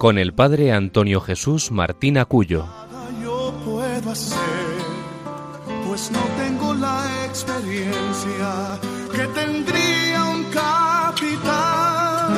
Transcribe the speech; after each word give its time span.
con 0.00 0.16
el 0.16 0.32
padre 0.32 0.72
Antonio 0.72 1.20
Jesús 1.20 1.70
Martín 1.70 2.16
Acuyo. 2.16 2.64
Yo 3.22 3.52
puedo 3.66 4.10
hacer, 4.10 4.38
pues 5.86 6.10
no 6.10 6.20
tengo 6.42 6.72
la 6.72 7.26
experiencia 7.26 8.80
que 9.12 9.26
tendría 9.38 10.24
un 10.24 10.44
capitán 10.44 12.32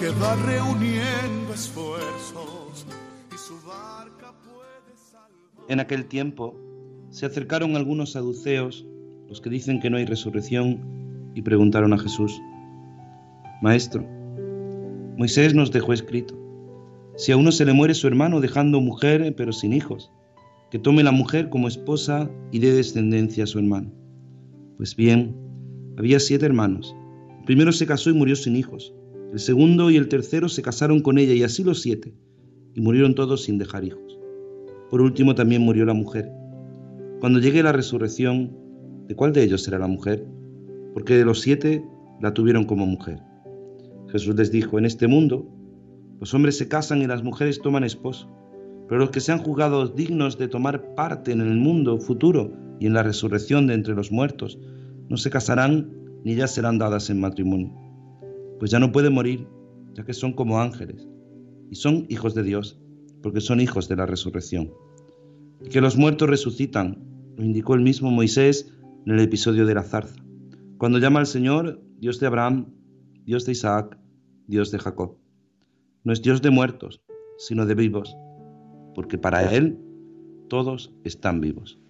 que 0.00 0.08
va 0.08 0.36
reuniendo 0.36 1.52
esfuerzos 1.52 2.86
y 3.30 3.36
su 3.36 3.60
barca 3.66 4.32
puede 4.42 4.96
salvar. 4.96 5.28
En 5.68 5.80
aquel 5.80 6.06
tiempo 6.06 6.58
se 7.10 7.26
acercaron 7.26 7.76
algunos 7.76 8.12
saduceos, 8.12 8.86
los 9.28 9.42
que 9.42 9.50
dicen 9.50 9.80
que 9.80 9.90
no 9.90 9.98
hay 9.98 10.06
resurrección, 10.06 11.30
y 11.34 11.42
preguntaron 11.42 11.92
a 11.92 11.98
Jesús, 11.98 12.40
Maestro, 13.60 14.02
Moisés 15.18 15.52
nos 15.52 15.70
dejó 15.70 15.92
escrito, 15.92 16.45
si 17.16 17.32
a 17.32 17.36
uno 17.36 17.50
se 17.50 17.64
le 17.64 17.72
muere 17.72 17.94
su 17.94 18.06
hermano 18.06 18.40
dejando 18.40 18.80
mujer 18.80 19.34
pero 19.36 19.52
sin 19.52 19.72
hijos, 19.72 20.12
que 20.70 20.78
tome 20.78 21.02
la 21.02 21.12
mujer 21.12 21.48
como 21.48 21.68
esposa 21.68 22.30
y 22.52 22.58
dé 22.58 22.72
descendencia 22.72 23.44
a 23.44 23.46
su 23.46 23.58
hermano. 23.58 23.92
Pues 24.76 24.94
bien, 24.94 25.34
había 25.96 26.20
siete 26.20 26.44
hermanos. 26.44 26.94
El 27.38 27.44
primero 27.44 27.72
se 27.72 27.86
casó 27.86 28.10
y 28.10 28.14
murió 28.14 28.36
sin 28.36 28.56
hijos. 28.56 28.94
El 29.32 29.38
segundo 29.38 29.90
y 29.90 29.96
el 29.96 30.08
tercero 30.08 30.48
se 30.48 30.62
casaron 30.62 31.00
con 31.00 31.18
ella 31.18 31.32
y 31.32 31.42
así 31.42 31.64
los 31.64 31.80
siete, 31.80 32.14
y 32.74 32.80
murieron 32.80 33.14
todos 33.14 33.44
sin 33.44 33.58
dejar 33.58 33.84
hijos. 33.84 34.18
Por 34.90 35.00
último 35.00 35.34
también 35.34 35.62
murió 35.62 35.84
la 35.84 35.94
mujer. 35.94 36.30
Cuando 37.20 37.40
llegue 37.40 37.62
la 37.62 37.72
resurrección, 37.72 38.56
¿de 39.08 39.14
cuál 39.16 39.32
de 39.32 39.42
ellos 39.42 39.62
será 39.62 39.78
la 39.78 39.88
mujer? 39.88 40.26
Porque 40.92 41.14
de 41.14 41.24
los 41.24 41.40
siete 41.40 41.82
la 42.20 42.34
tuvieron 42.34 42.64
como 42.64 42.86
mujer. 42.86 43.20
Jesús 44.08 44.36
les 44.36 44.52
dijo, 44.52 44.78
en 44.78 44.84
este 44.84 45.06
mundo 45.06 45.48
los 46.20 46.32
hombres 46.34 46.56
se 46.56 46.68
casan 46.68 47.02
y 47.02 47.06
las 47.06 47.22
mujeres 47.22 47.60
toman 47.60 47.84
esposo, 47.84 48.28
pero 48.88 49.00
los 49.00 49.10
que 49.10 49.20
sean 49.20 49.38
juzgados 49.38 49.94
dignos 49.94 50.38
de 50.38 50.48
tomar 50.48 50.94
parte 50.94 51.32
en 51.32 51.40
el 51.40 51.56
mundo 51.56 51.98
futuro 51.98 52.52
y 52.78 52.86
en 52.86 52.94
la 52.94 53.02
resurrección 53.02 53.66
de 53.66 53.74
entre 53.74 53.94
los 53.94 54.12
muertos, 54.12 54.58
no 55.08 55.16
se 55.16 55.30
casarán 55.30 55.92
ni 56.24 56.34
ya 56.34 56.46
serán 56.46 56.78
dadas 56.78 57.10
en 57.10 57.20
matrimonio, 57.20 57.72
pues 58.58 58.70
ya 58.70 58.78
no 58.78 58.92
pueden 58.92 59.14
morir, 59.14 59.46
ya 59.94 60.04
que 60.04 60.12
son 60.12 60.32
como 60.32 60.60
ángeles, 60.60 61.06
y 61.70 61.76
son 61.76 62.06
hijos 62.08 62.34
de 62.34 62.42
Dios, 62.42 62.80
porque 63.22 63.40
son 63.40 63.60
hijos 63.60 63.88
de 63.88 63.96
la 63.96 64.06
resurrección. 64.06 64.72
Y 65.64 65.68
que 65.68 65.80
los 65.80 65.96
muertos 65.96 66.28
resucitan, 66.28 67.04
lo 67.36 67.44
indicó 67.44 67.74
el 67.74 67.82
mismo 67.82 68.10
Moisés 68.10 68.72
en 69.06 69.12
el 69.12 69.20
episodio 69.20 69.66
de 69.66 69.74
la 69.74 69.82
zarza, 69.82 70.22
cuando 70.78 70.98
llama 70.98 71.20
al 71.20 71.26
Señor 71.26 71.80
Dios 71.98 72.20
de 72.20 72.26
Abraham, 72.26 72.74
Dios 73.24 73.46
de 73.46 73.52
Isaac, 73.52 73.98
Dios 74.46 74.70
de 74.70 74.78
Jacob. 74.78 75.16
No 76.06 76.12
es 76.12 76.22
Dios 76.22 76.40
de 76.40 76.50
muertos, 76.50 77.00
sino 77.36 77.66
de 77.66 77.74
vivos, 77.74 78.16
porque 78.94 79.18
para 79.18 79.52
Él 79.52 79.76
todos 80.48 80.92
están 81.02 81.40
vivos. 81.40 81.80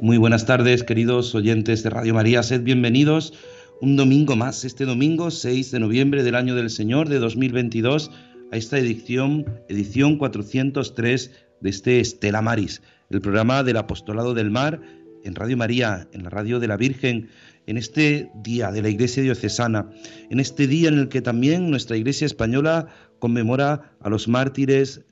Muy 0.00 0.16
buenas 0.16 0.46
tardes, 0.46 0.82
queridos 0.82 1.34
oyentes 1.34 1.82
de 1.82 1.90
Radio 1.90 2.14
María. 2.14 2.42
Sed 2.42 2.62
bienvenidos 2.62 3.34
un 3.82 3.96
domingo 3.96 4.34
más, 4.34 4.64
este 4.64 4.86
domingo 4.86 5.30
6 5.30 5.72
de 5.72 5.80
noviembre 5.80 6.22
del 6.22 6.36
año 6.36 6.54
del 6.54 6.70
Señor 6.70 7.10
de 7.10 7.18
2022, 7.18 8.10
a 8.50 8.56
esta 8.56 8.78
edición, 8.78 9.44
edición 9.68 10.16
403 10.16 11.32
de 11.60 11.68
este 11.68 12.00
Estela 12.00 12.40
Maris, 12.40 12.80
el 13.10 13.20
programa 13.20 13.62
del 13.62 13.76
Apostolado 13.78 14.34
del 14.34 14.50
Mar 14.50 14.80
en 15.24 15.34
Radio 15.34 15.56
María, 15.56 16.08
en 16.12 16.24
la 16.24 16.30
radio 16.30 16.60
de 16.60 16.68
la 16.68 16.76
Virgen, 16.76 17.28
en 17.66 17.76
este 17.76 18.30
día 18.34 18.70
de 18.70 18.82
la 18.82 18.88
Iglesia 18.88 19.22
Diocesana, 19.22 19.90
en 20.30 20.40
este 20.40 20.66
día 20.66 20.88
en 20.88 20.98
el 20.98 21.08
que 21.08 21.22
también 21.22 21.70
nuestra 21.70 21.96
Iglesia 21.96 22.26
Española 22.26 22.88
conmemora 23.18 23.96
a 24.00 24.08
los 24.08 24.28
mártires 24.28 25.04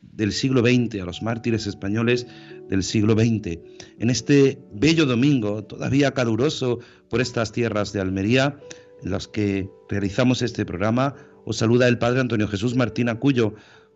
del 0.00 0.32
siglo 0.32 0.60
XX, 0.60 1.02
a 1.02 1.04
los 1.04 1.22
mártires 1.22 1.66
españoles 1.66 2.26
del 2.68 2.82
siglo 2.82 3.14
XX. 3.14 3.58
En 3.98 4.10
este 4.10 4.58
bello 4.72 5.06
domingo, 5.06 5.64
todavía 5.64 6.12
caluroso 6.12 6.78
por 7.08 7.20
estas 7.20 7.52
tierras 7.52 7.92
de 7.92 8.00
Almería, 8.00 8.58
en 9.02 9.10
los 9.10 9.28
que 9.28 9.68
realizamos 9.88 10.42
este 10.42 10.64
programa, 10.64 11.14
os 11.44 11.56
saluda 11.56 11.88
el 11.88 11.98
Padre 11.98 12.20
Antonio 12.20 12.48
Jesús 12.48 12.74
Martín 12.76 13.08
Acuyo 13.08 13.54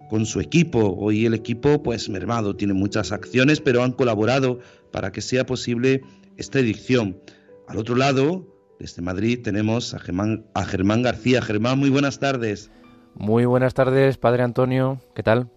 con 0.09 0.27
su 0.27 0.41
equipo. 0.41 0.95
Hoy 0.99 1.27
el 1.27 1.35
equipo, 1.35 1.83
pues 1.83 2.09
mermado, 2.09 2.57
tiene 2.57 2.75
muchas 2.75 3.13
acciones, 3.13 3.61
pero 3.61 3.83
han 3.83 3.93
colaborado 3.93 4.61
para 4.91 5.13
que 5.13 5.21
sea 5.21 5.47
posible 5.47 6.03
esta 6.37 6.61
edición. 6.61 7.19
Al 7.69 7.79
otro 7.79 7.97
lado, 7.97 8.47
desde 8.79 9.03
Madrid, 9.03 9.41
tenemos 9.43 9.95
a 9.95 9.99
Germán, 9.99 10.47
a 10.55 10.65
Germán 10.65 11.03
García. 11.03 11.43
Germán, 11.43 11.79
muy 11.79 11.91
buenas 11.91 12.19
tardes. 12.19 12.71
Muy 13.15 13.45
buenas 13.45 13.75
tardes, 13.75 14.19
Padre 14.19 14.43
Antonio. 14.43 15.01
¿Qué 15.15 15.23
tal? 15.23 15.51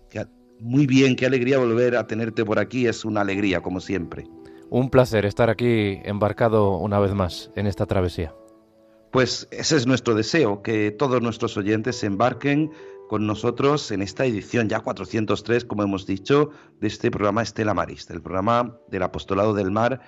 Muy 0.59 0.88
bien, 0.88 1.16
qué 1.16 1.28
alegría 1.28 1.59
volver 1.59 1.96
a 1.96 2.08
tenerte 2.08 2.44
por 2.44 2.58
aquí, 2.58 2.88
es 2.88 3.06
una 3.06 3.22
alegría, 3.22 3.62
como 3.62 3.79
siempre. 3.79 4.25
Un 4.69 4.90
placer 4.90 5.25
estar 5.25 5.50
aquí 5.50 6.00
embarcado 6.03 6.78
una 6.78 7.00
vez 7.00 7.14
más 7.14 7.52
en 7.56 7.68
esta 7.68 7.85
travesía. 7.85 8.34
Pues 9.12 9.47
ese 9.52 9.78
es 9.78 9.85
nuestro 9.85 10.16
deseo, 10.16 10.64
que 10.64 10.91
todos 10.91 11.22
nuestros 11.22 11.58
oyentes 11.58 11.97
se 11.97 12.08
embarquen 12.08 12.72
con 13.07 13.25
nosotros 13.25 13.91
en 13.91 14.01
esta 14.01 14.25
edición 14.25 14.69
ya 14.69 14.81
403, 14.81 15.66
como 15.66 15.84
hemos 15.84 16.06
dicho, 16.06 16.50
de 16.79 16.88
este 16.88 17.09
programa 17.09 17.41
Estela 17.41 17.73
Maris, 17.73 18.07
del 18.07 18.22
programa 18.22 18.78
del 18.90 19.03
Apostolado 19.03 19.53
del 19.53 19.72
Mar 19.72 20.01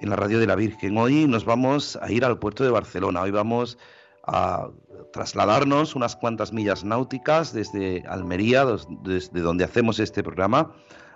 en 0.00 0.10
la 0.10 0.16
Radio 0.16 0.38
de 0.38 0.46
la 0.46 0.54
Virgen. 0.54 0.96
Hoy 0.96 1.26
nos 1.26 1.44
vamos 1.44 1.98
a 2.00 2.10
ir 2.10 2.24
al 2.24 2.38
puerto 2.38 2.64
de 2.64 2.70
Barcelona, 2.70 3.22
hoy 3.22 3.30
vamos 3.30 3.78
a 4.26 4.68
trasladarnos 5.12 5.94
unas 5.94 6.16
cuantas 6.16 6.52
millas 6.52 6.84
náuticas 6.84 7.52
desde 7.52 8.02
Almería, 8.08 8.64
desde 9.02 9.40
donde 9.40 9.64
hacemos 9.64 9.98
este 9.98 10.22
programa, 10.22 10.72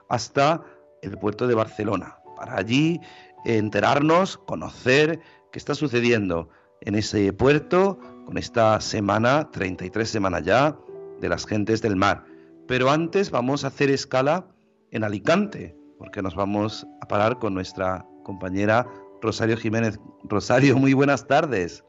hasta 0.08 0.62
el 1.02 1.16
puerto 1.18 1.46
de 1.46 1.54
Barcelona, 1.54 2.18
para 2.36 2.56
allí 2.56 3.00
enterarnos, 3.44 4.36
conocer 4.36 5.20
qué 5.52 5.58
está 5.58 5.74
sucediendo 5.74 6.48
en 6.80 6.94
ese 6.94 7.32
puerto 7.32 7.98
con 8.26 8.38
esta 8.38 8.80
semana, 8.80 9.50
33 9.50 10.08
semanas 10.08 10.44
ya, 10.44 10.76
de 11.20 11.28
las 11.28 11.46
gentes 11.46 11.82
del 11.82 11.96
mar. 11.96 12.24
Pero 12.66 12.90
antes 12.90 13.30
vamos 13.30 13.64
a 13.64 13.68
hacer 13.68 13.90
escala 13.90 14.46
en 14.90 15.04
Alicante, 15.04 15.74
porque 15.98 16.22
nos 16.22 16.34
vamos 16.34 16.86
a 17.00 17.06
parar 17.06 17.38
con 17.38 17.54
nuestra 17.54 18.04
compañera 18.24 18.86
Rosario 19.22 19.56
Jiménez. 19.56 19.98
Rosario, 20.24 20.76
muy 20.76 20.94
buenas 20.94 21.26
tardes. 21.26 21.84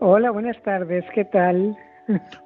Hola, 0.00 0.30
buenas 0.30 0.60
tardes, 0.62 1.04
¿qué 1.14 1.24
tal? 1.24 1.76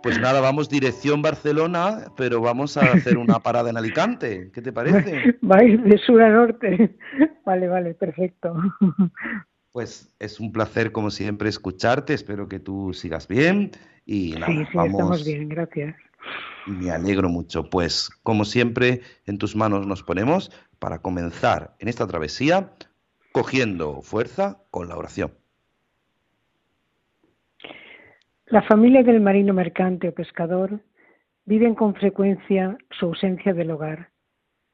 Pues 0.03 0.21
nada, 0.21 0.41
vamos 0.41 0.69
dirección 0.69 1.23
Barcelona, 1.23 2.13
pero 2.17 2.41
vamos 2.41 2.77
a 2.77 2.93
hacer 2.93 3.17
una 3.17 3.41
parada 3.41 3.71
en 3.71 3.77
Alicante. 3.77 4.51
¿Qué 4.53 4.61
te 4.61 4.73
parece? 4.73 5.37
Vais 5.41 5.83
de 5.83 5.99
sur 5.99 6.23
a 6.23 6.29
norte. 6.29 6.95
Vale, 7.45 7.69
vale, 7.69 7.95
perfecto. 7.95 8.55
Pues 9.73 10.15
es 10.19 10.41
un 10.41 10.53
placer, 10.53 10.93
como 10.93 11.11
siempre, 11.11 11.49
escucharte. 11.49 12.15
Espero 12.15 12.49
que 12.49 12.59
tú 12.59 12.93
sigas 12.93 13.29
bien. 13.29 13.71
Y 14.05 14.33
nada, 14.33 14.47
sí, 14.47 14.65
sí, 14.73 14.79
estamos 14.79 15.25
bien, 15.25 15.49
gracias. 15.49 15.97
Me 16.67 16.91
alegro 16.91 17.29
mucho. 17.29 17.71
Pues, 17.71 18.11
como 18.23 18.45
siempre, 18.45 19.03
en 19.27 19.39
tus 19.39 19.55
manos 19.55 19.87
nos 19.87 20.03
ponemos 20.03 20.51
para 20.79 21.01
comenzar 21.01 21.77
en 21.79 21.89
esta 21.89 22.07
travesía, 22.07 22.73
cogiendo 23.33 24.03
fuerza 24.03 24.59
con 24.71 24.89
la 24.89 24.97
oración. 24.97 25.33
La 28.47 28.63
familia 28.63 29.03
del 29.03 29.21
marino 29.21 29.53
mercante 29.53 30.09
o 30.09 30.15
pescador 30.15 30.81
viven 31.47 31.75
con 31.75 31.95
frecuencia 31.95 32.77
su 32.91 33.07
ausencia 33.07 33.53
del 33.55 33.71
hogar. 33.71 34.11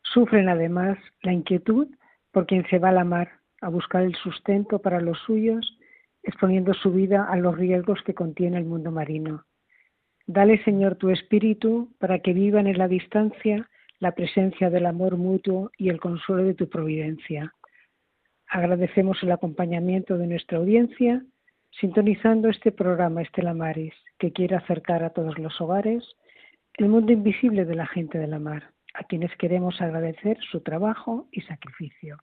Sufren 0.02 0.48
además 0.48 0.98
la 1.22 1.32
inquietud 1.32 1.88
por 2.32 2.46
quien 2.46 2.66
se 2.68 2.78
va 2.78 2.90
a 2.90 2.92
la 2.92 3.04
mar 3.04 3.30
a 3.60 3.68
buscar 3.68 4.02
el 4.02 4.14
sustento 4.16 4.80
para 4.80 5.00
los 5.00 5.18
suyos, 5.20 5.78
exponiendo 6.22 6.74
su 6.74 6.92
vida 6.92 7.24
a 7.24 7.36
los 7.36 7.56
riesgos 7.56 8.00
que 8.04 8.14
contiene 8.14 8.58
el 8.58 8.64
mundo 8.64 8.90
marino. 8.90 9.44
Dale, 10.26 10.62
Señor, 10.64 10.96
tu 10.96 11.10
espíritu 11.10 11.92
para 11.98 12.20
que 12.20 12.32
vivan 12.32 12.66
en 12.66 12.78
la 12.78 12.88
distancia 12.88 13.68
la 13.98 14.12
presencia 14.12 14.68
del 14.70 14.86
amor 14.86 15.16
mutuo 15.16 15.70
y 15.78 15.88
el 15.88 16.00
consuelo 16.00 16.44
de 16.44 16.54
tu 16.54 16.68
providencia. 16.68 17.54
Agradecemos 18.48 19.22
el 19.22 19.32
acompañamiento 19.32 20.18
de 20.18 20.26
nuestra 20.26 20.58
audiencia 20.58 21.22
sintonizando 21.80 22.48
este 22.48 22.72
programa 22.72 23.22
Estela 23.22 23.54
Maris, 23.54 23.94
que 24.18 24.32
quiere 24.32 24.56
acercar 24.56 25.04
a 25.04 25.10
todos 25.10 25.38
los 25.38 25.58
hogares 25.60 26.04
el 26.74 26.88
mundo 26.88 27.12
invisible 27.12 27.64
de 27.64 27.74
la 27.74 27.86
gente 27.86 28.18
de 28.18 28.26
la 28.26 28.38
mar, 28.38 28.72
a 28.94 29.04
quienes 29.04 29.34
queremos 29.36 29.80
agradecer 29.80 30.38
su 30.50 30.60
trabajo 30.60 31.28
y 31.30 31.42
sacrificio. 31.42 32.18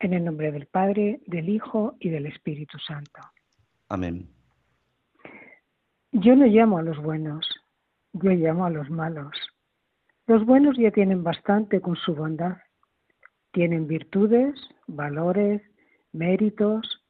En 0.00 0.14
el 0.14 0.24
nombre 0.24 0.52
del 0.52 0.66
Padre, 0.66 1.20
del 1.26 1.48
Hijo 1.48 1.94
y 1.98 2.08
del 2.10 2.26
Espíritu 2.26 2.78
Santo. 2.78 3.20
Amén. 3.88 4.37
Yo 6.12 6.34
no 6.34 6.46
llamo 6.46 6.78
a 6.78 6.82
los 6.82 6.96
buenos, 7.02 7.46
yo 8.14 8.30
llamo 8.30 8.64
a 8.64 8.70
los 8.70 8.88
malos. 8.88 9.30
Los 10.26 10.44
buenos 10.46 10.78
ya 10.78 10.90
tienen 10.90 11.22
bastante 11.22 11.82
con 11.82 11.96
su 11.96 12.14
bondad. 12.14 12.56
Tienen 13.52 13.86
virtudes, 13.86 14.54
valores, 14.86 15.60
méritos, 16.12 17.04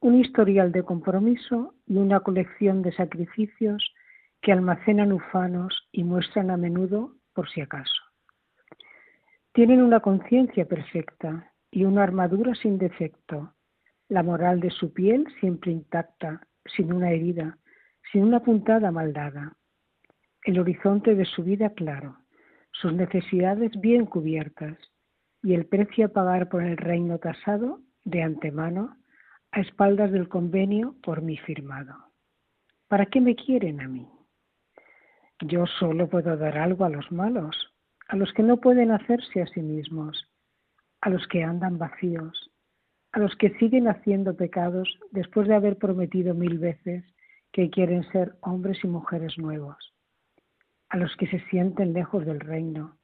un 0.00 0.20
historial 0.20 0.70
de 0.70 0.82
compromiso 0.82 1.74
y 1.86 1.96
una 1.96 2.20
colección 2.20 2.82
de 2.82 2.92
sacrificios 2.92 3.90
que 4.42 4.52
almacenan 4.52 5.12
ufanos 5.12 5.88
y 5.90 6.04
muestran 6.04 6.50
a 6.50 6.58
menudo 6.58 7.14
por 7.32 7.48
si 7.48 7.62
acaso. 7.62 8.02
Tienen 9.52 9.80
una 9.80 10.00
conciencia 10.00 10.66
perfecta 10.66 11.50
y 11.70 11.84
una 11.84 12.02
armadura 12.02 12.54
sin 12.54 12.76
defecto, 12.76 13.54
la 14.08 14.22
moral 14.22 14.60
de 14.60 14.70
su 14.70 14.92
piel 14.92 15.26
siempre 15.40 15.72
intacta, 15.72 16.46
sin 16.66 16.92
una 16.92 17.10
herida, 17.10 17.56
sin 18.12 18.24
una 18.24 18.40
puntada 18.40 18.92
mal 18.92 19.14
dada, 19.14 19.56
el 20.44 20.60
horizonte 20.60 21.14
de 21.14 21.24
su 21.24 21.42
vida 21.42 21.70
claro, 21.70 22.18
sus 22.72 22.92
necesidades 22.92 23.72
bien 23.80 24.04
cubiertas 24.04 24.76
y 25.42 25.54
el 25.54 25.66
precio 25.66 26.06
a 26.06 26.08
pagar 26.08 26.48
por 26.50 26.62
el 26.62 26.76
reino 26.76 27.18
tasado 27.18 27.80
de 28.04 28.22
antemano 28.22 28.96
a 29.50 29.60
espaldas 29.60 30.12
del 30.12 30.28
convenio 30.28 30.94
por 31.02 31.22
mí 31.22 31.38
firmado. 31.38 31.94
¿Para 32.88 33.06
qué 33.06 33.20
me 33.20 33.34
quieren 33.34 33.80
a 33.80 33.88
mí? 33.88 34.06
Yo 35.40 35.66
solo 35.66 36.08
puedo 36.08 36.36
dar 36.36 36.58
algo 36.58 36.84
a 36.84 36.90
los 36.90 37.10
malos, 37.10 37.74
a 38.08 38.16
los 38.16 38.32
que 38.34 38.42
no 38.42 38.58
pueden 38.58 38.90
hacerse 38.90 39.40
a 39.40 39.46
sí 39.46 39.62
mismos, 39.62 40.28
a 41.00 41.08
los 41.08 41.26
que 41.28 41.42
andan 41.42 41.78
vacíos, 41.78 42.50
a 43.12 43.18
los 43.18 43.34
que 43.36 43.56
siguen 43.58 43.88
haciendo 43.88 44.36
pecados 44.36 44.98
después 45.10 45.48
de 45.48 45.54
haber 45.54 45.78
prometido 45.78 46.34
mil 46.34 46.58
veces 46.58 47.04
que 47.52 47.70
quieren 47.70 48.02
ser 48.10 48.34
hombres 48.40 48.82
y 48.82 48.88
mujeres 48.88 49.36
nuevos, 49.38 49.76
a 50.88 50.96
los 50.96 51.14
que 51.16 51.26
se 51.26 51.40
sienten 51.48 51.92
lejos 51.92 52.24
del 52.24 52.40
reino. 52.40 52.96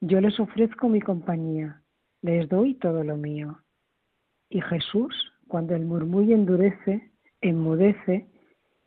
Yo 0.00 0.20
les 0.20 0.38
ofrezco 0.40 0.88
mi 0.88 1.00
compañía, 1.00 1.82
les 2.22 2.48
doy 2.48 2.74
todo 2.74 3.04
lo 3.04 3.16
mío. 3.16 3.58
Y 4.48 4.60
Jesús, 4.60 5.32
cuando 5.48 5.74
el 5.74 5.84
murmullo 5.84 6.34
endurece, 6.34 7.12
enmudece, 7.40 8.26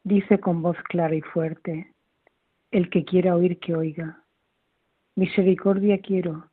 dice 0.03 0.39
con 0.39 0.61
voz 0.61 0.77
clara 0.89 1.15
y 1.15 1.21
fuerte, 1.21 1.93
el 2.71 2.89
que 2.89 3.05
quiera 3.05 3.35
oír 3.35 3.59
que 3.59 3.75
oiga. 3.75 4.23
Misericordia 5.15 5.99
quiero, 5.99 6.49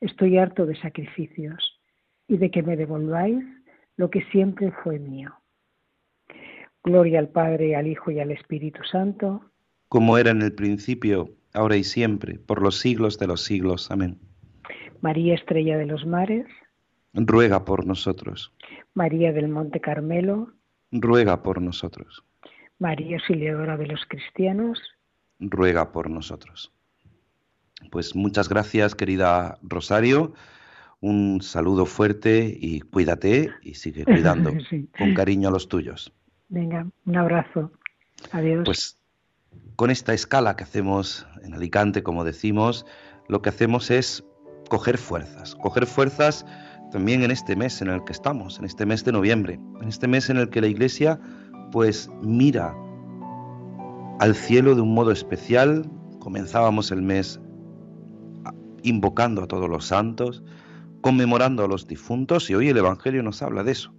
Estoy 0.00 0.36
harto 0.36 0.66
de 0.66 0.76
sacrificios 0.76 1.80
y 2.28 2.36
de 2.36 2.50
que 2.50 2.62
me 2.62 2.76
devolváis 2.76 3.44
lo 3.96 4.10
que 4.10 4.22
siempre 4.26 4.70
fue 4.82 4.98
mío. 4.98 5.34
Gloria 6.86 7.18
al 7.18 7.28
Padre, 7.28 7.74
al 7.74 7.88
Hijo 7.88 8.12
y 8.12 8.20
al 8.20 8.30
Espíritu 8.30 8.80
Santo. 8.84 9.44
Como 9.88 10.18
era 10.18 10.30
en 10.30 10.40
el 10.40 10.54
principio, 10.54 11.30
ahora 11.52 11.76
y 11.76 11.82
siempre, 11.82 12.38
por 12.38 12.62
los 12.62 12.78
siglos 12.78 13.18
de 13.18 13.26
los 13.26 13.42
siglos. 13.42 13.90
Amén. 13.90 14.20
María 15.00 15.34
Estrella 15.34 15.78
de 15.78 15.86
los 15.86 16.06
Mares. 16.06 16.46
Ruega 17.12 17.64
por 17.64 17.86
nosotros. 17.86 18.52
María 18.94 19.32
del 19.32 19.48
Monte 19.48 19.80
Carmelo. 19.80 20.52
Ruega 20.92 21.42
por 21.42 21.60
nosotros. 21.60 22.22
María 22.78 23.16
Auxiliadora 23.16 23.76
de 23.76 23.88
los 23.88 24.02
Cristianos. 24.06 24.80
Ruega 25.40 25.90
por 25.90 26.08
nosotros. 26.08 26.72
Pues 27.90 28.14
muchas 28.14 28.48
gracias, 28.48 28.94
querida 28.94 29.58
Rosario. 29.60 30.34
Un 31.00 31.42
saludo 31.42 31.84
fuerte 31.84 32.56
y 32.60 32.80
cuídate 32.80 33.50
y 33.62 33.74
sigue 33.74 34.04
cuidando 34.04 34.52
con 34.96 35.14
cariño 35.14 35.48
a 35.48 35.52
los 35.52 35.68
tuyos. 35.68 36.12
Venga, 36.48 36.86
un 37.04 37.16
abrazo. 37.16 37.70
Adiós. 38.32 38.64
Pues 38.64 38.98
con 39.76 39.90
esta 39.90 40.14
escala 40.14 40.56
que 40.56 40.64
hacemos 40.64 41.26
en 41.42 41.54
Alicante, 41.54 42.02
como 42.02 42.24
decimos, 42.24 42.86
lo 43.28 43.42
que 43.42 43.50
hacemos 43.50 43.90
es 43.90 44.24
coger 44.68 44.98
fuerzas, 44.98 45.54
coger 45.56 45.86
fuerzas 45.86 46.46
también 46.92 47.22
en 47.22 47.30
este 47.30 47.56
mes 47.56 47.82
en 47.82 47.88
el 47.88 48.02
que 48.04 48.12
estamos, 48.12 48.58
en 48.58 48.64
este 48.64 48.86
mes 48.86 49.04
de 49.04 49.12
noviembre, 49.12 49.60
en 49.80 49.88
este 49.88 50.08
mes 50.08 50.30
en 50.30 50.38
el 50.38 50.48
que 50.48 50.60
la 50.60 50.68
Iglesia 50.68 51.20
pues 51.72 52.08
mira 52.22 52.74
al 54.20 54.34
cielo 54.34 54.74
de 54.74 54.80
un 54.80 54.94
modo 54.94 55.10
especial. 55.10 55.88
Comenzábamos 56.20 56.90
el 56.90 57.02
mes 57.02 57.40
invocando 58.82 59.42
a 59.42 59.46
todos 59.46 59.68
los 59.68 59.86
santos, 59.86 60.42
conmemorando 61.00 61.64
a 61.64 61.68
los 61.68 61.86
difuntos 61.86 62.48
y 62.50 62.54
hoy 62.54 62.68
el 62.68 62.78
Evangelio 62.78 63.22
nos 63.22 63.42
habla 63.42 63.62
de 63.62 63.72
eso, 63.72 63.92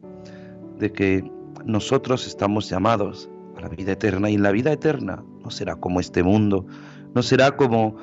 de 0.80 0.92
que 0.92 1.30
nosotros 1.68 2.26
estamos 2.26 2.70
llamados 2.70 3.30
a 3.58 3.62
la 3.62 3.68
vida 3.68 3.92
eterna 3.92 4.30
y 4.30 4.38
la 4.38 4.52
vida 4.52 4.72
eterna 4.72 5.24
no 5.44 5.52
será 5.52 5.76
como 5.76 6.00
este 6.00 6.24
mundo, 6.24 6.66
no 7.14 7.22
será 7.22 7.58
como 7.58 7.98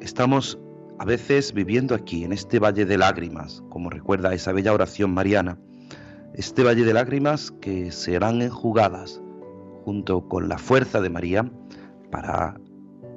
estamos 0.00 0.58
a 0.98 1.04
veces 1.04 1.52
viviendo 1.52 1.94
aquí, 1.94 2.24
en 2.24 2.32
este 2.32 2.58
valle 2.58 2.84
de 2.84 2.98
lágrimas, 2.98 3.62
como 3.70 3.88
recuerda 3.88 4.34
esa 4.34 4.52
bella 4.52 4.72
oración 4.72 5.12
mariana, 5.12 5.58
este 6.34 6.62
valle 6.62 6.84
de 6.84 6.92
lágrimas 6.92 7.52
que 7.60 7.90
serán 7.90 8.42
enjugadas 8.42 9.22
junto 9.84 10.28
con 10.28 10.48
la 10.48 10.58
fuerza 10.58 11.00
de 11.00 11.08
María 11.08 11.50
para 12.10 12.60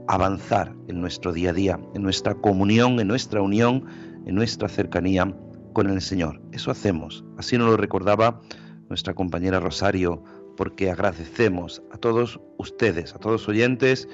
avanzar 0.08 0.74
en 0.88 1.02
nuestro 1.02 1.34
día 1.34 1.50
a 1.50 1.54
día, 1.54 1.80
en 1.94 2.04
nuestra 2.04 2.36
comunión, 2.36 3.00
en 3.00 3.08
nuestra 3.08 3.42
unión, 3.42 3.86
en 4.26 4.36
nuestra 4.36 4.70
cercanía 4.70 5.34
con 5.74 5.90
el 5.90 6.02
Señor. 6.02 6.42
Eso 6.52 6.72
hacemos. 6.72 7.26
Así 7.38 7.58
nos 7.58 7.70
lo 7.70 7.78
recordaba 7.78 8.42
nuestra 8.90 9.14
compañera 9.14 9.60
Rosario, 9.60 10.24
porque 10.58 10.92
agradecemos 10.92 11.82
a 11.92 11.98
todos 11.98 12.40
ustedes, 12.58 13.16
a 13.16 13.20
todos 13.20 13.48
oyentes 13.48 14.08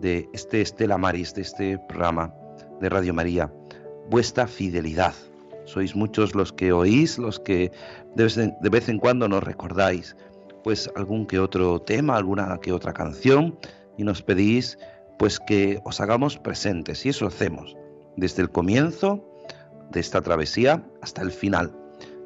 de 0.00 0.28
este 0.34 0.60
Estela 0.60 0.98
Maris, 0.98 1.34
de 1.34 1.42
este 1.42 1.78
programa 1.88 2.34
de 2.80 2.88
Radio 2.88 3.14
María, 3.14 3.50
vuestra 4.10 4.46
fidelidad. 4.46 5.14
Sois 5.64 5.96
muchos 5.96 6.34
los 6.34 6.52
que 6.52 6.72
oís, 6.72 7.18
los 7.18 7.40
que 7.40 7.72
de 8.14 8.70
vez 8.70 8.88
en 8.88 8.98
cuando 8.98 9.28
nos 9.28 9.42
recordáis, 9.42 10.16
pues 10.62 10.90
algún 10.96 11.26
que 11.26 11.38
otro 11.38 11.80
tema, 11.80 12.16
alguna 12.16 12.58
que 12.60 12.72
otra 12.72 12.92
canción, 12.92 13.58
y 13.96 14.04
nos 14.04 14.22
pedís 14.22 14.78
pues 15.18 15.40
que 15.40 15.80
os 15.84 16.00
hagamos 16.00 16.38
presentes 16.38 17.06
y 17.06 17.08
eso 17.08 17.26
hacemos 17.26 17.76
desde 18.16 18.42
el 18.42 18.50
comienzo 18.50 19.24
de 19.90 20.00
esta 20.00 20.20
travesía 20.20 20.84
hasta 21.00 21.22
el 21.22 21.30
final. 21.30 21.72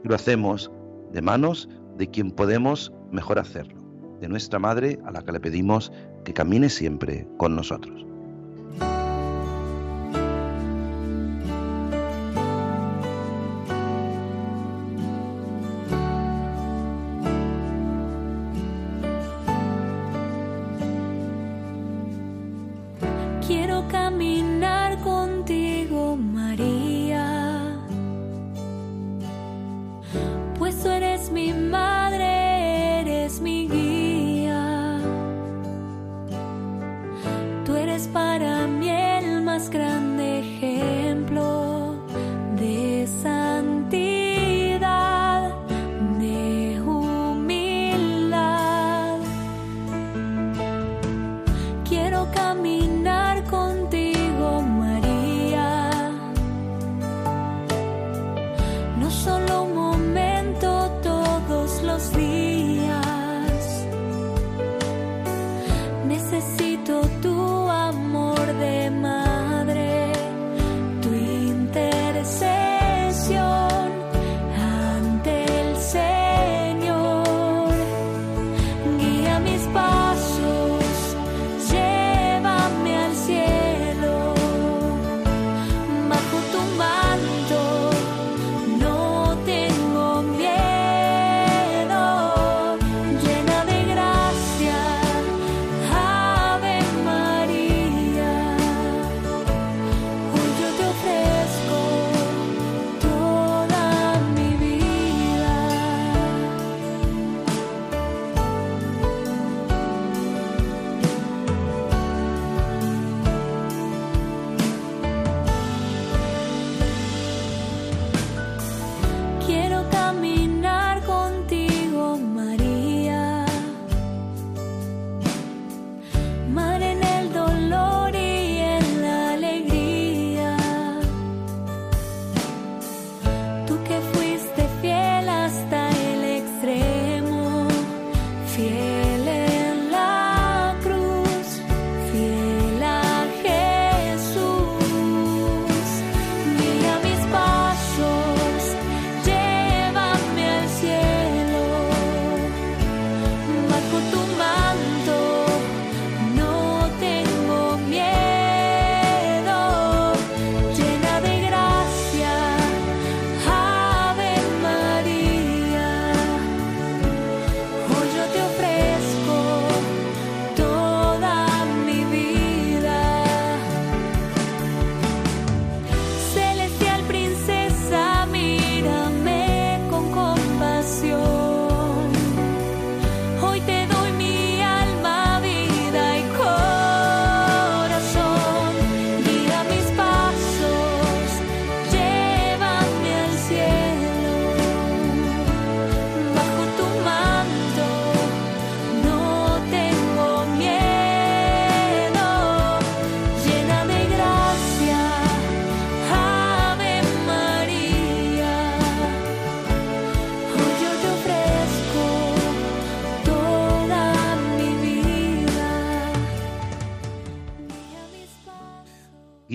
Lo 0.02 0.14
hacemos 0.14 0.70
de 1.12 1.22
manos 1.22 1.68
de 1.96 2.08
quien 2.08 2.30
podemos 2.30 2.92
mejor 3.10 3.38
hacerlo, 3.38 3.80
de 4.20 4.28
nuestra 4.28 4.58
Madre 4.58 4.98
a 5.04 5.10
la 5.10 5.22
que 5.22 5.32
le 5.32 5.40
pedimos 5.40 5.92
que 6.24 6.32
camine 6.32 6.68
siempre 6.68 7.26
con 7.38 7.56
nosotros. 7.56 8.09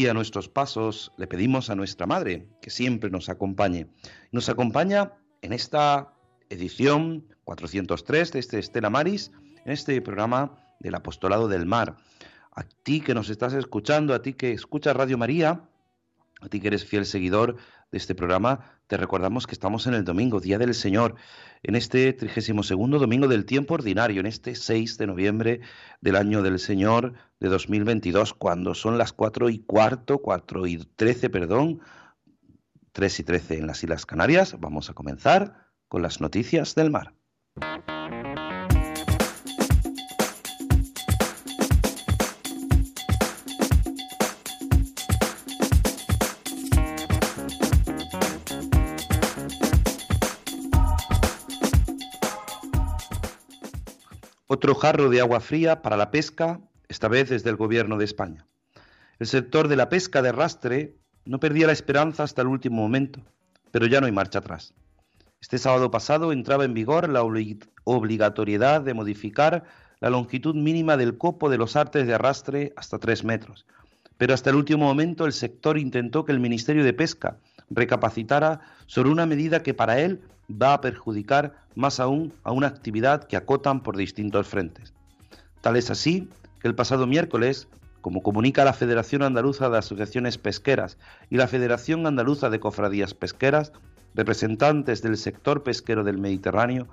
Guía 0.05 0.13
nuestros 0.13 0.50
pasos, 0.50 1.12
le 1.17 1.25
pedimos 1.25 1.71
a 1.71 1.75
nuestra 1.75 2.05
Madre 2.05 2.47
que 2.62 2.69
siempre 2.69 3.09
nos 3.09 3.27
acompañe. 3.27 3.88
Nos 4.31 4.50
acompaña 4.50 5.13
en 5.41 5.51
esta 5.51 6.13
edición 6.50 7.25
403 7.43 8.31
de 8.33 8.39
este 8.39 8.59
Estela 8.59 8.91
Maris, 8.91 9.31
en 9.65 9.71
este 9.71 10.00
programa 10.03 10.59
del 10.79 10.93
Apostolado 10.93 11.47
del 11.47 11.65
Mar. 11.65 11.95
A 12.51 12.62
ti 12.83 13.01
que 13.01 13.15
nos 13.15 13.31
estás 13.31 13.53
escuchando, 13.53 14.13
a 14.13 14.21
ti 14.21 14.33
que 14.33 14.51
escuchas 14.51 14.95
Radio 14.95 15.17
María, 15.17 15.67
a 16.39 16.50
ti 16.50 16.59
que 16.59 16.67
eres 16.67 16.85
fiel 16.85 17.07
seguidor 17.07 17.55
de 17.91 17.97
este 17.97 18.13
programa, 18.13 18.77
te 18.85 18.97
recordamos 18.97 19.47
que 19.47 19.53
estamos 19.53 19.88
en 19.88 19.95
el 19.95 20.03
domingo, 20.03 20.39
Día 20.39 20.59
del 20.59 20.75
Señor, 20.75 21.15
en 21.67 21.75
este 21.75 22.13
32 22.13 22.69
domingo 23.00 23.27
del 23.27 23.45
tiempo 23.45 23.74
ordinario, 23.74 24.19
en 24.19 24.27
este 24.27 24.53
6 24.53 25.00
de 25.00 25.07
noviembre 25.07 25.62
del 26.00 26.15
año 26.15 26.43
del 26.43 26.60
Señor 26.60 27.13
de 27.39 27.50
2022, 27.50 28.36
cuando 28.36 28.75
son 28.75 29.00
las 29.00 29.13
4 29.13 29.50
y 29.50 29.60
cuarto, 29.60 30.19
4 30.19 30.67
y 30.67 30.77
13, 30.77 31.29
perdón, 31.31 31.81
3 32.91 33.19
y 33.19 33.24
13 33.24 33.57
en 33.57 33.67
las 33.67 33.84
Islas 33.84 34.05
Canarias. 34.05 34.55
Vamos 34.60 34.91
a 34.91 34.93
comenzar 34.93 35.72
con 35.88 36.03
las 36.03 36.22
noticias 36.22 36.75
del 36.75 36.91
mar. 36.91 37.13
Otro 54.55 54.74
jarro 54.74 55.09
de 55.09 55.19
agua 55.19 55.41
fría 55.41 55.81
para 55.81 55.97
la 55.97 56.12
pesca, 56.12 56.62
esta 56.88 57.09
vez 57.09 57.27
desde 57.27 57.50
el 57.50 57.57
Gobierno 57.57 57.97
de 57.97 58.05
España. 58.05 58.47
El 59.19 59.27
sector 59.27 59.67
de 59.67 59.75
la 59.75 59.89
pesca 59.89 60.21
de 60.21 60.29
arrastre 60.29 60.95
no 61.25 61.41
perdía 61.41 61.67
la 61.67 61.74
esperanza 61.74 62.24
hasta 62.24 62.41
el 62.41 62.47
último 62.47 62.77
momento, 62.77 63.19
pero 63.71 63.85
ya 63.85 64.00
no 64.00 64.05
hay 64.05 64.13
marcha 64.13 64.39
atrás. 64.39 64.74
Este 65.41 65.57
sábado 65.57 65.91
pasado 65.91 66.31
entraba 66.31 66.63
en 66.63 66.74
vigor 66.74 67.09
la 67.09 67.24
obligatoriedad 67.83 68.79
de 68.79 68.93
modificar 68.93 69.65
la 70.00 70.09
longitud 70.09 70.55
mínima 70.55 70.95
del 70.95 71.17
copo 71.17 71.50
de 71.50 71.57
los 71.57 71.75
artes 71.75 72.07
de 72.07 72.13
arrastre 72.13 72.71
hasta 72.77 72.97
tres 72.97 73.25
metros. 73.25 73.65
Pero 74.15 74.33
hasta 74.33 74.51
el 74.51 74.55
último 74.55 74.85
momento 74.85 75.25
el 75.25 75.33
sector 75.33 75.77
intentó 75.77 76.24
que 76.24 76.31
el 76.31 76.39
Ministerio 76.39 76.85
de 76.85 76.93
Pesca 76.93 77.39
recapacitara 77.69 78.62
sobre 78.85 79.09
una 79.09 79.25
medida 79.25 79.63
que 79.63 79.74
para 79.74 80.00
él 80.00 80.21
va 80.50 80.74
a 80.74 80.82
perjudicar 80.82 81.56
más 81.75 82.00
aún 82.00 82.34
a 82.44 82.52
una 82.52 82.68
actividad 82.68 83.24
que 83.24 83.38
acotan 83.38 83.82
por 83.82 83.98
distintos 83.98 84.48
frentes. 84.48 84.94
Tal 85.62 85.75
es 85.75 85.90
así 85.90 86.30
que 86.62 86.68
el 86.68 86.75
pasado 86.75 87.08
miércoles, 87.08 87.68
como 88.02 88.22
comunica 88.22 88.66
la 88.66 88.74
Federación 88.74 89.24
Andaluza 89.24 89.70
de 89.70 89.78
Asociaciones 89.78 90.38
Pesqueras 90.38 90.98
y 91.30 91.38
la 91.38 91.48
Federación 91.48 92.06
Andaluza 92.06 92.50
de 92.50 92.60
Cofradías 92.60 93.14
Pesqueras, 93.14 93.72
representantes 94.14 95.02
del 95.02 95.18
sector 95.18 95.64
pesquero 95.64 96.04
del 96.04 96.18
Mediterráneo 96.18 96.88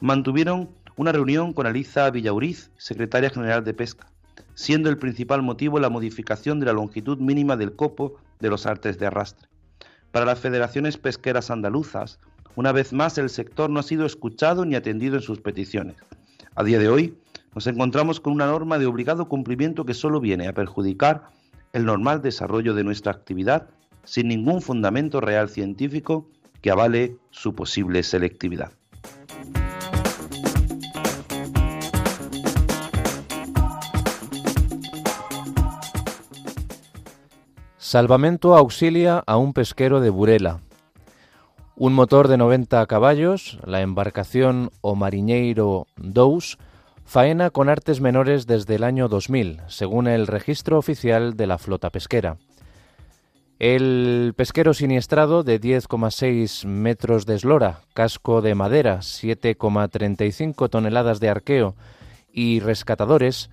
mantuvieron 0.00 0.68
una 0.96 1.12
reunión 1.12 1.52
con 1.52 1.66
Aliza 1.66 2.10
Villauriz, 2.10 2.70
secretaria 2.76 3.30
general 3.30 3.64
de 3.64 3.74
Pesca, 3.74 4.06
siendo 4.54 4.90
el 4.90 4.98
principal 4.98 5.42
motivo 5.42 5.80
la 5.80 5.88
modificación 5.88 6.60
de 6.60 6.66
la 6.66 6.72
longitud 6.72 7.18
mínima 7.18 7.56
del 7.56 7.74
copo 7.74 8.16
de 8.40 8.50
los 8.50 8.66
artes 8.66 8.98
de 8.98 9.06
arrastre. 9.06 9.48
Para 10.12 10.26
las 10.26 10.38
federaciones 10.38 10.96
pesqueras 10.96 11.50
andaluzas, 11.50 12.18
una 12.58 12.72
vez 12.72 12.92
más, 12.92 13.16
el 13.18 13.30
sector 13.30 13.70
no 13.70 13.78
ha 13.78 13.84
sido 13.84 14.04
escuchado 14.04 14.64
ni 14.64 14.74
atendido 14.74 15.14
en 15.14 15.22
sus 15.22 15.40
peticiones. 15.40 15.94
A 16.56 16.64
día 16.64 16.80
de 16.80 16.88
hoy, 16.88 17.16
nos 17.54 17.68
encontramos 17.68 18.18
con 18.18 18.32
una 18.32 18.46
norma 18.46 18.80
de 18.80 18.86
obligado 18.86 19.28
cumplimiento 19.28 19.84
que 19.84 19.94
solo 19.94 20.18
viene 20.18 20.48
a 20.48 20.52
perjudicar 20.52 21.28
el 21.72 21.84
normal 21.84 22.20
desarrollo 22.20 22.74
de 22.74 22.82
nuestra 22.82 23.12
actividad 23.12 23.68
sin 24.02 24.26
ningún 24.26 24.60
fundamento 24.60 25.20
real 25.20 25.48
científico 25.48 26.28
que 26.60 26.72
avale 26.72 27.16
su 27.30 27.54
posible 27.54 28.02
selectividad. 28.02 28.72
Salvamento 37.76 38.56
auxilia 38.56 39.22
a 39.24 39.36
un 39.36 39.52
pesquero 39.52 40.00
de 40.00 40.10
Burela. 40.10 40.60
Un 41.80 41.92
motor 41.92 42.26
de 42.26 42.36
90 42.36 42.84
caballos, 42.86 43.60
la 43.64 43.82
embarcación 43.82 44.72
O 44.80 44.96
Mariñeiro 44.96 45.86
Dous, 45.96 46.58
faena 47.04 47.50
con 47.50 47.68
artes 47.68 48.00
menores 48.00 48.48
desde 48.48 48.74
el 48.74 48.82
año 48.82 49.06
2000, 49.06 49.60
según 49.68 50.08
el 50.08 50.26
registro 50.26 50.76
oficial 50.76 51.36
de 51.36 51.46
la 51.46 51.56
flota 51.56 51.90
pesquera. 51.90 52.36
El 53.60 54.34
pesquero 54.36 54.74
siniestrado 54.74 55.44
de 55.44 55.60
10,6 55.60 56.66
metros 56.66 57.26
de 57.26 57.36
eslora, 57.36 57.82
casco 57.94 58.42
de 58.42 58.56
madera, 58.56 58.98
7,35 58.98 60.68
toneladas 60.68 61.20
de 61.20 61.28
arqueo 61.28 61.76
y 62.32 62.58
rescatadores 62.58 63.50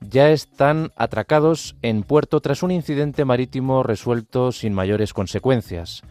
ya 0.00 0.30
están 0.30 0.90
atracados 0.96 1.76
en 1.82 2.02
puerto 2.02 2.40
tras 2.40 2.64
un 2.64 2.72
incidente 2.72 3.24
marítimo 3.24 3.84
resuelto 3.84 4.50
sin 4.50 4.74
mayores 4.74 5.12
consecuencias. 5.12 6.02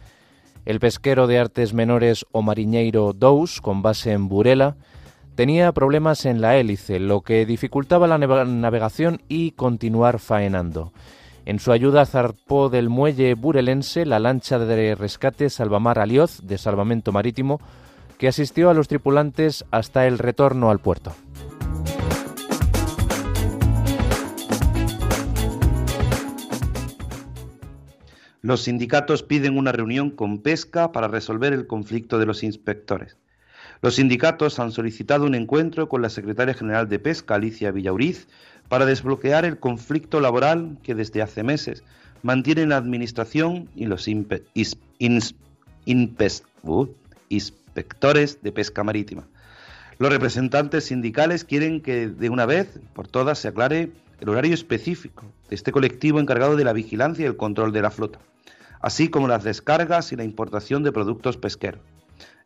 El 0.68 0.80
pesquero 0.80 1.26
de 1.26 1.38
artes 1.38 1.72
menores 1.72 2.26
o 2.30 2.42
mariñeiro 2.42 3.14
Dous, 3.14 3.62
con 3.62 3.80
base 3.80 4.12
en 4.12 4.28
Burela, 4.28 4.76
tenía 5.34 5.72
problemas 5.72 6.26
en 6.26 6.42
la 6.42 6.58
hélice, 6.58 7.00
lo 7.00 7.22
que 7.22 7.46
dificultaba 7.46 8.06
la 8.06 8.18
navegación 8.18 9.22
y 9.28 9.52
continuar 9.52 10.18
faenando. 10.18 10.92
En 11.46 11.58
su 11.58 11.72
ayuda 11.72 12.04
zarpó 12.04 12.68
del 12.68 12.90
muelle 12.90 13.32
burelense 13.32 14.04
la 14.04 14.18
lancha 14.18 14.58
de 14.58 14.94
rescate 14.94 15.48
Salvamar 15.48 15.98
Alioz 15.98 16.42
de 16.42 16.58
Salvamento 16.58 17.12
Marítimo, 17.12 17.62
que 18.18 18.28
asistió 18.28 18.68
a 18.68 18.74
los 18.74 18.88
tripulantes 18.88 19.64
hasta 19.70 20.06
el 20.06 20.18
retorno 20.18 20.68
al 20.68 20.80
puerto. 20.80 21.14
Los 28.40 28.62
sindicatos 28.62 29.22
piden 29.22 29.58
una 29.58 29.72
reunión 29.72 30.10
con 30.10 30.38
Pesca 30.38 30.92
para 30.92 31.08
resolver 31.08 31.52
el 31.52 31.66
conflicto 31.66 32.18
de 32.18 32.26
los 32.26 32.44
inspectores. 32.44 33.16
Los 33.82 33.96
sindicatos 33.96 34.58
han 34.58 34.70
solicitado 34.70 35.24
un 35.24 35.34
encuentro 35.34 35.88
con 35.88 36.02
la 36.02 36.10
secretaria 36.10 36.54
general 36.54 36.88
de 36.88 36.98
Pesca, 36.98 37.34
Alicia 37.34 37.72
Villauriz, 37.72 38.28
para 38.68 38.86
desbloquear 38.86 39.44
el 39.44 39.58
conflicto 39.58 40.20
laboral 40.20 40.78
que 40.82 40.94
desde 40.94 41.22
hace 41.22 41.42
meses 41.42 41.82
mantienen 42.22 42.70
la 42.70 42.76
Administración 42.76 43.68
y 43.74 43.86
los 43.86 44.06
uh, 44.06 46.88
inspectores 47.28 48.42
de 48.42 48.52
pesca 48.52 48.84
marítima. 48.84 49.26
Los 49.98 50.12
representantes 50.12 50.84
sindicales 50.84 51.44
quieren 51.44 51.80
que 51.80 52.08
de 52.08 52.30
una 52.30 52.46
vez 52.46 52.78
por 52.92 53.08
todas 53.08 53.38
se 53.38 53.48
aclare 53.48 53.90
el 54.20 54.28
horario 54.28 54.54
específico 54.54 55.24
de 55.48 55.54
este 55.54 55.72
colectivo 55.72 56.20
encargado 56.20 56.56
de 56.56 56.64
la 56.64 56.72
vigilancia 56.72 57.24
y 57.24 57.26
el 57.26 57.36
control 57.36 57.72
de 57.72 57.82
la 57.82 57.90
flota, 57.90 58.18
así 58.80 59.08
como 59.08 59.28
las 59.28 59.44
descargas 59.44 60.12
y 60.12 60.16
la 60.16 60.24
importación 60.24 60.82
de 60.82 60.92
productos 60.92 61.36
pesqueros. 61.36 61.82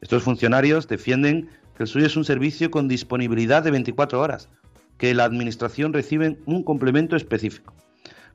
Estos 0.01 0.23
funcionarios 0.23 0.89
defienden 0.89 1.49
que 1.77 1.85
el 1.85 1.89
suyo 1.89 2.07
es 2.07 2.17
un 2.17 2.25
servicio 2.25 2.71
con 2.71 2.89
disponibilidad 2.89 3.63
de 3.63 3.71
24 3.71 4.21
horas, 4.21 4.49
que 4.99 5.15
la 5.15 5.25
Administración 5.25 5.93
recibe 5.93 6.39
un 6.47 6.63
complemento 6.63 7.17
específico. 7.17 7.75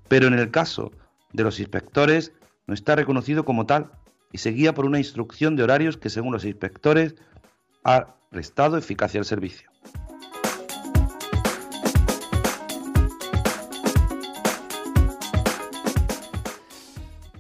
Pero 0.07 0.27
en 0.27 0.33
el 0.33 0.51
caso 0.51 0.91
de 1.33 1.43
los 1.43 1.59
inspectores 1.59 2.31
no 2.65 2.73
está 2.73 2.95
reconocido 2.95 3.45
como 3.45 3.65
tal 3.65 3.91
y 4.31 4.39
se 4.39 4.51
guía 4.51 4.73
por 4.73 4.85
una 4.85 4.97
instrucción 4.97 5.55
de 5.55 5.63
horarios 5.63 5.97
que 5.97 6.09
según 6.09 6.33
los 6.33 6.45
inspectores 6.45 7.15
ha 7.83 8.15
restado 8.31 8.77
eficacia 8.77 9.19
al 9.19 9.25
servicio. 9.25 9.69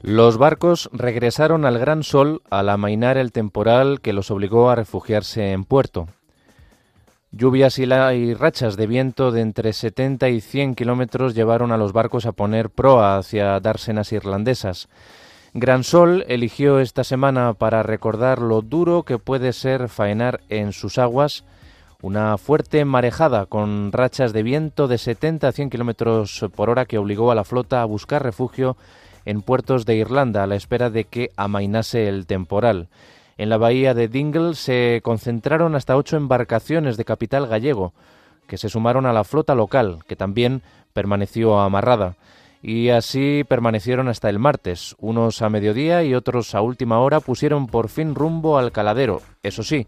Los 0.07 0.37
barcos 0.37 0.89
regresaron 0.93 1.65
al 1.65 1.79
Gran 1.79 2.01
Sol 2.01 2.41
al 2.49 2.69
amainar 2.69 3.17
el 3.17 3.33
temporal 3.33 3.99
que 3.99 4.13
los 4.13 4.31
obligó 4.31 4.69
a 4.69 4.75
refugiarse 4.75 5.51
en 5.51 5.65
puerto. 5.65 6.07
Lluvias 7.33 7.77
y, 7.77 8.33
rachas 8.33 8.77
de 8.77 8.87
viento 8.87 9.31
de 9.33 9.41
entre 9.41 9.73
70 9.73 10.29
y 10.29 10.39
100 10.39 10.75
kilómetros 10.75 11.35
llevaron 11.35 11.73
a 11.73 11.77
los 11.77 11.91
barcos 11.91 12.25
a 12.25 12.31
poner 12.31 12.69
proa 12.69 13.17
hacia 13.17 13.59
dársenas 13.59 14.13
irlandesas. 14.13 14.87
Gran 15.53 15.83
Sol 15.83 16.23
eligió 16.29 16.79
esta 16.79 17.03
semana 17.03 17.53
para 17.53 17.83
recordar 17.83 18.39
lo 18.39 18.61
duro 18.61 19.03
que 19.03 19.19
puede 19.19 19.51
ser 19.51 19.89
faenar 19.89 20.39
en 20.47 20.71
sus 20.71 20.99
aguas 20.99 21.43
una 22.01 22.37
fuerte 22.37 22.85
marejada 22.85 23.45
con 23.45 23.91
rachas 23.91 24.31
de 24.31 24.43
viento 24.43 24.87
de 24.87 24.99
70 24.99 25.49
a 25.49 25.51
100 25.51 25.69
kilómetros 25.69 26.45
por 26.55 26.69
hora 26.69 26.85
que 26.85 26.97
obligó 26.97 27.29
a 27.29 27.35
la 27.35 27.43
flota 27.43 27.81
a 27.81 27.85
buscar 27.85 28.23
refugio 28.23 28.77
en 29.27 29.41
puertos 29.41 29.85
de 29.85 29.97
Irlanda 29.97 30.43
a 30.43 30.47
la 30.47 30.55
espera 30.55 30.89
de 30.89 31.03
que 31.03 31.31
amainase 31.35 32.07
el 32.07 32.25
temporal. 32.25 32.87
En 33.37 33.49
la 33.49 33.57
bahía 33.57 33.93
de 33.93 34.07
Dingle 34.07 34.55
se 34.55 35.01
concentraron 35.03 35.75
hasta 35.75 35.97
ocho 35.97 36.15
embarcaciones 36.15 36.95
de 36.95 37.03
capital 37.03 37.45
gallego, 37.45 37.91
que 38.47 38.57
se 38.57 38.69
sumaron 38.69 39.05
a 39.05 39.11
la 39.11 39.25
flota 39.25 39.53
local, 39.53 39.99
que 40.07 40.15
también 40.15 40.61
permaneció 40.93 41.59
amarrada. 41.59 42.15
y 42.63 42.89
así 42.89 43.43
permanecieron 43.47 44.07
hasta 44.07 44.29
el 44.29 44.39
martes. 44.39 44.95
Unos 44.99 45.41
a 45.41 45.49
mediodía 45.49 46.03
y 46.03 46.15
otros 46.15 46.55
a 46.55 46.61
última 46.61 46.99
hora 46.99 47.19
pusieron 47.19 47.67
por 47.67 47.87
fin 47.87 48.15
rumbo 48.15 48.57
al 48.57 48.71
caladero. 48.71 49.21
Eso 49.43 49.61
sí, 49.61 49.87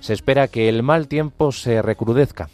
se 0.00 0.12
espera 0.12 0.48
que 0.48 0.68
el 0.68 0.82
mal 0.82 1.08
tiempo 1.08 1.50
se 1.50 1.80
recrudezca. 1.80 2.50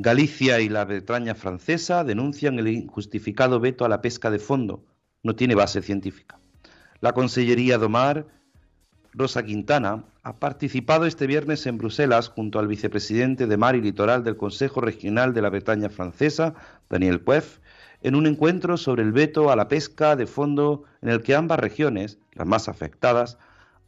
Galicia 0.00 0.60
y 0.60 0.68
la 0.68 0.84
Bretaña 0.84 1.34
francesa 1.34 2.04
denuncian 2.04 2.56
el 2.60 2.68
injustificado 2.68 3.58
veto 3.58 3.84
a 3.84 3.88
la 3.88 4.00
pesca 4.00 4.30
de 4.30 4.38
fondo. 4.38 4.84
No 5.24 5.34
tiene 5.34 5.56
base 5.56 5.82
científica. 5.82 6.38
La 7.00 7.14
Consellería 7.14 7.78
Domar 7.78 8.24
Rosa 9.12 9.42
Quintana 9.42 10.04
ha 10.22 10.36
participado 10.36 11.04
este 11.04 11.26
viernes 11.26 11.66
en 11.66 11.78
Bruselas 11.78 12.28
junto 12.28 12.60
al 12.60 12.68
vicepresidente 12.68 13.48
de 13.48 13.56
Mar 13.56 13.74
y 13.74 13.80
Litoral 13.80 14.22
del 14.22 14.36
Consejo 14.36 14.80
Regional 14.80 15.34
de 15.34 15.42
la 15.42 15.50
Bretaña 15.50 15.88
Francesa, 15.88 16.54
Daniel 16.88 17.20
Puef, 17.20 17.58
en 18.00 18.14
un 18.14 18.28
encuentro 18.28 18.76
sobre 18.76 19.02
el 19.02 19.10
veto 19.10 19.50
a 19.50 19.56
la 19.56 19.66
pesca 19.66 20.14
de 20.14 20.28
fondo 20.28 20.84
en 21.02 21.08
el 21.08 21.22
que 21.22 21.34
ambas 21.34 21.58
regiones, 21.58 22.20
las 22.34 22.46
más 22.46 22.68
afectadas, 22.68 23.36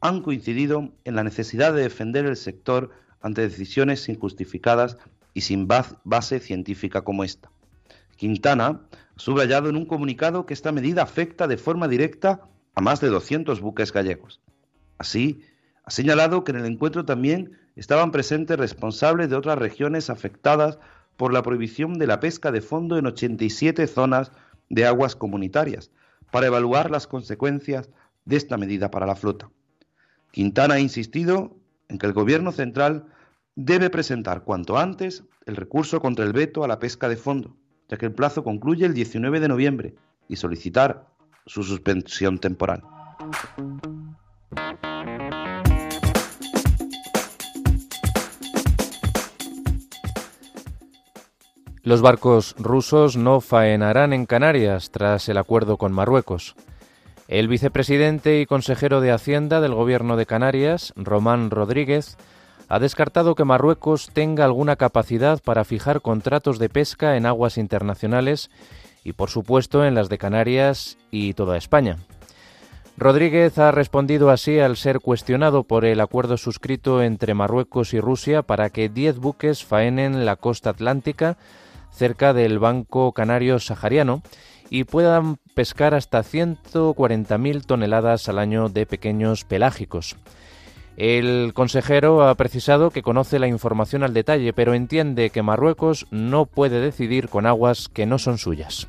han 0.01 0.23
coincidido 0.23 0.91
en 1.05 1.15
la 1.15 1.23
necesidad 1.23 1.73
de 1.73 1.83
defender 1.83 2.27
el 2.27 2.37
sector 2.37 2.91
ante 3.21 3.43
decisiones 3.43 4.09
injustificadas 4.09 4.97
y 5.35 5.43
sin 5.43 5.69
base 5.69 6.41
científica 6.41 7.03
como 7.03 7.25
esta. 7.25 7.51
Quintana 8.17 8.67
ha 8.67 8.81
subrayado 9.17 9.69
en 9.69 9.77
un 9.77 9.87
comunicado 9.87 10.47
que 10.47 10.55
esta 10.55 10.73
medida 10.73 11.03
afecta 11.03 11.47
de 11.47 11.57
forma 11.57 11.89
directa 11.89 12.49
a 12.75 12.81
más 12.81 13.01
de 13.01 13.09
200 13.09 13.61
buques 13.61 13.93
gallegos. 13.93 14.41
Así, 14.99 15.43
ha 15.85 15.91
señalado 15.91 16.45
que 16.45 16.53
en 16.53 16.59
el 16.59 16.67
encuentro 16.67 17.05
también 17.05 17.59
estaban 17.77 18.11
presentes 18.11 18.59
responsables 18.59 19.31
de 19.31 19.37
otras 19.37 19.59
regiones 19.59 20.11
afectadas 20.11 20.79
por 21.17 21.33
la 21.33 21.43
prohibición 21.43 21.99
de 21.99 22.07
la 22.07 22.21
pesca 22.21 22.53
de 22.53 22.61
fondo 22.61 22.99
en 22.99 23.07
87 23.07 23.87
zonas 23.87 24.33
de 24.69 24.87
aguas 24.87 25.17
comunitarias, 25.17 25.91
para 26.31 26.47
evaluar 26.47 26.91
las 26.91 27.07
consecuencias 27.07 27.91
de 28.25 28.37
esta 28.37 28.57
medida 28.57 28.91
para 28.91 29.07
la 29.07 29.17
flota. 29.17 29.51
Quintana 30.31 30.75
ha 30.75 30.81
insistido 30.81 31.57
en 31.89 31.99
que 31.99 32.07
el 32.07 32.13
Gobierno 32.13 32.53
central 32.53 33.07
debe 33.65 33.91
presentar 33.91 34.43
cuanto 34.45 34.79
antes 34.79 35.25
el 35.45 35.55
recurso 35.55 36.01
contra 36.01 36.25
el 36.25 36.33
veto 36.33 36.65
a 36.65 36.69
la 36.69 36.79
pesca 36.79 37.09
de 37.09 37.17
fondo, 37.17 37.57
ya 37.89 37.99
que 37.99 38.07
el 38.07 38.15
plazo 38.15 38.43
concluye 38.43 38.87
el 38.87 38.95
19 38.95 39.39
de 39.39 39.49
noviembre, 39.49 39.95
y 40.29 40.37
solicitar 40.37 41.09
su 41.45 41.63
suspensión 41.63 42.39
temporal. 42.39 42.83
Los 51.83 52.01
barcos 52.01 52.55
rusos 52.59 53.17
no 53.17 53.41
faenarán 53.41 54.13
en 54.13 54.25
Canarias 54.25 54.91
tras 54.91 55.29
el 55.29 55.37
acuerdo 55.37 55.77
con 55.77 55.93
Marruecos. 55.93 56.55
El 57.29 57.49
vicepresidente 57.49 58.41
y 58.41 58.47
consejero 58.47 59.01
de 59.01 59.13
Hacienda 59.13 59.61
del 59.61 59.75
Gobierno 59.75 60.17
de 60.17 60.27
Canarias, 60.27 60.93
Román 60.97 61.51
Rodríguez, 61.51 62.17
ha 62.71 62.79
descartado 62.79 63.35
que 63.35 63.45
Marruecos 63.45 64.11
tenga 64.13 64.45
alguna 64.45 64.77
capacidad 64.77 65.43
para 65.43 65.65
fijar 65.65 66.01
contratos 66.03 66.61
de 66.61 66.69
pesca 66.69 67.17
en 67.17 67.27
aguas 67.27 67.59
internacionales 67.59 68.49
y, 69.03 69.13
por 69.13 69.29
supuesto, 69.29 69.85
en 69.85 69.97
las 69.97 70.09
de 70.09 70.19
Canarias 70.19 70.97
y 71.11 71.35
toda 71.35 71.57
España. 71.57 71.97
Rodríguez 72.97 73.59
ha 73.59 73.73
respondido 73.73 74.31
así 74.31 74.61
al 74.61 74.77
ser 74.77 75.01
cuestionado 75.01 75.65
por 75.65 75.85
el 75.85 76.01
acuerdo 76.01 76.37
suscrito 76.37 77.03
entre 77.03 77.35
Marruecos 77.35 77.93
y 77.93 77.99
Rusia 77.99 78.43
para 78.43 78.71
que 78.71 78.89
10 78.89 79.19
buques 79.19 79.65
faenen 79.65 80.25
la 80.25 80.37
costa 80.37 80.71
atlántica 80.71 81.39
cerca 81.91 82.33
del 82.35 82.61
Banco 82.61 83.11
Canario 83.11 83.59
Sahariano 83.59 84.23
y 84.69 84.85
puedan 84.85 85.39
pescar 85.55 85.95
hasta 85.95 86.21
140.000 86.21 87.67
toneladas 87.67 88.29
al 88.29 88.39
año 88.39 88.69
de 88.69 88.87
pequeños 88.87 89.45
pelágicos. 89.45 90.17
El 90.97 91.53
consejero 91.55 92.29
ha 92.29 92.35
precisado 92.35 92.91
que 92.91 93.03
conoce 93.03 93.39
la 93.39 93.49
información 93.49 94.03
al 94.03 94.13
detalle, 94.13 94.53
pero 94.53 94.75
entiende 94.75 95.31
que 95.31 95.43
Marruecos 95.43 96.07
no 96.11 96.47
puede 96.47 96.81
decidir 96.81 97.29
con 97.29 97.47
aguas 97.47 97.89
que 97.89 98.07
no 98.07 98.19
son 98.19 98.39
suyas. 98.39 98.89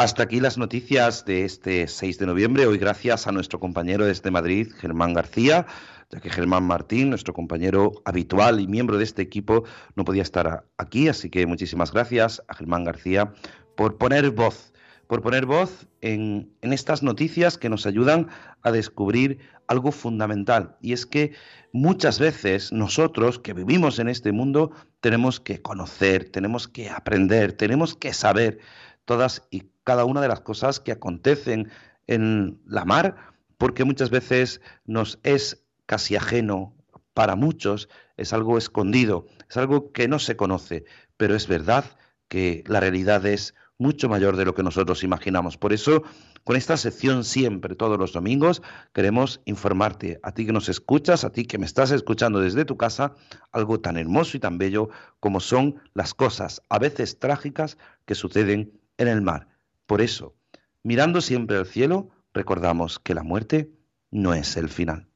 Hasta 0.00 0.22
aquí 0.22 0.40
las 0.40 0.56
noticias 0.56 1.26
de 1.26 1.44
este 1.44 1.86
6 1.86 2.18
de 2.18 2.24
noviembre, 2.24 2.66
hoy 2.66 2.78
gracias 2.78 3.26
a 3.26 3.32
nuestro 3.32 3.60
compañero 3.60 4.06
desde 4.06 4.30
Madrid, 4.30 4.72
Germán 4.78 5.12
García, 5.12 5.66
ya 6.10 6.20
que 6.20 6.30
Germán 6.30 6.64
Martín, 6.64 7.10
nuestro 7.10 7.34
compañero 7.34 7.92
habitual 8.06 8.60
y 8.60 8.66
miembro 8.66 8.96
de 8.96 9.04
este 9.04 9.20
equipo, 9.20 9.64
no 9.96 10.06
podía 10.06 10.22
estar 10.22 10.64
aquí, 10.78 11.08
así 11.08 11.28
que 11.28 11.46
muchísimas 11.46 11.92
gracias 11.92 12.42
a 12.48 12.54
Germán 12.54 12.84
García 12.84 13.34
por 13.80 13.96
poner 13.96 14.30
voz, 14.30 14.74
por 15.06 15.22
poner 15.22 15.46
voz 15.46 15.86
en, 16.02 16.52
en 16.60 16.74
estas 16.74 17.02
noticias 17.02 17.56
que 17.56 17.70
nos 17.70 17.86
ayudan 17.86 18.28
a 18.60 18.72
descubrir 18.72 19.38
algo 19.68 19.90
fundamental, 19.90 20.76
y 20.82 20.92
es 20.92 21.06
que 21.06 21.32
muchas 21.72 22.18
veces 22.18 22.72
nosotros 22.72 23.38
que 23.38 23.54
vivimos 23.54 23.98
en 23.98 24.10
este 24.10 24.32
mundo 24.32 24.70
tenemos 25.00 25.40
que 25.40 25.62
conocer, 25.62 26.28
tenemos 26.28 26.68
que 26.68 26.90
aprender, 26.90 27.54
tenemos 27.54 27.94
que 27.94 28.12
saber 28.12 28.58
todas 29.06 29.48
y 29.50 29.62
cada 29.82 30.04
una 30.04 30.20
de 30.20 30.28
las 30.28 30.42
cosas 30.42 30.78
que 30.78 30.92
acontecen 30.92 31.70
en 32.06 32.60
la 32.66 32.84
mar, 32.84 33.16
porque 33.56 33.84
muchas 33.84 34.10
veces 34.10 34.60
nos 34.84 35.20
es 35.22 35.64
casi 35.86 36.16
ajeno 36.16 36.76
para 37.14 37.34
muchos, 37.34 37.88
es 38.18 38.34
algo 38.34 38.58
escondido, 38.58 39.24
es 39.48 39.56
algo 39.56 39.90
que 39.90 40.06
no 40.06 40.18
se 40.18 40.36
conoce, 40.36 40.84
pero 41.16 41.34
es 41.34 41.48
verdad 41.48 41.86
que 42.28 42.62
la 42.66 42.80
realidad 42.80 43.24
es 43.24 43.54
mucho 43.80 44.08
mayor 44.08 44.36
de 44.36 44.44
lo 44.44 44.54
que 44.54 44.62
nosotros 44.62 45.02
imaginamos. 45.02 45.56
Por 45.56 45.72
eso, 45.72 46.04
con 46.44 46.54
esta 46.54 46.76
sección 46.76 47.24
siempre, 47.24 47.74
todos 47.74 47.98
los 47.98 48.12
domingos, 48.12 48.62
queremos 48.92 49.40
informarte, 49.46 50.20
a 50.22 50.32
ti 50.32 50.46
que 50.46 50.52
nos 50.52 50.68
escuchas, 50.68 51.24
a 51.24 51.30
ti 51.30 51.46
que 51.46 51.58
me 51.58 51.66
estás 51.66 51.90
escuchando 51.90 52.40
desde 52.40 52.64
tu 52.64 52.76
casa, 52.76 53.14
algo 53.52 53.80
tan 53.80 53.96
hermoso 53.96 54.36
y 54.36 54.40
tan 54.40 54.58
bello 54.58 54.90
como 55.18 55.40
son 55.40 55.82
las 55.94 56.14
cosas, 56.14 56.62
a 56.68 56.78
veces 56.78 57.18
trágicas, 57.18 57.78
que 58.04 58.14
suceden 58.14 58.78
en 58.98 59.08
el 59.08 59.22
mar. 59.22 59.48
Por 59.86 60.02
eso, 60.02 60.34
mirando 60.82 61.20
siempre 61.20 61.56
al 61.56 61.66
cielo, 61.66 62.10
recordamos 62.34 62.98
que 62.98 63.14
la 63.14 63.22
muerte 63.22 63.72
no 64.10 64.34
es 64.34 64.56
el 64.56 64.68
final. 64.68 65.09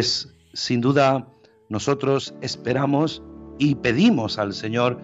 Pues 0.00 0.30
sin 0.54 0.80
duda 0.80 1.26
nosotros 1.68 2.32
esperamos 2.40 3.22
y 3.58 3.74
pedimos 3.74 4.38
al 4.38 4.54
Señor 4.54 4.98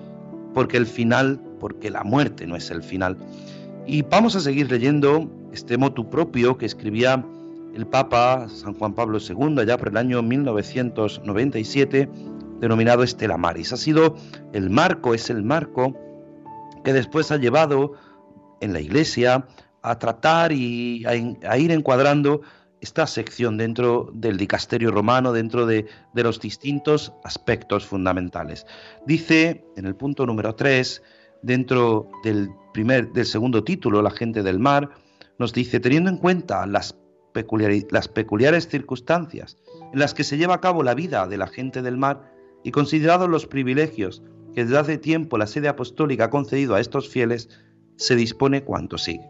porque 0.54 0.78
el 0.78 0.86
final, 0.86 1.38
porque 1.60 1.90
la 1.90 2.02
muerte 2.02 2.46
no 2.46 2.56
es 2.56 2.70
el 2.70 2.82
final. 2.82 3.18
Y 3.86 4.00
vamos 4.00 4.36
a 4.36 4.40
seguir 4.40 4.70
leyendo 4.70 5.30
este 5.52 5.76
motu 5.76 6.08
propio 6.08 6.56
que 6.56 6.64
escribía 6.64 7.22
el 7.74 7.86
Papa 7.86 8.48
San 8.48 8.72
Juan 8.72 8.94
Pablo 8.94 9.18
II 9.18 9.60
allá 9.60 9.76
por 9.76 9.88
el 9.88 9.98
año 9.98 10.22
1997, 10.22 12.08
denominado 12.60 13.02
Estela 13.02 13.36
Maris. 13.36 13.74
Ha 13.74 13.76
sido 13.76 14.16
el 14.54 14.70
marco, 14.70 15.12
es 15.12 15.28
el 15.28 15.42
marco 15.42 15.94
que 16.84 16.94
después 16.94 17.30
ha 17.30 17.36
llevado 17.36 17.92
en 18.62 18.72
la 18.72 18.80
Iglesia 18.80 19.46
a 19.82 19.98
tratar 19.98 20.52
y 20.52 21.04
a 21.04 21.58
ir 21.58 21.70
encuadrando 21.70 22.40
esta 22.80 23.06
sección 23.06 23.56
dentro 23.56 24.10
del 24.12 24.36
dicasterio 24.36 24.90
romano, 24.90 25.32
dentro 25.32 25.66
de, 25.66 25.86
los 26.14 26.40
distintos 26.40 27.12
aspectos 27.24 27.86
fundamentales. 27.86 28.66
Dice 29.06 29.64
en 29.76 29.86
el 29.86 29.96
punto 29.96 30.26
número 30.26 30.54
3, 30.54 31.02
dentro 31.42 32.08
del, 32.22 32.50
primer, 32.72 33.12
del 33.12 33.26
segundo 33.26 33.64
título, 33.64 34.02
La 34.02 34.10
gente 34.10 34.42
del 34.42 34.58
mar, 34.58 34.90
nos 35.38 35.52
dice, 35.52 35.80
teniendo 35.80 36.10
en 36.10 36.18
cuenta 36.18 36.66
las, 36.66 36.96
las 37.90 38.08
peculiares 38.08 38.68
circunstancias 38.68 39.58
en 39.92 39.98
las 39.98 40.14
que 40.14 40.24
se 40.24 40.38
lleva 40.38 40.54
a 40.54 40.60
cabo 40.60 40.82
la 40.82 40.94
vida 40.94 41.26
de 41.26 41.38
la 41.38 41.46
gente 41.46 41.82
del 41.82 41.96
mar 41.96 42.32
y 42.64 42.70
considerados 42.70 43.28
los 43.28 43.46
privilegios 43.46 44.22
que 44.54 44.64
desde 44.64 44.78
hace 44.78 44.98
tiempo 44.98 45.36
la 45.36 45.46
sede 45.46 45.68
apostólica 45.68 46.24
ha 46.24 46.30
concedido 46.30 46.74
a 46.74 46.80
estos 46.80 47.08
fieles, 47.08 47.48
se 47.96 48.16
dispone 48.16 48.64
cuanto 48.64 48.96
sigue. 48.96 49.28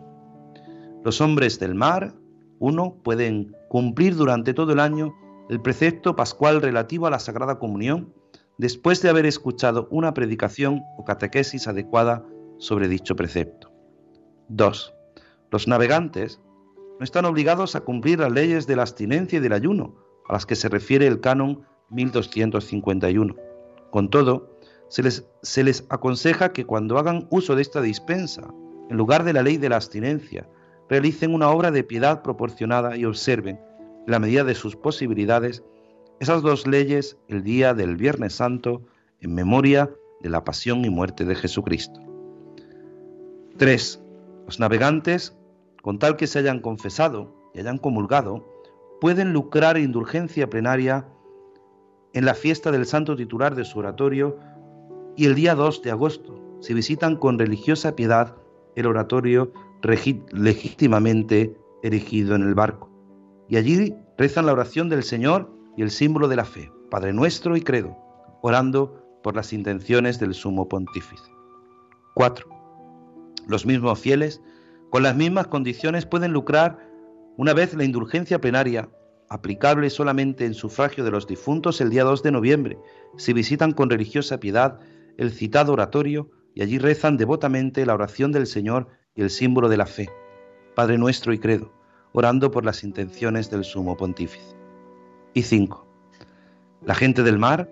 Los 1.05 1.21
hombres 1.21 1.59
del 1.59 1.75
mar 1.75 2.15
uno, 2.59 2.97
pueden 3.03 3.55
cumplir 3.69 4.17
durante 4.17 4.55
todo 4.55 4.73
el 4.73 4.81
año 4.81 5.15
el 5.49 5.61
precepto 5.61 6.17
pascual 6.17 6.63
relativo 6.63 7.07
a 7.07 7.11
la 7.11 7.19
Sagrada 7.19 7.59
Comunión 7.59 8.13
después 8.59 9.03
de 9.03 9.11
haber 9.11 9.27
escuchado 9.27 9.89
una 9.91 10.15
predicación 10.15 10.83
o 10.97 11.05
catequesis 11.05 11.69
adecuada 11.69 12.25
sobre 12.59 12.89
dicho 12.89 13.17
precepto. 13.17 13.71
2. 14.49 14.95
Los 15.51 15.69
navegantes 15.69 16.41
no 16.99 17.05
están 17.05 17.27
obligados 17.27 17.77
a 17.77 17.83
cumplir 17.83 18.21
las 18.21 18.33
leyes 18.33 18.67
de 18.67 18.77
la 18.77 18.83
abstinencia 18.83 19.39
y 19.39 19.43
del 19.43 19.53
ayuno, 19.53 19.97
a 20.29 20.33
las 20.33 20.47
que 20.47 20.57
se 20.57 20.69
refiere 20.69 21.07
el 21.07 21.21
canon 21.21 21.63
1251. 21.91 23.37
Con 23.91 24.11
todo, 24.11 24.57
se 24.89 25.03
les, 25.03 25.27
se 25.43 25.63
les 25.63 25.85
aconseja 25.91 26.53
que 26.53 26.65
cuando 26.65 26.99
hagan 26.99 27.27
uso 27.31 27.55
de 27.55 27.63
esta 27.63 27.83
dispensa, 27.83 28.49
en 28.89 28.97
lugar 28.97 29.25
de 29.25 29.33
la 29.33 29.43
ley 29.43 29.59
de 29.59 29.69
la 29.69 29.77
abstinencia, 29.77 30.49
realicen 30.89 31.35
una 31.35 31.51
obra 31.51 31.71
de 31.71 31.85
piedad 31.85 32.23
proporcionada 32.23 32.97
y 32.97 33.05
observen, 33.05 33.61
en 34.07 34.13
la 34.13 34.19
medida 34.19 34.45
de 34.45 34.55
sus 34.55 34.77
posibilidades, 34.77 35.63
esas 36.21 36.43
dos 36.43 36.67
leyes 36.67 37.17
el 37.29 37.43
día 37.43 37.75
del 37.75 37.97
Viernes 37.97 38.35
Santo 38.35 38.83
en 39.21 39.35
memoria 39.35 39.91
de 40.21 40.31
la 40.31 40.45
pasión 40.45 40.85
y 40.85 40.91
muerte 40.91 41.25
de 41.25 41.35
Jesucristo. 41.35 42.01
3. 43.59 44.03
Los 44.47 44.61
navegantes, 44.61 45.37
con 45.83 45.99
tal 45.99 46.17
que 46.17 46.27
se 46.27 46.39
hayan 46.39 46.61
confesado 46.61 47.35
y 47.55 47.61
hayan 47.61 47.79
comulgado, 47.79 48.47
pueden 49.01 49.33
lucrar 49.33 49.77
indulgencia 49.79 50.49
plenaria 50.49 51.07
en 52.13 52.25
la 52.25 52.35
fiesta 52.35 52.71
del 52.71 52.87
santo 52.87 53.17
titular 53.17 53.55
de 53.55 53.65
su 53.65 53.79
oratorio 53.79 54.39
y 55.17 55.27
el 55.27 55.35
día 55.35 55.55
2 55.55 55.83
de 55.83 55.91
agosto, 55.91 56.41
si 56.61 56.73
visitan 56.73 57.17
con 57.17 57.39
religiosa 57.39 57.95
piedad 57.95 58.37
el 58.75 58.87
oratorio 58.87 59.53
legítimamente 59.83 61.57
erigido 61.83 62.35
en 62.35 62.43
el 62.43 62.55
barco. 62.55 62.91
Y 63.49 63.57
allí 63.57 63.95
rezan 64.19 64.47
la 64.47 64.53
oración 64.53 64.89
del 64.89 65.03
Señor 65.03 65.51
y 65.77 65.83
el 65.83 65.91
símbolo 65.91 66.29
de 66.29 66.37
la 66.37 66.45
fe, 66.45 66.73
Padre 66.91 67.13
nuestro 67.13 67.57
y 67.57 67.61
credo, 67.61 67.97
orando 68.43 69.03
por 69.23 69.37
las 69.37 69.53
intenciones 69.53 70.19
del 70.19 70.35
sumo 70.35 70.69
pontífice. 70.69 71.31
4. 72.15 72.47
Los 73.47 73.67
mismos 73.67 73.99
fieles, 74.01 74.41
con 74.91 75.03
las 75.03 75.17
mismas 75.17 75.49
condiciones, 75.49 76.07
pueden 76.07 76.33
lucrar 76.33 76.79
una 77.37 77.53
vez 77.53 77.75
la 77.75 77.85
indulgencia 77.85 78.41
plenaria, 78.41 78.89
aplicable 79.29 79.91
solamente 79.91 80.47
en 80.47 80.55
sufragio 80.55 81.05
de 81.05 81.11
los 81.11 81.27
difuntos 81.27 81.81
el 81.81 81.91
día 81.91 82.05
2 82.05 82.23
de 82.23 82.33
noviembre, 82.33 82.79
si 83.17 83.33
visitan 83.33 83.73
con 83.73 83.91
religiosa 83.91 84.41
piedad 84.41 84.81
el 85.19 85.33
citado 85.33 85.73
oratorio 85.73 86.31
y 86.55 86.63
allí 86.63 86.79
rezan 86.79 87.17
devotamente 87.17 87.85
la 87.85 87.95
oración 87.95 88.33
del 88.33 88.47
Señor 88.47 88.89
y 89.17 89.23
el 89.23 89.31
símbolo 89.31 89.69
de 89.69 89.79
la 89.79 89.87
fe, 89.87 90.11
Padre 90.75 90.99
nuestro 90.99 91.33
y 91.33 91.39
credo, 91.39 91.73
orando 92.13 92.51
por 92.51 92.65
las 92.65 92.85
intenciones 92.85 93.51
del 93.51 93.65
sumo 93.65 93.97
pontífice. 93.97 94.55
Y 95.35 95.43
5. 95.43 95.87
La 96.85 96.95
gente 96.95 97.23
del 97.23 97.39
mar, 97.39 97.71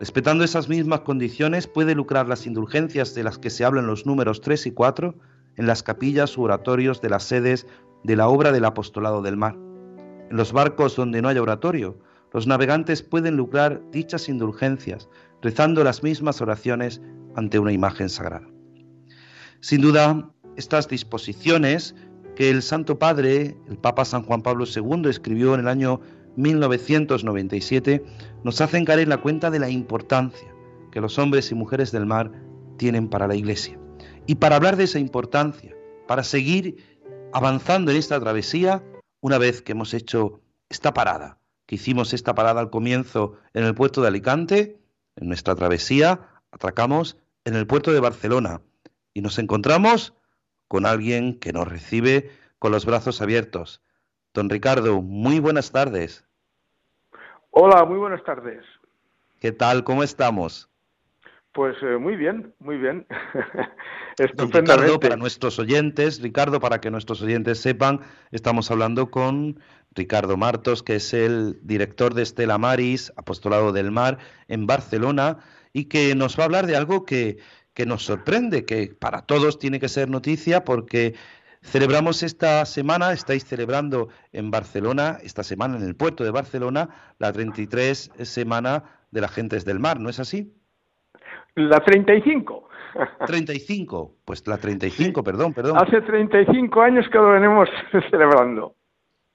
respetando 0.00 0.42
esas 0.42 0.68
mismas 0.68 1.00
condiciones, 1.00 1.66
puede 1.66 1.94
lucrar 1.94 2.28
las 2.28 2.46
indulgencias 2.46 3.14
de 3.14 3.22
las 3.22 3.38
que 3.38 3.50
se 3.50 3.64
hablan 3.64 3.86
los 3.86 4.06
números 4.06 4.40
3 4.40 4.66
y 4.66 4.70
4 4.72 5.14
en 5.56 5.66
las 5.66 5.82
capillas 5.82 6.36
u 6.36 6.42
oratorios 6.42 7.00
de 7.00 7.10
las 7.10 7.24
sedes 7.24 7.66
de 8.02 8.16
la 8.16 8.28
obra 8.28 8.52
del 8.52 8.64
apostolado 8.64 9.22
del 9.22 9.36
mar. 9.36 9.54
En 10.30 10.36
los 10.36 10.52
barcos 10.52 10.96
donde 10.96 11.22
no 11.22 11.28
haya 11.28 11.42
oratorio, 11.42 11.98
los 12.32 12.46
navegantes 12.46 13.02
pueden 13.02 13.36
lucrar 13.36 13.80
dichas 13.90 14.28
indulgencias 14.28 15.08
rezando 15.42 15.84
las 15.84 16.02
mismas 16.02 16.40
oraciones 16.40 17.00
ante 17.34 17.58
una 17.58 17.72
imagen 17.72 18.08
sagrada. 18.08 18.48
Sin 19.60 19.80
duda, 19.80 20.30
estas 20.56 20.88
disposiciones 20.88 21.94
que 22.34 22.50
el 22.50 22.62
Santo 22.62 22.98
Padre, 22.98 23.56
el 23.68 23.78
Papa 23.78 24.04
San 24.04 24.22
Juan 24.22 24.42
Pablo 24.42 24.64
II, 24.64 25.08
escribió 25.08 25.54
en 25.54 25.60
el 25.60 25.68
año 25.68 26.00
1997, 26.36 28.04
nos 28.44 28.60
hacen 28.60 28.84
caer 28.84 29.00
en 29.00 29.08
la 29.08 29.22
cuenta 29.22 29.50
de 29.50 29.58
la 29.58 29.70
importancia 29.70 30.54
que 30.92 31.00
los 31.00 31.18
hombres 31.18 31.50
y 31.50 31.54
mujeres 31.54 31.92
del 31.92 32.06
mar 32.06 32.30
tienen 32.76 33.08
para 33.08 33.26
la 33.26 33.34
Iglesia. 33.34 33.78
Y 34.26 34.36
para 34.36 34.56
hablar 34.56 34.76
de 34.76 34.84
esa 34.84 34.98
importancia, 34.98 35.74
para 36.06 36.24
seguir 36.24 36.98
avanzando 37.32 37.90
en 37.90 37.96
esta 37.96 38.20
travesía, 38.20 38.82
una 39.20 39.38
vez 39.38 39.62
que 39.62 39.72
hemos 39.72 39.94
hecho 39.94 40.40
esta 40.68 40.92
parada, 40.92 41.38
que 41.66 41.76
hicimos 41.76 42.12
esta 42.12 42.34
parada 42.34 42.60
al 42.60 42.70
comienzo 42.70 43.34
en 43.54 43.64
el 43.64 43.74
puerto 43.74 44.02
de 44.02 44.08
Alicante, 44.08 44.78
en 45.16 45.28
nuestra 45.28 45.54
travesía, 45.54 46.28
atracamos 46.50 47.16
en 47.44 47.54
el 47.54 47.66
puerto 47.66 47.92
de 47.92 48.00
Barcelona 48.00 48.60
y 49.14 49.22
nos 49.22 49.38
encontramos 49.38 50.12
con 50.68 50.86
alguien 50.86 51.38
que 51.38 51.52
nos 51.52 51.68
recibe 51.68 52.30
con 52.58 52.72
los 52.72 52.86
brazos 52.86 53.20
abiertos. 53.22 53.82
Don 54.34 54.50
Ricardo, 54.50 55.00
muy 55.02 55.40
buenas 55.40 55.72
tardes. 55.72 56.26
Hola, 57.50 57.84
muy 57.84 57.98
buenas 57.98 58.22
tardes. 58.24 58.64
¿Qué 59.40 59.52
tal? 59.52 59.84
¿Cómo 59.84 60.02
estamos? 60.02 60.68
Pues 61.52 61.74
eh, 61.82 61.96
muy 61.96 62.16
bien, 62.16 62.54
muy 62.58 62.76
bien. 62.76 63.06
Don 64.34 64.52
Ricardo, 64.52 65.00
para 65.00 65.16
nuestros 65.16 65.58
oyentes, 65.58 66.20
Ricardo, 66.20 66.60
para 66.60 66.80
que 66.80 66.90
nuestros 66.90 67.22
oyentes 67.22 67.60
sepan, 67.60 68.00
estamos 68.30 68.70
hablando 68.70 69.10
con 69.10 69.58
Ricardo 69.92 70.36
Martos, 70.36 70.82
que 70.82 70.96
es 70.96 71.14
el 71.14 71.58
director 71.62 72.12
de 72.12 72.22
Estela 72.22 72.58
Maris, 72.58 73.12
Apostolado 73.16 73.72
del 73.72 73.90
Mar, 73.90 74.18
en 74.48 74.66
Barcelona, 74.66 75.38
y 75.72 75.86
que 75.86 76.14
nos 76.14 76.38
va 76.38 76.42
a 76.42 76.46
hablar 76.46 76.66
de 76.66 76.76
algo 76.76 77.06
que, 77.06 77.38
que 77.76 77.84
nos 77.84 78.06
sorprende, 78.06 78.64
que 78.64 78.96
para 78.98 79.20
todos 79.20 79.58
tiene 79.58 79.78
que 79.78 79.88
ser 79.88 80.08
noticia 80.08 80.64
porque 80.64 81.14
celebramos 81.60 82.22
esta 82.22 82.64
semana, 82.64 83.12
estáis 83.12 83.44
celebrando 83.44 84.08
en 84.32 84.50
Barcelona, 84.50 85.18
esta 85.22 85.42
semana 85.42 85.76
en 85.76 85.82
el 85.82 85.94
puerto 85.94 86.24
de 86.24 86.30
Barcelona, 86.30 86.88
la 87.18 87.30
33 87.34 88.12
semana 88.22 88.84
de 89.10 89.20
las 89.20 89.30
gentes 89.30 89.66
del 89.66 89.78
mar, 89.78 90.00
¿no 90.00 90.08
es 90.08 90.18
así? 90.18 90.54
La 91.54 91.80
35. 91.80 92.66
35, 93.26 94.14
pues 94.24 94.46
la 94.46 94.56
35, 94.56 95.22
perdón, 95.22 95.52
perdón. 95.52 95.76
Hace 95.76 96.00
35 96.00 96.80
años 96.80 97.06
que 97.12 97.18
lo 97.18 97.32
venimos 97.32 97.68
celebrando. 98.10 98.74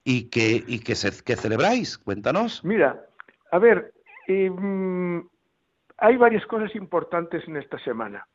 ¿Y 0.04 0.32
qué, 0.32 0.63
y 0.65 0.80
que, 0.80 0.95
se, 0.95 1.12
celebráis? 1.12 1.99
Cuéntanos. 1.99 2.65
Mira, 2.65 3.06
a 3.51 3.60
ver, 3.60 3.93
eh, 4.27 4.49
hay 6.01 6.17
varias 6.17 6.43
cosas 6.47 6.73
importantes 6.75 7.47
en 7.47 7.58
esta 7.58 7.77
semana. 7.84 8.25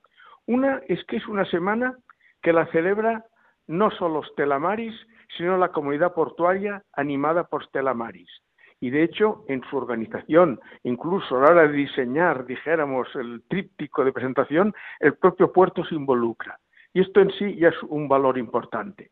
Una 0.46 0.80
es 0.88 1.04
que 1.04 1.16
es 1.16 1.26
una 1.26 1.44
semana 1.44 1.96
que 2.42 2.52
la 2.52 2.66
celebra 2.66 3.24
no 3.66 3.90
solo 3.90 4.22
Stella 4.22 4.58
Maris, 4.58 4.94
sino 5.36 5.58
la 5.58 5.72
comunidad 5.72 6.14
portuaria 6.14 6.82
animada 6.92 7.44
por 7.44 7.64
Stella 7.66 7.94
Maris. 7.94 8.30
Y 8.78 8.90
de 8.90 9.02
hecho, 9.02 9.44
en 9.48 9.62
su 9.68 9.76
organización, 9.76 10.60
incluso 10.82 11.36
a 11.36 11.40
la 11.40 11.50
hora 11.50 11.68
de 11.68 11.72
diseñar, 11.72 12.44
dijéramos, 12.46 13.08
el 13.16 13.42
tríptico 13.48 14.04
de 14.04 14.12
presentación, 14.12 14.74
el 15.00 15.14
propio 15.14 15.50
puerto 15.52 15.84
se 15.84 15.94
involucra. 15.94 16.58
Y 16.92 17.00
esto 17.00 17.20
en 17.20 17.30
sí 17.32 17.56
ya 17.56 17.68
es 17.68 17.82
un 17.82 18.06
valor 18.06 18.38
importante. 18.38 19.10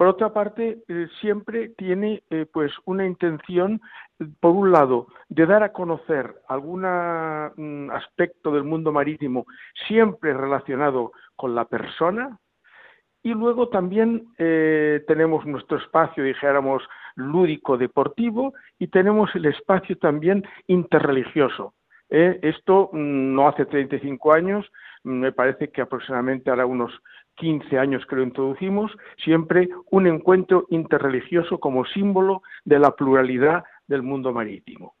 Por 0.00 0.08
otra 0.08 0.32
parte, 0.32 0.78
eh, 0.88 1.08
siempre 1.20 1.74
tiene 1.76 2.22
eh, 2.30 2.46
pues 2.50 2.72
una 2.86 3.04
intención, 3.04 3.82
por 4.40 4.52
un 4.52 4.72
lado, 4.72 5.08
de 5.28 5.44
dar 5.44 5.62
a 5.62 5.74
conocer 5.74 6.36
algún 6.48 6.84
mm, 6.84 7.90
aspecto 7.90 8.50
del 8.50 8.64
mundo 8.64 8.92
marítimo 8.92 9.44
siempre 9.86 10.32
relacionado 10.32 11.12
con 11.36 11.54
la 11.54 11.66
persona, 11.66 12.38
y 13.22 13.34
luego 13.34 13.68
también 13.68 14.24
eh, 14.38 15.04
tenemos 15.06 15.44
nuestro 15.44 15.76
espacio, 15.76 16.24
dijéramos, 16.24 16.82
lúdico 17.14 17.76
deportivo 17.76 18.54
y 18.78 18.86
tenemos 18.86 19.28
el 19.34 19.44
espacio 19.44 19.98
también 19.98 20.46
interreligioso. 20.66 21.74
esto 22.08 22.88
mm, 22.94 23.34
no 23.34 23.48
hace 23.48 23.66
35 23.66 24.32
años, 24.32 24.64
me 25.02 25.32
parece 25.32 25.70
que 25.70 25.82
aproximadamente 25.82 26.50
hará 26.50 26.64
unos 26.64 26.90
15 27.40 27.78
años 27.78 28.04
que 28.06 28.16
lo 28.16 28.22
introducimos, 28.22 28.92
siempre 29.24 29.70
un 29.90 30.06
encuentro 30.06 30.66
interreligioso 30.68 31.58
como 31.58 31.86
símbolo 31.86 32.42
de 32.64 32.78
la 32.78 32.94
pluralidad 32.94 33.64
del 33.88 34.02
mundo 34.02 34.32
marítimo. 34.32 34.94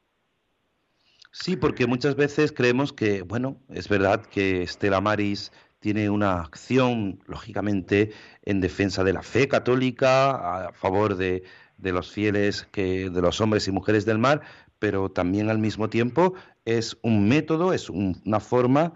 Sí, 1.32 1.56
porque 1.56 1.86
muchas 1.86 2.16
veces 2.16 2.50
creemos 2.50 2.92
que, 2.92 3.22
bueno, 3.22 3.58
es 3.68 3.88
verdad 3.88 4.24
que 4.24 4.62
Estela 4.62 5.00
Maris 5.00 5.52
tiene 5.78 6.10
una 6.10 6.40
acción, 6.40 7.20
lógicamente, 7.26 8.10
en 8.42 8.60
defensa 8.60 9.04
de 9.04 9.12
la 9.12 9.22
fe 9.22 9.46
católica, 9.46 10.66
a 10.66 10.72
favor 10.72 11.16
de, 11.16 11.44
los 11.78 12.10
fieles, 12.10 12.66
que, 12.72 13.10
de 13.10 13.22
los 13.22 13.40
hombres 13.40 13.68
y 13.68 13.70
mujeres 13.70 14.06
del 14.06 14.18
mar, 14.18 14.40
pero 14.78 15.10
también 15.10 15.50
al 15.50 15.58
mismo 15.58 15.88
tiempo 15.88 16.34
es 16.64 16.98
un 17.02 17.28
método, 17.28 17.72
es 17.72 17.90
una 17.90 18.40
forma 18.40 18.94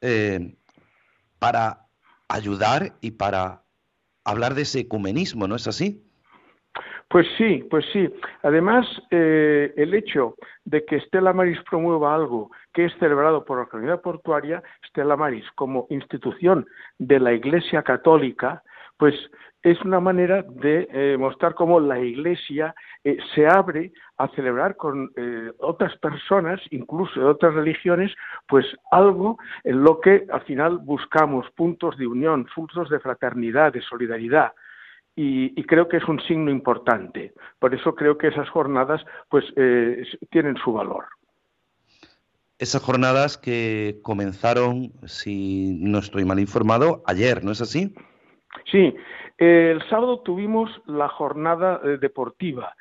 eh, 0.00 0.56
para 1.38 1.83
ayudar 2.28 2.92
y 3.00 3.12
para 3.12 3.62
hablar 4.24 4.54
de 4.54 4.62
ese 4.62 4.80
ecumenismo, 4.80 5.46
¿no 5.46 5.56
es 5.56 5.68
así? 5.68 6.02
Pues 7.08 7.26
sí, 7.38 7.64
pues 7.70 7.84
sí. 7.92 8.12
Además, 8.42 8.86
eh, 9.10 9.72
el 9.76 9.94
hecho 9.94 10.34
de 10.64 10.84
que 10.84 11.00
Stella 11.00 11.32
Maris 11.32 11.58
promueva 11.68 12.14
algo 12.14 12.50
que 12.72 12.86
es 12.86 12.92
celebrado 12.98 13.44
por 13.44 13.58
la 13.60 13.66
comunidad 13.66 14.00
portuaria, 14.00 14.62
Stella 14.88 15.16
Maris 15.16 15.44
como 15.54 15.86
institución 15.90 16.66
de 16.98 17.20
la 17.20 17.32
Iglesia 17.32 17.82
Católica, 17.82 18.62
pues 18.96 19.14
es 19.64 19.80
una 19.80 19.98
manera 19.98 20.42
de 20.42 20.86
eh, 20.92 21.16
mostrar 21.18 21.54
cómo 21.54 21.80
la 21.80 21.98
Iglesia 21.98 22.74
eh, 23.02 23.16
se 23.34 23.46
abre 23.46 23.92
a 24.18 24.28
celebrar 24.28 24.76
con 24.76 25.10
eh, 25.16 25.52
otras 25.58 25.96
personas, 25.96 26.60
incluso 26.70 27.18
de 27.18 27.26
otras 27.26 27.54
religiones, 27.54 28.12
pues 28.46 28.66
algo 28.90 29.38
en 29.64 29.82
lo 29.82 30.00
que 30.00 30.26
al 30.30 30.42
final 30.42 30.78
buscamos 30.78 31.50
puntos 31.56 31.96
de 31.96 32.06
unión, 32.06 32.46
puntos 32.54 32.90
de 32.90 33.00
fraternidad, 33.00 33.72
de 33.72 33.80
solidaridad. 33.80 34.52
Y, 35.16 35.62
creo 35.64 35.88
que 35.88 35.98
es 35.98 36.08
un 36.08 36.20
signo 36.20 36.50
importante. 36.50 37.32
Por 37.60 37.72
eso 37.72 37.94
creo 37.94 38.18
que 38.18 38.28
esas 38.28 38.48
jornadas 38.50 39.00
pues 39.30 39.44
tienen 40.30 40.56
su 40.56 40.72
valor. 40.72 41.04
Esas 42.58 42.82
jornadas 42.82 43.38
que 43.38 44.00
comenzaron, 44.02 44.92
si 45.06 45.78
no 45.80 46.00
estoy 46.00 46.24
mal 46.24 46.40
informado, 46.40 47.04
ayer, 47.06 47.44
¿no 47.44 47.52
es 47.52 47.60
así? 47.60 47.94
Sí, 48.70 48.94
el 49.38 49.82
sábado 49.88 50.20
tuvimos 50.20 50.70
la 50.86 51.08
jornada 51.08 51.80
eh, 51.84 51.98
deportiva. 52.00 52.74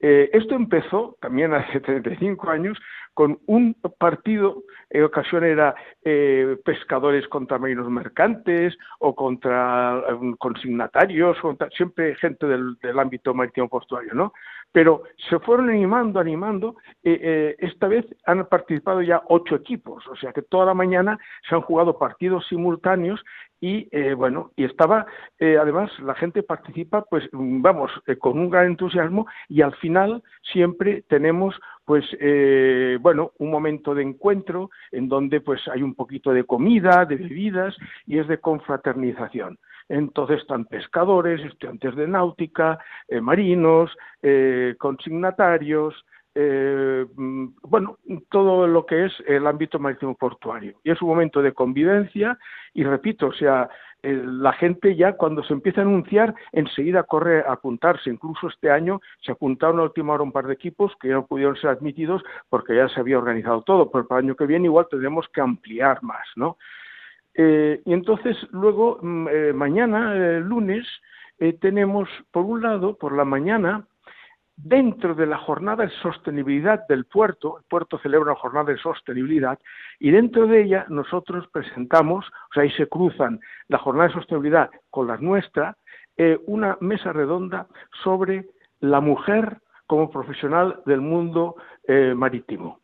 Eh, 0.00 0.30
esto 0.32 0.54
empezó 0.54 1.16
también 1.20 1.52
hace 1.54 1.80
35 1.80 2.50
años 2.50 2.78
con 3.12 3.38
un 3.46 3.74
partido, 3.98 4.62
en 4.88 5.04
ocasión 5.04 5.44
era 5.44 5.74
eh, 6.04 6.56
pescadores 6.64 7.26
contra 7.28 7.58
marinos 7.58 7.90
mercantes 7.90 8.76
o 8.98 9.14
contra 9.14 10.02
consignatarios, 10.38 11.36
siempre 11.76 12.14
gente 12.16 12.46
del, 12.46 12.76
del 12.76 12.98
ámbito 12.98 13.34
marítimo 13.34 13.68
portuario, 13.68 14.14
¿no? 14.14 14.32
Pero 14.72 15.02
se 15.28 15.38
fueron 15.40 15.70
animando, 15.70 16.20
animando. 16.20 16.76
Eh, 17.02 17.18
eh, 17.22 17.56
esta 17.58 17.88
vez 17.88 18.06
han 18.26 18.46
participado 18.46 19.02
ya 19.02 19.22
ocho 19.28 19.56
equipos, 19.56 20.06
o 20.06 20.16
sea 20.16 20.32
que 20.32 20.42
toda 20.42 20.66
la 20.66 20.74
mañana 20.74 21.18
se 21.48 21.54
han 21.54 21.62
jugado 21.62 21.98
partidos 21.98 22.46
simultáneos 22.48 23.20
y 23.60 23.88
eh, 23.90 24.14
bueno, 24.14 24.52
y 24.56 24.64
estaba, 24.64 25.04
además 25.38 25.90
la 26.00 26.14
gente 26.14 26.42
participa, 26.42 27.02
pues 27.02 27.28
vamos, 27.32 27.90
con 28.18 28.38
un 28.38 28.48
gran 28.48 28.66
entusiasmo 28.66 29.26
y 29.48 29.60
al 29.60 29.74
final 29.76 30.22
siempre 30.50 31.02
tenemos 31.08 31.54
pues 31.84 32.04
bueno 33.00 33.32
un 33.38 33.50
momento 33.50 33.94
de 33.94 34.02
encuentro 34.02 34.70
en 34.92 35.08
donde 35.08 35.40
pues 35.40 35.60
hay 35.68 35.82
un 35.82 35.94
poquito 35.94 36.32
de 36.32 36.44
comida 36.44 37.04
de 37.04 37.16
bebidas 37.16 37.76
y 38.06 38.18
es 38.18 38.28
de 38.28 38.38
confraternización 38.38 39.58
entonces 39.90 40.40
están 40.40 40.66
pescadores, 40.66 41.44
estudiantes 41.44 41.96
de 41.96 42.06
náutica, 42.06 42.78
eh, 43.08 43.20
marinos, 43.20 43.90
eh, 44.22 44.76
consignatarios, 44.78 46.06
eh, 46.32 47.04
mm, 47.16 47.46
bueno, 47.62 47.98
todo 48.30 48.68
lo 48.68 48.86
que 48.86 49.06
es 49.06 49.12
el 49.26 49.48
ámbito 49.48 49.80
marítimo 49.80 50.14
portuario. 50.14 50.78
Y 50.84 50.92
es 50.92 51.02
un 51.02 51.08
momento 51.08 51.42
de 51.42 51.52
convivencia 51.52 52.38
y 52.72 52.84
repito, 52.84 53.26
o 53.26 53.32
sea, 53.32 53.68
la 54.02 54.52
gente 54.52 54.94
ya 54.94 55.14
cuando 55.14 55.42
se 55.42 55.52
empieza 55.52 55.80
a 55.80 55.84
anunciar 55.84 56.34
enseguida 56.52 57.02
corre 57.02 57.40
a 57.40 57.52
apuntarse. 57.52 58.10
Incluso 58.10 58.48
este 58.48 58.70
año 58.70 59.00
se 59.20 59.32
apuntaron 59.32 59.80
a 59.80 59.82
última 59.82 60.14
hora 60.14 60.22
un 60.22 60.32
par 60.32 60.46
de 60.46 60.54
equipos 60.54 60.92
que 61.00 61.08
ya 61.08 61.14
no 61.14 61.26
pudieron 61.26 61.56
ser 61.56 61.70
admitidos 61.70 62.22
porque 62.48 62.76
ya 62.76 62.88
se 62.88 63.00
había 63.00 63.18
organizado 63.18 63.62
todo. 63.62 63.90
Pero 63.90 64.06
para 64.06 64.20
el 64.20 64.26
año 64.26 64.36
que 64.36 64.46
viene 64.46 64.66
igual 64.66 64.86
tendremos 64.88 65.28
que 65.28 65.40
ampliar 65.40 66.02
más, 66.02 66.26
¿no? 66.36 66.56
Eh, 67.34 67.80
y 67.84 67.92
entonces 67.92 68.36
luego, 68.50 68.98
mm, 69.00 69.28
eh, 69.28 69.52
mañana, 69.52 70.14
eh, 70.14 70.40
lunes, 70.40 70.86
tenemos, 71.58 72.06
por 72.32 72.44
un 72.44 72.60
lado, 72.60 72.98
por 72.98 73.16
la 73.16 73.24
mañana, 73.24 73.86
dentro 74.56 75.14
de 75.14 75.24
la 75.24 75.38
jornada 75.38 75.84
de 75.84 75.90
sostenibilidad 76.02 76.86
del 76.86 77.06
puerto, 77.06 77.56
el 77.56 77.64
puerto 77.64 77.98
celebra 77.98 78.32
una 78.32 78.40
jornada 78.40 78.72
de 78.72 78.76
sostenibilidad, 78.76 79.58
y 79.98 80.10
dentro 80.10 80.46
de 80.46 80.60
ella 80.60 80.84
nosotros 80.90 81.48
presentamos, 81.50 82.26
o 82.28 82.52
sea, 82.52 82.64
ahí 82.64 82.70
se 82.72 82.88
cruzan 82.88 83.40
la 83.68 83.78
jornada 83.78 84.08
de 84.08 84.14
sostenibilidad 84.16 84.68
con 84.90 85.06
la 85.06 85.16
nuestra, 85.16 85.78
una 86.44 86.76
mesa 86.80 87.14
redonda 87.14 87.66
sobre 88.02 88.44
la 88.80 89.00
mujer 89.00 89.62
como 89.86 90.10
profesional 90.10 90.82
del 90.84 91.00
mundo 91.00 91.56
marítimo. 92.16 92.80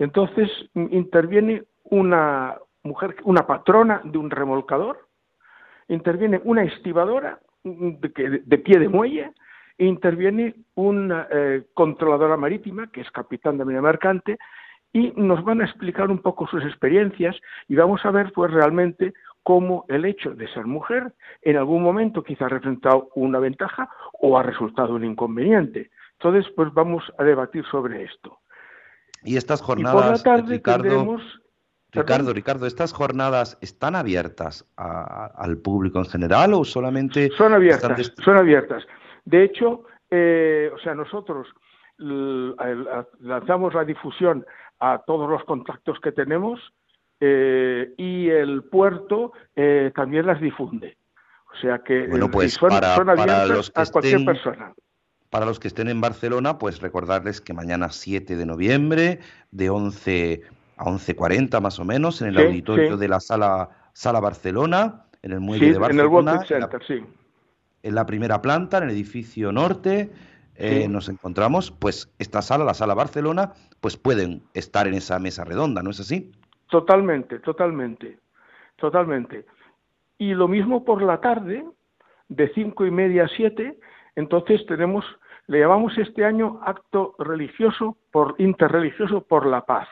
Entonces 0.00 0.50
interviene 0.74 1.62
una, 1.84 2.56
mujer, 2.84 3.16
una 3.24 3.46
patrona 3.46 4.00
de 4.04 4.18
un 4.18 4.30
remolcador, 4.30 5.08
interviene 5.88 6.40
una 6.44 6.62
estibadora 6.62 7.40
de, 7.64 8.42
de 8.44 8.58
pie 8.58 8.78
de 8.78 8.88
muelle, 8.88 9.32
e 9.78 9.86
interviene 9.86 10.54
una 10.74 11.26
eh, 11.30 11.64
controladora 11.74 12.36
marítima, 12.36 12.90
que 12.92 13.00
es 13.00 13.10
capitán 13.10 13.58
de 13.58 13.64
marina 13.64 13.82
mercante, 13.82 14.38
y 14.92 15.12
nos 15.16 15.42
van 15.44 15.60
a 15.60 15.64
explicar 15.64 16.10
un 16.10 16.18
poco 16.18 16.46
sus 16.46 16.62
experiencias 16.64 17.36
y 17.66 17.74
vamos 17.74 18.04
a 18.04 18.12
ver 18.12 18.32
pues 18.32 18.52
realmente 18.52 19.12
cómo 19.42 19.84
el 19.88 20.04
hecho 20.04 20.30
de 20.30 20.46
ser 20.48 20.66
mujer 20.66 21.12
en 21.42 21.56
algún 21.56 21.82
momento 21.82 22.22
quizá 22.22 22.46
ha 22.46 22.48
representado 22.48 23.08
una 23.16 23.40
ventaja 23.40 23.88
o 24.20 24.38
ha 24.38 24.44
resultado 24.44 24.94
un 24.94 25.04
inconveniente. 25.04 25.90
Entonces, 26.12 26.50
pues 26.54 26.72
vamos 26.72 27.02
a 27.18 27.24
debatir 27.24 27.64
sobre 27.72 28.04
esto. 28.04 28.38
Y 29.24 29.36
estas 29.36 29.60
jornadas, 29.60 30.22
Ricardo, 30.46 31.18
Ricardo, 31.94 32.32
Ricardo, 32.32 32.66
¿estas 32.66 32.92
jornadas 32.92 33.56
están 33.60 33.94
abiertas 33.94 34.66
al 34.76 35.58
público 35.58 35.98
en 35.98 36.06
general 36.06 36.54
o 36.54 36.64
solamente... 36.64 37.30
Son 37.36 37.52
abiertas, 37.52 38.12
son 38.24 38.36
abiertas. 38.36 38.84
De 39.24 39.44
hecho, 39.44 39.84
eh, 40.10 40.70
o 40.74 40.78
sea, 40.78 40.94
nosotros 40.94 41.48
lanzamos 41.98 43.74
la 43.74 43.84
difusión 43.84 44.44
a 44.80 45.02
todos 45.06 45.30
los 45.30 45.44
contactos 45.44 45.98
que 46.00 46.12
tenemos 46.12 46.60
eh, 47.20 47.94
y 47.96 48.28
el 48.28 48.64
puerto 48.64 49.32
eh, 49.54 49.92
también 49.94 50.26
las 50.26 50.40
difunde. 50.40 50.96
O 51.52 51.56
sea 51.60 51.78
que 51.78 52.08
bueno, 52.08 52.30
pues 52.30 52.54
son, 52.54 52.72
abiertas 52.72 53.48
los 53.48 53.72
a 53.74 53.86
cualquier 53.86 54.24
persona. 54.24 54.74
Para 55.30 55.46
los 55.46 55.58
que 55.58 55.68
estén 55.68 55.88
en 55.88 56.00
Barcelona, 56.00 56.58
pues 56.58 56.80
recordarles 56.80 57.40
que 57.40 57.52
mañana 57.52 57.90
7 57.90 58.36
de 58.36 58.46
noviembre, 58.46 59.20
de 59.50 59.70
11 59.70 60.42
a 60.76 60.84
11.40 60.84 61.60
más 61.60 61.78
o 61.78 61.84
menos, 61.84 62.22
en 62.22 62.28
el 62.28 62.38
auditorio 62.38 62.96
de 62.96 63.08
la 63.08 63.20
sala, 63.20 63.70
sala 63.92 64.20
Barcelona, 64.20 65.04
en 65.22 65.32
el 65.32 65.40
muelle 65.40 65.72
de 65.72 65.78
Barcelona. 65.78 66.40
En 66.48 66.62
el 66.62 66.68
sí. 66.86 67.04
En 67.82 67.94
la 67.94 68.06
primera 68.06 68.40
planta, 68.40 68.78
en 68.78 68.84
el 68.84 68.90
edificio 68.90 69.52
norte, 69.52 70.10
eh, 70.56 70.88
nos 70.88 71.08
encontramos, 71.08 71.70
pues 71.70 72.12
esta 72.18 72.40
sala, 72.40 72.64
la 72.64 72.74
sala 72.74 72.94
Barcelona, 72.94 73.52
pues 73.80 73.96
pueden 73.96 74.42
estar 74.54 74.86
en 74.86 74.94
esa 74.94 75.18
mesa 75.18 75.44
redonda, 75.44 75.82
¿no 75.82 75.90
es 75.90 76.00
así? 76.00 76.32
Totalmente, 76.70 77.40
totalmente, 77.40 78.18
totalmente. 78.76 79.46
Y 80.18 80.34
lo 80.34 80.48
mismo 80.48 80.84
por 80.84 81.02
la 81.02 81.20
tarde, 81.20 81.64
de 82.28 82.52
cinco 82.54 82.86
y 82.86 82.90
media 82.90 83.24
a 83.24 83.28
siete, 83.28 83.78
entonces 84.16 84.64
tenemos, 84.66 85.04
le 85.46 85.60
llamamos 85.60 85.96
este 85.98 86.24
año 86.24 86.60
acto 86.64 87.14
religioso 87.18 87.96
por 88.12 88.34
interreligioso 88.38 89.22
por 89.22 89.46
la 89.46 89.64
paz. 89.66 89.88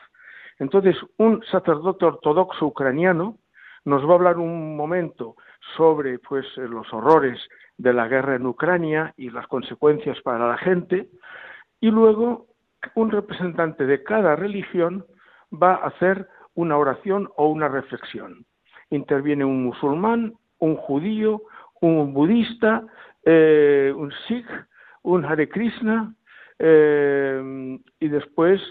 Entonces, 0.59 0.95
un 1.17 1.43
sacerdote 1.51 2.05
ortodoxo 2.05 2.65
ucraniano 2.67 3.37
nos 3.85 4.07
va 4.07 4.11
a 4.11 4.15
hablar 4.15 4.37
un 4.37 4.77
momento 4.77 5.35
sobre 5.75 6.19
pues 6.19 6.45
los 6.57 6.91
horrores 6.93 7.39
de 7.77 7.93
la 7.93 8.07
guerra 8.07 8.35
en 8.35 8.45
Ucrania 8.45 9.13
y 9.17 9.29
las 9.29 9.47
consecuencias 9.47 10.19
para 10.21 10.47
la 10.47 10.57
gente 10.57 11.09
y 11.81 11.91
luego 11.91 12.47
un 12.95 13.11
representante 13.11 13.85
de 13.85 14.03
cada 14.03 14.35
religión 14.35 15.05
va 15.51 15.75
a 15.75 15.87
hacer 15.87 16.27
una 16.55 16.77
oración 16.77 17.29
o 17.35 17.47
una 17.47 17.67
reflexión. 17.67 18.45
Interviene 18.89 19.45
un 19.45 19.63
musulmán, 19.63 20.33
un 20.59 20.75
judío, 20.75 21.41
un 21.81 22.13
budista, 22.13 22.83
eh, 23.25 23.93
un 23.95 24.11
sikh, 24.27 24.47
un 25.01 25.25
Hare 25.25 25.49
Krishna, 25.49 26.13
eh, 26.59 27.79
y 27.99 28.07
después, 28.07 28.61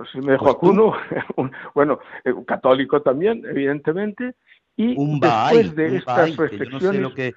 no 0.00 0.06
sé 0.06 0.12
si 0.12 0.20
me 0.20 0.32
dejo 0.32 0.44
pues 0.44 0.56
alguno, 0.56 0.94
bueno, 1.74 1.98
eh, 2.24 2.32
un 2.32 2.44
católico 2.44 3.02
también, 3.02 3.42
evidentemente, 3.44 4.34
y 4.76 4.96
un 4.98 5.20
después 5.20 5.74
de 5.76 5.96
estas 5.96 6.36
reflexiones... 6.36 7.14
que, 7.14 7.34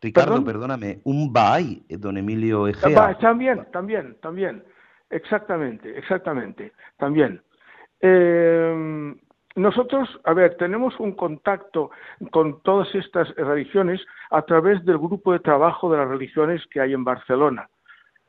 Ricardo, 0.00 0.42
perdóname, 0.44 1.00
un 1.04 1.32
Bahá'í, 1.32 1.84
don 1.88 2.16
Emilio 2.16 2.68
Egea. 2.68 3.18
También, 3.18 3.66
también, 3.72 4.16
también, 4.22 4.64
exactamente, 5.10 5.98
exactamente, 5.98 6.72
también. 6.96 7.42
Eh, 8.00 9.14
nosotros, 9.56 10.08
a 10.24 10.32
ver, 10.32 10.56
tenemos 10.56 10.98
un 11.00 11.12
contacto 11.12 11.90
con 12.30 12.62
todas 12.62 12.94
estas 12.94 13.28
religiones 13.36 14.00
a 14.30 14.42
través 14.42 14.84
del 14.84 14.98
grupo 14.98 15.32
de 15.32 15.40
trabajo 15.40 15.90
de 15.90 15.98
las 15.98 16.08
religiones 16.08 16.62
que 16.70 16.80
hay 16.80 16.92
en 16.92 17.04
Barcelona, 17.04 17.68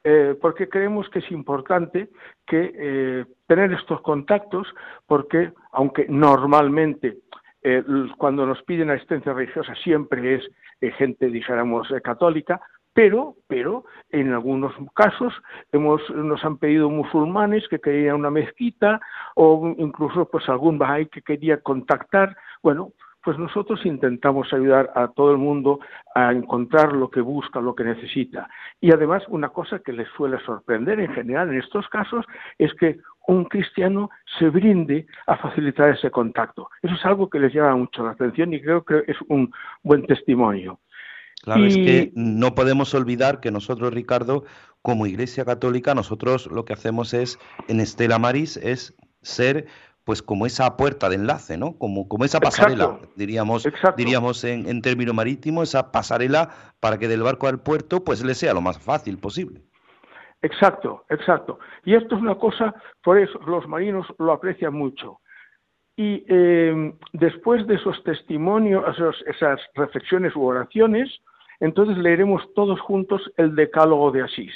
eh, 0.09 0.35
porque 0.39 0.69
creemos 0.69 1.09
que 1.09 1.19
es 1.19 1.29
importante 1.31 2.07
que 2.45 2.71
eh, 2.73 3.25
tener 3.45 3.73
estos 3.73 3.99
contactos, 3.99 4.65
porque 5.05 5.51
aunque 5.73 6.05
normalmente 6.07 7.17
eh, 7.61 7.83
cuando 8.17 8.45
nos 8.45 8.63
piden 8.63 8.89
asistencia 8.89 9.33
religiosa 9.33 9.75
siempre 9.83 10.35
es 10.35 10.95
gente, 10.95 11.27
dijéramos, 11.27 11.89
católica, 12.05 12.61
pero, 12.93 13.35
pero 13.47 13.83
en 14.09 14.31
algunos 14.31 14.71
casos 14.95 15.33
hemos, 15.73 16.01
nos 16.11 16.41
han 16.45 16.57
pedido 16.57 16.89
musulmanes 16.89 17.67
que 17.67 17.79
querían 17.79 18.15
una 18.15 18.31
mezquita 18.31 19.01
o 19.35 19.75
incluso 19.77 20.29
pues 20.29 20.47
algún 20.47 20.77
bahai 20.77 21.07
que 21.07 21.21
quería 21.21 21.59
contactar. 21.59 22.37
Bueno, 22.63 22.93
pues 23.27 23.37
nosotros 23.37 23.85
intentamos 23.85 24.53
ayudar 24.53 24.89
a 24.95 25.09
todo 25.09 25.33
el 25.33 25.37
mundo 25.37 25.81
a 26.15 26.31
encontrar 26.31 26.93
lo 26.93 27.09
que 27.09 27.19
busca, 27.19 27.59
lo 27.59 27.75
que 27.75 27.83
necesita. 27.83 28.49
Y 28.79 28.93
además, 28.93 29.21
una 29.27 29.49
cosa 29.49 29.79
que 29.79 29.91
les 29.91 30.07
suele 30.15 30.39
sorprender 30.45 31.01
en 31.01 31.11
general 31.13 31.49
en 31.49 31.59
estos 31.59 31.89
casos 31.89 32.23
es 32.57 32.73
que 32.75 32.99
un 33.27 33.43
cristiano 33.43 34.09
se 34.39 34.47
brinde 34.47 35.07
a 35.25 35.35
facilitar 35.35 35.89
ese 35.89 36.09
contacto. 36.09 36.69
Eso 36.81 36.95
es 36.95 37.03
algo 37.03 37.29
que 37.29 37.41
les 37.41 37.53
llama 37.53 37.75
mucho 37.75 38.01
la 38.01 38.11
atención 38.11 38.53
y 38.53 38.61
creo 38.61 38.85
que 38.85 39.03
es 39.05 39.17
un 39.27 39.51
buen 39.83 40.07
testimonio. 40.07 40.79
Claro, 41.43 41.65
es 41.65 41.75
que 41.75 42.13
no 42.15 42.55
podemos 42.55 42.93
olvidar 42.93 43.41
que 43.41 43.51
nosotros, 43.51 43.93
Ricardo, 43.93 44.45
como 44.81 45.05
Iglesia 45.05 45.43
Católica, 45.43 45.93
nosotros 45.93 46.47
lo 46.49 46.63
que 46.63 46.71
hacemos 46.71 47.13
es, 47.13 47.39
en 47.67 47.81
Estela 47.81 48.19
Maris, 48.19 48.55
es 48.55 48.95
ser 49.21 49.67
pues 50.07 50.21
como 50.21 50.45
esa 50.45 50.77
puerta 50.77 51.09
de 51.09 51.15
enlace, 51.15 51.57
¿no? 51.57 51.77
Como, 51.77 52.07
como 52.07 52.23
esa 52.23 52.39
pasarela, 52.39 52.97
diríamos, 53.17 53.67
diríamos 53.97 54.41
en, 54.45 54.65
en 54.65 54.81
término 54.81 55.13
marítimo, 55.13 55.63
esa 55.63 55.91
pasarela 55.91 56.49
para 56.79 56.97
que 56.97 57.09
del 57.09 57.23
barco 57.23 57.49
al 57.49 57.59
puerto 57.59 58.05
pues 58.05 58.23
le 58.23 58.33
sea 58.33 58.53
lo 58.53 58.61
más 58.61 58.79
fácil 58.79 59.17
posible. 59.17 59.63
Exacto, 60.41 61.03
exacto. 61.09 61.59
Y 61.83 61.93
esto 61.93 62.15
es 62.15 62.21
una 62.21 62.35
cosa, 62.35 62.73
por 63.03 63.19
eso 63.19 63.37
los 63.45 63.67
marinos 63.67 64.07
lo 64.17 64.31
aprecian 64.31 64.73
mucho. 64.73 65.19
Y 65.97 66.23
eh, 66.29 66.93
después 67.11 67.67
de 67.67 67.75
esos 67.75 68.01
testimonios, 68.05 68.85
esas 69.25 69.59
reflexiones 69.75 70.33
u 70.37 70.43
oraciones, 70.45 71.09
entonces 71.59 71.97
leeremos 71.97 72.41
todos 72.55 72.79
juntos 72.79 73.29
el 73.35 73.57
Decálogo 73.57 74.11
de 74.11 74.21
Asís. 74.21 74.53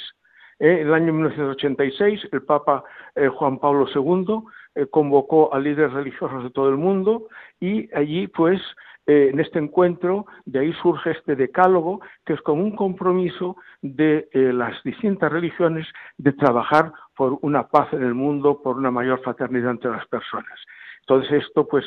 En 0.62 0.86
el 0.86 0.94
año 0.94 1.12
1986, 1.12 2.28
el 2.30 2.42
Papa 2.42 2.84
eh, 3.16 3.26
Juan 3.26 3.58
Pablo 3.58 3.84
II 3.92 4.44
eh, 4.76 4.86
convocó 4.86 5.52
a 5.52 5.58
líderes 5.58 5.92
religiosos 5.92 6.44
de 6.44 6.50
todo 6.50 6.68
el 6.68 6.76
mundo 6.76 7.26
y 7.58 7.92
allí, 7.92 8.28
pues, 8.28 8.60
eh, 9.06 9.30
en 9.32 9.40
este 9.40 9.58
encuentro, 9.58 10.24
de 10.44 10.60
ahí 10.60 10.72
surge 10.74 11.10
este 11.10 11.34
decálogo, 11.34 12.00
que 12.24 12.34
es 12.34 12.40
como 12.42 12.62
un 12.62 12.76
compromiso 12.76 13.56
de 13.80 14.28
las 14.32 14.80
distintas 14.84 15.32
religiones 15.32 15.88
de 16.16 16.32
trabajar 16.32 16.92
por 17.16 17.40
una 17.42 17.66
paz 17.66 17.92
en 17.92 18.04
el 18.04 18.14
mundo, 18.14 18.62
por 18.62 18.76
una 18.76 18.92
mayor 18.92 19.20
fraternidad 19.20 19.72
entre 19.72 19.90
las 19.90 20.06
personas. 20.06 20.60
Entonces 21.00 21.44
esto, 21.44 21.66
pues 21.66 21.84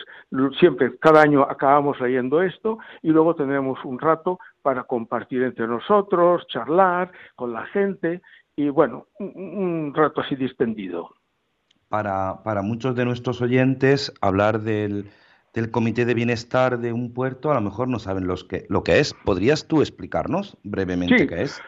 siempre, 0.60 0.98
cada 1.00 1.22
año 1.22 1.44
acabamos 1.44 1.98
leyendo 2.02 2.42
esto 2.42 2.80
y 3.02 3.12
luego 3.12 3.34
tendremos 3.36 3.80
un 3.86 3.98
rato 3.98 4.38
para 4.62 4.84
compartir 4.84 5.44
entre 5.44 5.66
nosotros, 5.66 6.46
charlar 6.48 7.14
con 7.38 7.54
la 7.54 7.66
gente 7.68 8.22
y 8.56 8.70
bueno, 8.70 9.08
un, 9.20 9.94
rato 9.94 10.22
así 10.22 10.36
distendido. 10.36 11.10
Para, 11.90 12.42
para, 12.44 12.62
muchos 12.62 12.96
de 12.96 13.06
nuestros 13.06 13.42
oyentes, 13.42 14.14
hablar 14.22 14.62
del, 14.62 15.10
del, 15.54 15.72
Comité 15.72 16.06
de 16.06 16.14
Bienestar 16.14 16.80
de 16.80 16.94
un 16.94 17.14
puerto, 17.14 17.52
a 17.52 17.56
lo 17.56 17.62
mejor 17.62 17.88
no 17.88 18.00
saben 18.00 18.28
los 18.28 18.44
que, 18.44 18.66
lo 18.70 18.84
que 18.84 19.00
es. 19.00 19.14
¿Podrías 19.26 19.68
tú 19.68 19.82
explicarnos 19.82 20.58
brevemente 20.64 21.28
qué 21.28 21.44
es? 21.44 21.62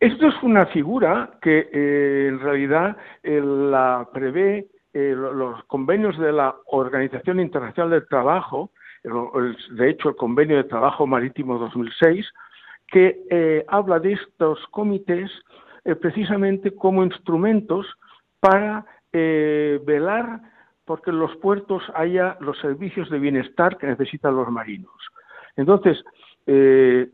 Esto 0.00 0.28
es 0.28 0.34
una 0.42 0.66
figura 0.66 1.38
que 1.40 1.68
eh, 1.72 2.28
en 2.28 2.40
realidad 2.40 2.96
eh, 3.22 3.40
la 3.40 4.08
prevé 4.12 4.68
eh, 4.92 5.14
los 5.16 5.64
convenios 5.64 6.18
de 6.18 6.32
la 6.32 6.54
Organización 6.66 7.40
Internacional 7.40 7.90
del 7.90 8.08
Trabajo, 8.08 8.70
de 9.02 9.90
hecho 9.90 10.10
el 10.10 10.16
Convenio 10.16 10.56
de 10.56 10.64
Trabajo 10.64 11.06
Marítimo 11.06 11.58
2006, 11.58 12.26
que 12.88 13.64
habla 13.68 13.98
de 13.98 14.12
estos 14.12 14.58
comités 14.70 15.30
eh, 15.84 15.94
precisamente 15.94 16.74
como 16.74 17.04
instrumentos 17.04 17.86
para 18.40 18.84
velar 19.12 20.40
porque 20.84 21.12
en 21.12 21.20
los 21.20 21.36
puertos 21.36 21.84
haya 21.94 22.36
los 22.40 22.58
servicios 22.58 23.08
de 23.08 23.20
bienestar 23.20 23.78
que 23.78 23.86
necesitan 23.86 24.34
los 24.34 24.50
marinos. 24.50 24.90
Entonces, 25.54 26.02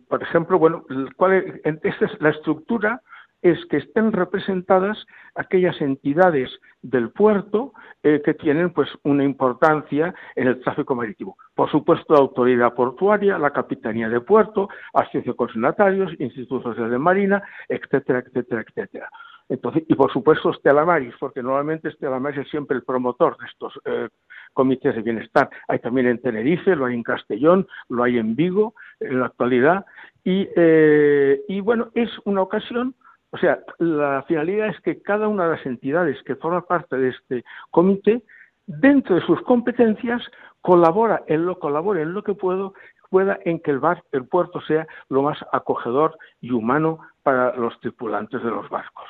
por 0.08 0.22
ejemplo, 0.22 0.58
bueno, 0.58 0.82
¿cuál 1.16 1.60
esta 1.62 2.06
es 2.06 2.20
la 2.22 2.30
estructura 2.30 3.02
es 3.42 3.64
que 3.66 3.78
estén 3.78 4.12
representadas 4.12 5.06
aquellas 5.34 5.80
entidades 5.80 6.50
del 6.82 7.10
puerto 7.10 7.72
eh, 8.02 8.20
que 8.24 8.34
tienen 8.34 8.70
pues 8.70 8.88
una 9.02 9.24
importancia 9.24 10.14
en 10.36 10.48
el 10.48 10.60
tráfico 10.60 10.94
marítimo. 10.94 11.36
Por 11.54 11.70
supuesto, 11.70 12.14
la 12.14 12.20
autoridad 12.20 12.74
portuaria, 12.74 13.38
la 13.38 13.50
capitanía 13.50 14.08
de 14.08 14.20
puerto, 14.20 14.68
asociación 14.92 15.36
consignatarios, 15.36 16.12
institutos 16.18 16.76
de 16.76 16.98
marina, 16.98 17.42
etcétera, 17.68 18.20
etcétera, 18.20 18.64
etcétera. 18.66 19.10
Entonces, 19.50 19.82
y 19.88 19.94
por 19.94 20.12
supuesto 20.12 20.52
Stella 20.52 20.84
Maris, 20.84 21.14
porque 21.18 21.42
normalmente 21.42 21.90
Stella 21.90 22.20
Maris 22.20 22.38
es 22.38 22.48
siempre 22.50 22.76
el 22.76 22.84
promotor 22.84 23.36
de 23.36 23.46
estos 23.46 23.80
eh, 23.84 24.08
comités 24.52 24.94
de 24.94 25.02
bienestar. 25.02 25.50
Hay 25.66 25.80
también 25.80 26.06
en 26.06 26.20
Tenerife, 26.20 26.76
lo 26.76 26.86
hay 26.86 26.94
en 26.94 27.02
Castellón, 27.02 27.66
lo 27.88 28.04
hay 28.04 28.18
en 28.18 28.36
Vigo 28.36 28.74
en 29.00 29.18
la 29.18 29.26
actualidad. 29.26 29.84
Y, 30.22 30.48
eh, 30.54 31.40
y 31.48 31.60
bueno, 31.60 31.90
es 31.94 32.10
una 32.24 32.42
ocasión 32.42 32.94
o 33.32 33.38
sea, 33.38 33.60
la 33.78 34.24
finalidad 34.26 34.68
es 34.68 34.80
que 34.80 35.00
cada 35.00 35.28
una 35.28 35.44
de 35.44 35.56
las 35.56 35.66
entidades 35.66 36.20
que 36.24 36.36
forma 36.36 36.62
parte 36.62 36.96
de 36.96 37.10
este 37.10 37.44
comité, 37.70 38.22
dentro 38.66 39.14
de 39.14 39.22
sus 39.22 39.40
competencias, 39.42 40.22
colabora 40.60 41.22
en 41.26 41.46
lo 41.46 41.58
colabore 41.58 42.02
en 42.02 42.12
lo 42.12 42.22
que 42.22 42.34
puedo, 42.34 42.74
pueda 43.08 43.38
en 43.44 43.60
que 43.60 43.70
el, 43.70 43.78
bar, 43.78 44.02
el 44.12 44.26
puerto 44.26 44.60
sea 44.62 44.86
lo 45.08 45.22
más 45.22 45.38
acogedor 45.52 46.18
y 46.40 46.50
humano 46.50 47.00
para 47.22 47.54
los 47.56 47.78
tripulantes 47.80 48.42
de 48.42 48.50
los 48.50 48.68
barcos. 48.68 49.08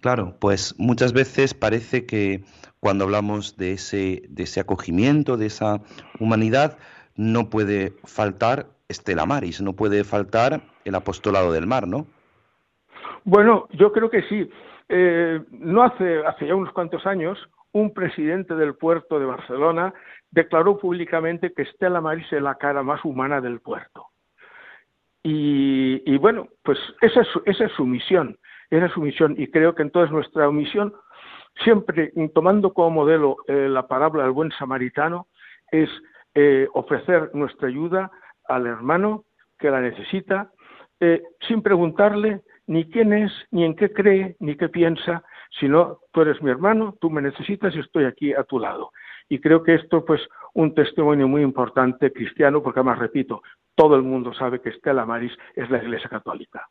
Claro, 0.00 0.34
pues 0.40 0.74
muchas 0.78 1.12
veces 1.12 1.54
parece 1.54 2.06
que 2.06 2.44
cuando 2.80 3.04
hablamos 3.04 3.56
de 3.56 3.72
ese, 3.72 4.24
de 4.28 4.42
ese 4.42 4.60
acogimiento, 4.60 5.36
de 5.36 5.46
esa 5.46 5.80
humanidad, 6.18 6.76
no 7.14 7.48
puede 7.48 7.94
faltar 8.04 8.66
Estela 8.88 9.26
Maris, 9.26 9.62
no 9.62 9.74
puede 9.74 10.02
faltar 10.04 10.62
el 10.84 10.94
apostolado 10.96 11.52
del 11.52 11.66
mar, 11.66 11.86
¿no? 11.86 12.06
Bueno, 13.24 13.68
yo 13.72 13.92
creo 13.92 14.10
que 14.10 14.22
sí. 14.22 14.48
Eh, 14.88 15.40
no 15.50 15.82
hace, 15.82 16.24
hace 16.26 16.46
ya 16.46 16.54
unos 16.54 16.72
cuantos 16.72 17.06
años, 17.06 17.38
un 17.72 17.94
presidente 17.94 18.54
del 18.54 18.74
puerto 18.74 19.18
de 19.18 19.26
Barcelona 19.26 19.94
declaró 20.30 20.78
públicamente 20.78 21.52
que 21.52 21.62
Estela 21.62 22.00
Maris 22.00 22.30
es 22.32 22.42
la 22.42 22.56
cara 22.56 22.82
más 22.82 23.04
humana 23.04 23.40
del 23.40 23.60
puerto. 23.60 24.08
Y, 25.24 26.16
bueno, 26.18 26.48
pues 26.64 26.78
esa 27.00 27.20
es, 27.20 27.28
su, 27.28 27.42
esa 27.46 27.66
es 27.66 27.72
su 27.72 27.86
misión, 27.86 28.36
esa 28.70 28.86
es 28.86 28.92
su 28.92 29.00
misión. 29.00 29.36
Y 29.38 29.46
creo 29.48 29.74
que 29.74 29.82
entonces 29.82 30.12
nuestra 30.12 30.50
misión, 30.50 30.92
siempre 31.62 32.12
tomando 32.34 32.74
como 32.74 32.90
modelo 32.90 33.36
eh, 33.46 33.68
la 33.68 33.86
parábola 33.86 34.24
del 34.24 34.32
buen 34.32 34.50
samaritano, 34.50 35.28
es 35.70 35.88
eh, 36.34 36.66
ofrecer 36.74 37.30
nuestra 37.34 37.68
ayuda 37.68 38.10
al 38.48 38.66
hermano 38.66 39.24
que 39.58 39.70
la 39.70 39.80
necesita, 39.80 40.50
sin 41.48 41.62
preguntarle 41.62 42.42
ni 42.72 42.86
quién 42.86 43.12
es, 43.12 43.30
ni 43.50 43.64
en 43.64 43.76
qué 43.76 43.92
cree, 43.92 44.34
ni 44.40 44.56
qué 44.56 44.70
piensa, 44.70 45.22
sino 45.60 45.98
tú 46.10 46.22
eres 46.22 46.40
mi 46.42 46.50
hermano, 46.50 46.96
tú 47.02 47.10
me 47.10 47.20
necesitas 47.20 47.74
y 47.76 47.80
estoy 47.80 48.04
aquí 48.06 48.32
a 48.32 48.44
tu 48.44 48.58
lado. 48.58 48.92
Y 49.28 49.40
creo 49.40 49.62
que 49.62 49.74
esto, 49.74 50.06
pues, 50.06 50.22
un 50.54 50.74
testimonio 50.74 51.28
muy 51.28 51.42
importante 51.42 52.10
cristiano, 52.10 52.62
porque 52.62 52.80
además, 52.80 52.98
repito, 52.98 53.42
todo 53.74 53.94
el 53.94 54.02
mundo 54.02 54.32
sabe 54.32 54.62
que 54.62 54.70
Estela 54.70 55.04
Maris 55.04 55.32
es 55.54 55.68
la 55.68 55.82
Iglesia 55.82 56.08
Católica. 56.08 56.66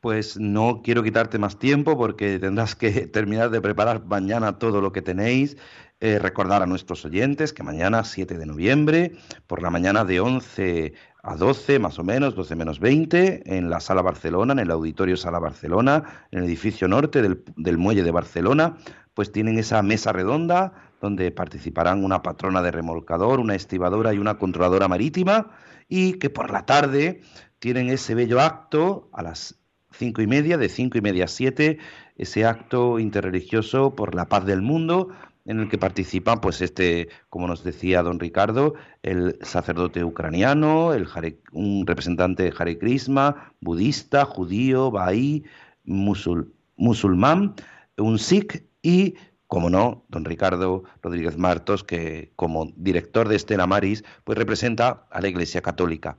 Pues 0.00 0.38
no 0.38 0.80
quiero 0.82 1.02
quitarte 1.02 1.38
más 1.38 1.58
tiempo 1.58 1.96
porque 1.96 2.38
tendrás 2.38 2.74
que 2.74 2.90
terminar 3.06 3.50
de 3.50 3.60
preparar 3.60 4.04
mañana 4.06 4.58
todo 4.58 4.80
lo 4.80 4.92
que 4.92 5.02
tenéis. 5.02 5.56
Eh, 6.02 6.18
recordar 6.18 6.62
a 6.62 6.66
nuestros 6.66 7.04
oyentes 7.04 7.52
que 7.52 7.62
mañana, 7.62 8.04
7 8.04 8.38
de 8.38 8.46
noviembre, 8.46 9.12
por 9.46 9.60
la 9.60 9.68
mañana 9.68 10.02
de 10.06 10.20
11 10.20 10.94
a 11.22 11.36
12 11.36 11.78
más 11.78 11.98
o 11.98 12.04
menos, 12.04 12.34
12 12.34 12.56
menos 12.56 12.80
20, 12.80 13.42
en 13.58 13.68
la 13.68 13.80
Sala 13.80 14.00
Barcelona, 14.00 14.54
en 14.54 14.60
el 14.60 14.70
Auditorio 14.70 15.18
Sala 15.18 15.38
Barcelona, 15.38 16.26
en 16.30 16.38
el 16.38 16.44
edificio 16.46 16.88
norte 16.88 17.20
del, 17.20 17.44
del 17.56 17.76
Muelle 17.76 18.02
de 18.02 18.10
Barcelona, 18.12 18.78
pues 19.12 19.30
tienen 19.30 19.58
esa 19.58 19.82
mesa 19.82 20.10
redonda 20.10 20.72
donde 21.02 21.30
participarán 21.32 22.02
una 22.02 22.22
patrona 22.22 22.62
de 22.62 22.70
remolcador, 22.70 23.38
una 23.38 23.54
estibadora 23.54 24.14
y 24.14 24.18
una 24.18 24.38
controladora 24.38 24.88
marítima, 24.88 25.50
y 25.86 26.14
que 26.14 26.30
por 26.30 26.50
la 26.50 26.64
tarde 26.64 27.20
tienen 27.58 27.90
ese 27.90 28.14
bello 28.14 28.40
acto 28.40 29.10
a 29.12 29.22
las 29.22 29.59
cinco 29.92 30.22
y 30.22 30.26
media, 30.26 30.56
de 30.56 30.68
cinco 30.68 30.98
y 30.98 31.00
media 31.00 31.24
a 31.24 31.28
siete, 31.28 31.78
ese 32.16 32.44
acto 32.44 32.98
interreligioso 32.98 33.94
por 33.94 34.14
la 34.14 34.28
paz 34.28 34.44
del 34.44 34.62
mundo, 34.62 35.08
en 35.46 35.58
el 35.60 35.68
que 35.68 35.78
participan, 35.78 36.40
pues 36.40 36.60
este, 36.60 37.08
como 37.28 37.48
nos 37.48 37.64
decía 37.64 38.02
don 38.02 38.20
Ricardo, 38.20 38.74
el 39.02 39.38
sacerdote 39.42 40.04
ucraniano, 40.04 40.92
el 40.92 41.08
un 41.52 41.86
representante 41.86 42.44
de 42.44 42.54
Hare 42.56 42.78
Krishna, 42.78 43.52
budista, 43.60 44.24
judío, 44.24 44.90
bahí, 44.90 45.44
musulmán, 45.84 47.54
un 47.96 48.18
sikh 48.18 48.64
y, 48.82 49.14
como 49.46 49.70
no, 49.70 50.04
don 50.08 50.24
Ricardo 50.24 50.84
Rodríguez 51.02 51.36
Martos, 51.36 51.82
que 51.82 52.30
como 52.36 52.72
director 52.76 53.28
de 53.28 53.36
Estela 53.36 53.66
Maris, 53.66 54.04
pues 54.24 54.38
representa 54.38 55.06
a 55.10 55.20
la 55.20 55.28
Iglesia 55.28 55.62
Católica. 55.62 56.16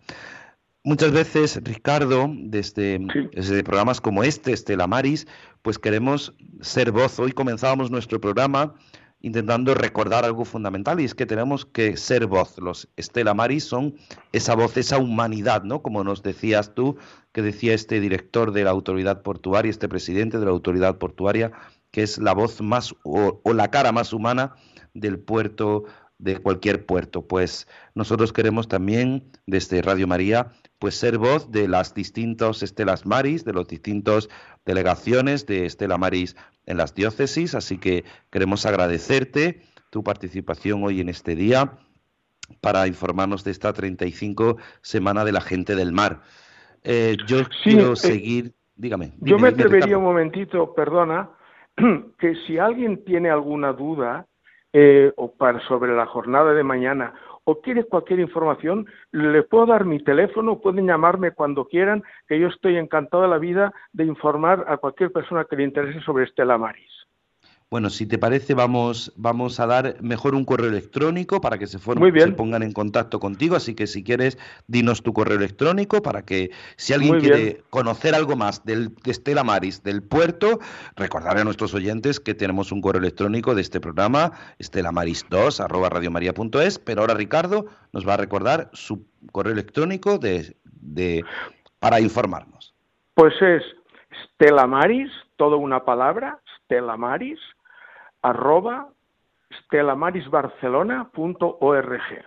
Muchas 0.83 1.11
veces, 1.11 1.59
Ricardo, 1.63 2.27
desde, 2.35 2.99
desde, 3.33 3.63
programas 3.63 4.01
como 4.01 4.23
este, 4.23 4.51
Estela 4.51 4.87
Maris, 4.87 5.27
pues 5.61 5.77
queremos 5.77 6.33
ser 6.61 6.91
voz. 6.91 7.19
Hoy 7.19 7.33
comenzábamos 7.33 7.91
nuestro 7.91 8.19
programa 8.19 8.73
intentando 9.19 9.75
recordar 9.75 10.25
algo 10.25 10.43
fundamental 10.43 10.99
y 10.99 11.03
es 11.05 11.13
que 11.13 11.27
tenemos 11.27 11.67
que 11.67 11.97
ser 11.97 12.25
voz. 12.25 12.57
Los 12.57 12.89
Estela 12.97 13.35
Maris 13.35 13.63
son 13.63 13.93
esa 14.31 14.55
voz, 14.55 14.75
esa 14.75 14.97
humanidad, 14.97 15.61
¿no? 15.61 15.83
Como 15.83 16.03
nos 16.03 16.23
decías 16.23 16.73
tú, 16.73 16.97
que 17.31 17.43
decía 17.43 17.75
este 17.75 17.99
director 17.99 18.51
de 18.51 18.63
la 18.63 18.71
autoridad 18.71 19.21
portuaria, 19.21 19.69
este 19.69 19.87
presidente 19.87 20.39
de 20.39 20.45
la 20.45 20.51
autoridad 20.51 20.97
portuaria, 20.97 21.51
que 21.91 22.01
es 22.01 22.17
la 22.17 22.33
voz 22.33 22.59
más 22.59 22.95
o, 23.03 23.39
o 23.43 23.53
la 23.53 23.69
cara 23.69 23.91
más 23.91 24.13
humana 24.13 24.55
del 24.95 25.19
puerto 25.19 25.83
de 26.17 26.37
cualquier 26.37 26.87
puerto. 26.87 27.27
Pues 27.27 27.67
nosotros 27.93 28.33
queremos 28.33 28.67
también 28.67 29.31
desde 29.45 29.83
Radio 29.83 30.07
María 30.07 30.51
pues 30.81 30.95
ser 30.95 31.19
voz 31.19 31.51
de 31.51 31.67
las 31.67 31.93
distintas 31.93 32.63
Estelas 32.63 33.05
Maris, 33.05 33.45
de 33.45 33.53
los 33.53 33.67
distintos 33.67 34.31
delegaciones 34.65 35.45
de 35.45 35.67
Estela 35.67 35.99
Maris 35.99 36.35
en 36.65 36.77
las 36.77 36.95
diócesis, 36.95 37.53
así 37.53 37.77
que 37.77 38.03
queremos 38.31 38.65
agradecerte 38.65 39.61
tu 39.91 40.03
participación 40.03 40.83
hoy 40.83 40.99
en 40.99 41.09
este 41.09 41.35
día 41.35 41.73
para 42.61 42.87
informarnos 42.87 43.43
de 43.43 43.51
esta 43.51 43.73
35 43.73 44.57
Semana 44.81 45.23
de 45.23 45.31
la 45.31 45.41
Gente 45.41 45.75
del 45.75 45.91
Mar. 45.91 46.21
Eh, 46.83 47.15
yo 47.27 47.43
quiero 47.63 47.93
eh, 47.93 47.97
seguir, 47.97 48.53
dígame. 48.75 49.13
yo 49.19 49.37
me 49.37 49.49
atrevería 49.49 49.99
un 49.99 50.03
momentito, 50.03 50.73
perdona, 50.73 51.29
que 52.17 52.33
si 52.47 52.57
alguien 52.57 53.05
tiene 53.05 53.29
alguna 53.29 53.71
duda 53.71 54.25
eh, 54.73 55.13
o 55.15 55.31
para, 55.31 55.59
sobre 55.67 55.95
la 55.95 56.07
jornada 56.07 56.53
de 56.53 56.63
mañana 56.63 57.13
o 57.43 57.61
quiere 57.61 57.85
cualquier 57.85 58.19
información, 58.19 58.85
le 59.11 59.43
puedo 59.43 59.65
dar 59.65 59.85
mi 59.85 60.03
teléfono, 60.03 60.59
pueden 60.59 60.87
llamarme 60.87 61.31
cuando 61.31 61.65
quieran, 61.65 62.03
que 62.27 62.39
yo 62.39 62.47
estoy 62.47 62.77
encantado 62.77 63.23
de 63.23 63.29
la 63.29 63.37
vida 63.37 63.73
de 63.93 64.05
informar 64.05 64.65
a 64.67 64.77
cualquier 64.77 65.11
persona 65.11 65.45
que 65.45 65.55
le 65.55 65.63
interese 65.63 66.01
sobre 66.01 66.25
Estela 66.25 66.57
Maris. 66.57 67.00
Bueno, 67.71 67.89
si 67.89 68.05
te 68.05 68.17
parece, 68.17 68.53
vamos, 68.53 69.13
vamos 69.15 69.61
a 69.61 69.65
dar 69.65 69.95
mejor 70.01 70.35
un 70.35 70.43
correo 70.43 70.67
electrónico 70.67 71.39
para 71.39 71.57
que 71.57 71.67
se, 71.67 71.79
se 71.79 72.31
pongan 72.33 72.63
en 72.63 72.73
contacto 72.73 73.21
contigo. 73.21 73.55
Así 73.55 73.75
que 73.75 73.87
si 73.87 74.03
quieres, 74.03 74.37
dinos 74.67 75.03
tu 75.03 75.13
correo 75.13 75.37
electrónico 75.37 76.01
para 76.01 76.23
que 76.23 76.51
si 76.75 76.91
alguien 76.91 77.21
quiere 77.21 77.63
conocer 77.69 78.13
algo 78.13 78.35
más 78.35 78.65
del, 78.65 78.93
de 78.93 79.11
Estela 79.11 79.45
Maris, 79.45 79.83
del 79.83 80.03
puerto, 80.03 80.59
recordaré 80.97 81.39
a 81.39 81.43
nuestros 81.45 81.73
oyentes 81.73 82.19
que 82.19 82.33
tenemos 82.33 82.73
un 82.73 82.81
correo 82.81 82.99
electrónico 82.99 83.55
de 83.55 83.61
este 83.61 83.79
programa, 83.79 84.33
estelamaris2 84.59 85.63
arroba 85.63 85.87
radiomaria.es, 85.87 86.77
pero 86.77 86.99
ahora 86.99 87.13
Ricardo 87.13 87.67
nos 87.93 88.05
va 88.05 88.15
a 88.15 88.17
recordar 88.17 88.69
su 88.73 89.07
correo 89.31 89.53
electrónico 89.53 90.17
de, 90.17 90.57
de, 90.65 91.23
para 91.79 92.01
informarnos. 92.01 92.75
Pues 93.13 93.33
es 93.41 93.63
estelamaris, 94.11 95.09
todo 95.37 95.57
una 95.57 95.85
palabra, 95.85 96.37
estelamaris, 96.63 97.39
arroba 98.21 98.93
estelamarisbarcelona.org. 99.49 102.25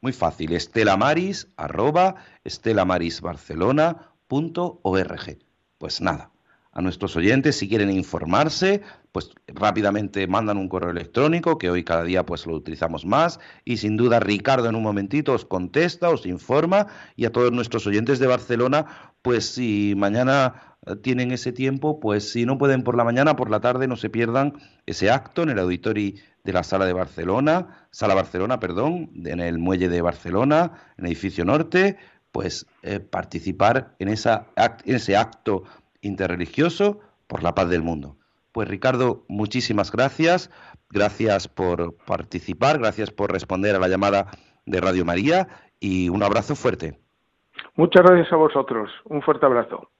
Muy 0.00 0.12
fácil, 0.12 0.52
estelamaris 0.52 1.52
arroba 1.56 2.14
estelamarisbarcelona.org. 2.44 5.38
Pues 5.78 6.00
nada, 6.00 6.30
a 6.72 6.82
nuestros 6.82 7.16
oyentes 7.16 7.56
si 7.56 7.68
quieren 7.68 7.90
informarse, 7.90 8.82
pues 9.16 9.30
rápidamente 9.46 10.26
mandan 10.26 10.58
un 10.58 10.68
correo 10.68 10.90
electrónico 10.90 11.56
que 11.56 11.70
hoy 11.70 11.84
cada 11.84 12.04
día 12.04 12.26
pues 12.26 12.44
lo 12.44 12.54
utilizamos 12.54 13.06
más 13.06 13.40
y 13.64 13.78
sin 13.78 13.96
duda 13.96 14.20
Ricardo 14.20 14.68
en 14.68 14.74
un 14.74 14.82
momentito 14.82 15.32
os 15.32 15.46
contesta, 15.46 16.10
os 16.10 16.26
informa 16.26 16.88
y 17.16 17.24
a 17.24 17.32
todos 17.32 17.50
nuestros 17.50 17.86
oyentes 17.86 18.18
de 18.18 18.26
Barcelona, 18.26 18.84
pues 19.22 19.46
si 19.46 19.94
mañana 19.96 20.76
tienen 21.02 21.32
ese 21.32 21.50
tiempo, 21.54 21.98
pues 21.98 22.30
si 22.30 22.44
no 22.44 22.58
pueden 22.58 22.82
por 22.82 22.94
la 22.94 23.04
mañana, 23.04 23.36
por 23.36 23.48
la 23.48 23.60
tarde, 23.60 23.88
no 23.88 23.96
se 23.96 24.10
pierdan 24.10 24.52
ese 24.84 25.10
acto 25.10 25.44
en 25.44 25.48
el 25.48 25.60
auditorio 25.60 26.12
de 26.44 26.52
la 26.52 26.62
Sala 26.62 26.84
de 26.84 26.92
Barcelona, 26.92 27.88
Sala 27.92 28.12
Barcelona, 28.12 28.60
perdón, 28.60 29.12
en 29.24 29.40
el 29.40 29.58
Muelle 29.58 29.88
de 29.88 30.02
Barcelona, 30.02 30.72
en 30.98 31.06
el 31.06 31.12
edificio 31.12 31.46
norte, 31.46 31.96
pues 32.32 32.66
eh, 32.82 33.00
participar 33.00 33.96
en, 33.98 34.08
esa, 34.08 34.48
en 34.84 34.94
ese 34.94 35.16
acto 35.16 35.62
interreligioso 36.02 37.00
por 37.26 37.42
la 37.42 37.54
paz 37.54 37.70
del 37.70 37.82
mundo. 37.82 38.18
Pues 38.56 38.68
Ricardo, 38.68 39.26
muchísimas 39.28 39.92
gracias, 39.92 40.50
gracias 40.88 41.46
por 41.46 41.94
participar, 42.06 42.78
gracias 42.78 43.10
por 43.10 43.30
responder 43.30 43.76
a 43.76 43.78
la 43.78 43.86
llamada 43.86 44.28
de 44.64 44.80
Radio 44.80 45.04
María 45.04 45.46
y 45.78 46.08
un 46.08 46.22
abrazo 46.22 46.56
fuerte. 46.56 46.98
Muchas 47.74 48.02
gracias 48.02 48.32
a 48.32 48.36
vosotros, 48.36 48.90
un 49.04 49.20
fuerte 49.20 49.44
abrazo. 49.44 49.90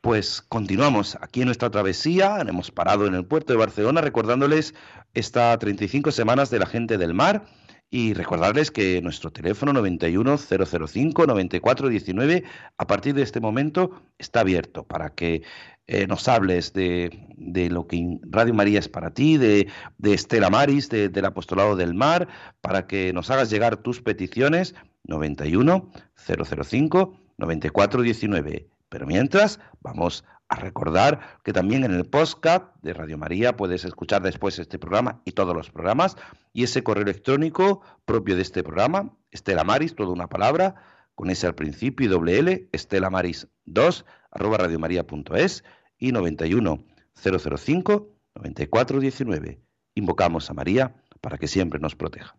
Pues 0.00 0.42
continuamos 0.42 1.18
aquí 1.20 1.40
en 1.40 1.46
nuestra 1.46 1.68
travesía, 1.68 2.38
hemos 2.38 2.70
parado 2.70 3.04
en 3.04 3.16
el 3.16 3.26
puerto 3.26 3.52
de 3.52 3.58
Barcelona 3.58 4.00
recordándoles 4.00 4.72
esta 5.14 5.58
35 5.58 6.12
semanas 6.12 6.50
de 6.50 6.60
la 6.60 6.66
gente 6.66 6.98
del 6.98 7.14
mar 7.14 7.46
y 7.90 8.14
recordarles 8.14 8.70
que 8.70 9.00
nuestro 9.02 9.30
teléfono 9.30 9.72
91005 9.72 11.26
9419 11.26 12.44
a 12.78 12.86
partir 12.86 13.14
de 13.14 13.22
este 13.22 13.40
momento 13.40 13.90
está 14.18 14.40
abierto 14.40 14.84
para 14.84 15.10
que 15.10 15.42
eh, 15.86 16.06
nos 16.06 16.28
hables 16.28 16.72
de, 16.72 17.26
de, 17.36 17.70
lo 17.70 17.86
que 17.86 18.18
Radio 18.22 18.54
María 18.54 18.78
es 18.78 18.88
para 18.88 19.12
ti, 19.12 19.36
de, 19.36 19.68
de 19.98 20.14
Estela 20.14 20.50
Maris, 20.50 20.88
del 20.88 21.24
Apostolado 21.24 21.76
del 21.76 21.94
Mar, 21.94 22.28
para 22.60 22.86
que 22.86 23.12
nos 23.12 23.30
hagas 23.30 23.50
llegar 23.50 23.76
tus 23.76 24.02
peticiones 24.02 24.74
91 25.04 25.90
005 26.16 27.20
9419 27.38 28.68
pero 28.88 29.06
mientras, 29.06 29.60
vamos 29.80 30.24
a 30.48 30.56
recordar 30.56 31.40
que 31.42 31.52
también 31.52 31.84
en 31.84 31.92
el 31.92 32.06
podcast 32.06 32.64
de 32.82 32.94
Radio 32.94 33.18
María 33.18 33.56
puedes 33.56 33.84
escuchar 33.84 34.22
después 34.22 34.58
este 34.58 34.78
programa 34.78 35.20
y 35.24 35.32
todos 35.32 35.54
los 35.56 35.70
programas 35.70 36.16
y 36.52 36.62
ese 36.62 36.84
correo 36.84 37.02
electrónico 37.02 37.82
propio 38.04 38.36
de 38.36 38.42
este 38.42 38.62
programa, 38.62 39.12
Estela 39.32 39.64
Maris, 39.64 39.96
toda 39.96 40.12
una 40.12 40.28
palabra, 40.28 40.76
con 41.16 41.30
ese 41.30 41.46
al 41.46 41.54
principio 41.54 42.06
y 42.06 42.08
doble 42.08 42.38
L, 42.38 42.70
estelamaris2 42.72 44.04
arroba 44.30 44.58
radiomaria.es 44.58 45.64
y 45.98 46.12
91 46.12 46.84
005 47.14 48.12
9419. 48.34 49.60
Invocamos 49.94 50.50
a 50.50 50.54
María 50.54 50.94
para 51.20 51.38
que 51.38 51.48
siempre 51.48 51.80
nos 51.80 51.96
proteja. 51.96 52.36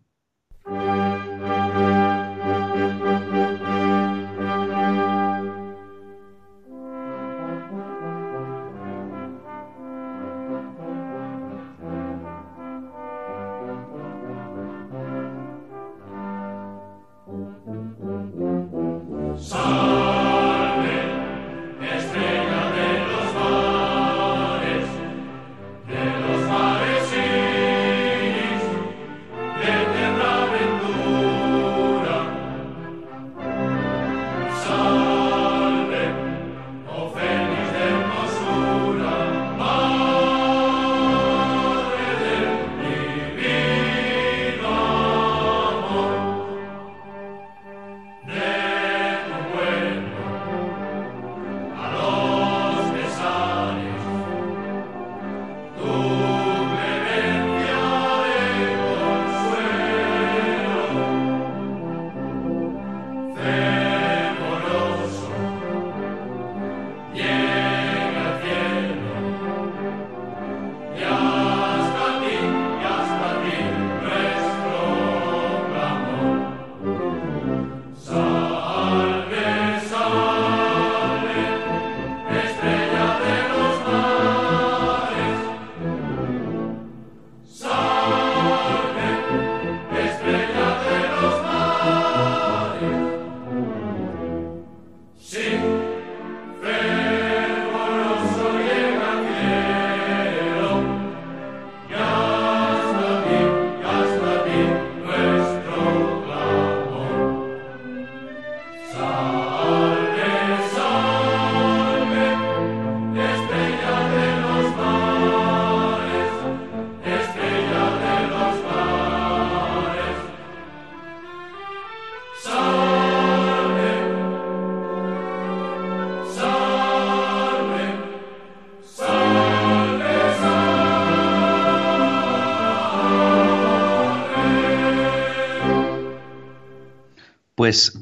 Pues 137.68 137.92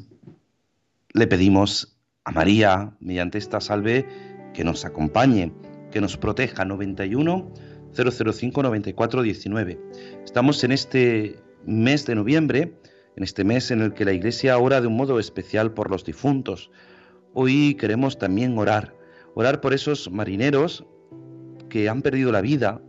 le 1.11 1.27
pedimos 1.27 1.99
a 2.23 2.31
María, 2.31 2.95
mediante 3.01 3.37
esta 3.37 3.59
salve, 3.59 4.07
que 4.53 4.63
nos 4.63 4.85
acompañe, 4.85 5.51
que 5.91 5.99
nos 5.99 6.15
proteja. 6.15 6.63
91 6.63 7.53
005 7.93 8.63
94 8.63 9.21
19. 9.23 9.77
Estamos 10.23 10.63
en 10.63 10.71
este 10.71 11.43
mes 11.65 12.05
de 12.05 12.15
noviembre, 12.15 12.77
en 13.17 13.23
este 13.25 13.43
mes 13.43 13.69
en 13.69 13.81
el 13.81 13.93
que 13.93 14.05
la 14.05 14.13
Iglesia 14.13 14.57
ora 14.57 14.79
de 14.79 14.87
un 14.87 14.95
modo 14.95 15.19
especial 15.19 15.73
por 15.73 15.91
los 15.91 16.05
difuntos. 16.05 16.71
Hoy 17.33 17.75
queremos 17.75 18.17
también 18.17 18.57
orar, 18.57 18.95
orar 19.35 19.59
por 19.59 19.73
esos 19.73 20.09
marineros 20.09 20.85
que 21.67 21.89
han 21.89 22.01
perdido 22.03 22.31
la 22.31 22.39
vida 22.39 22.81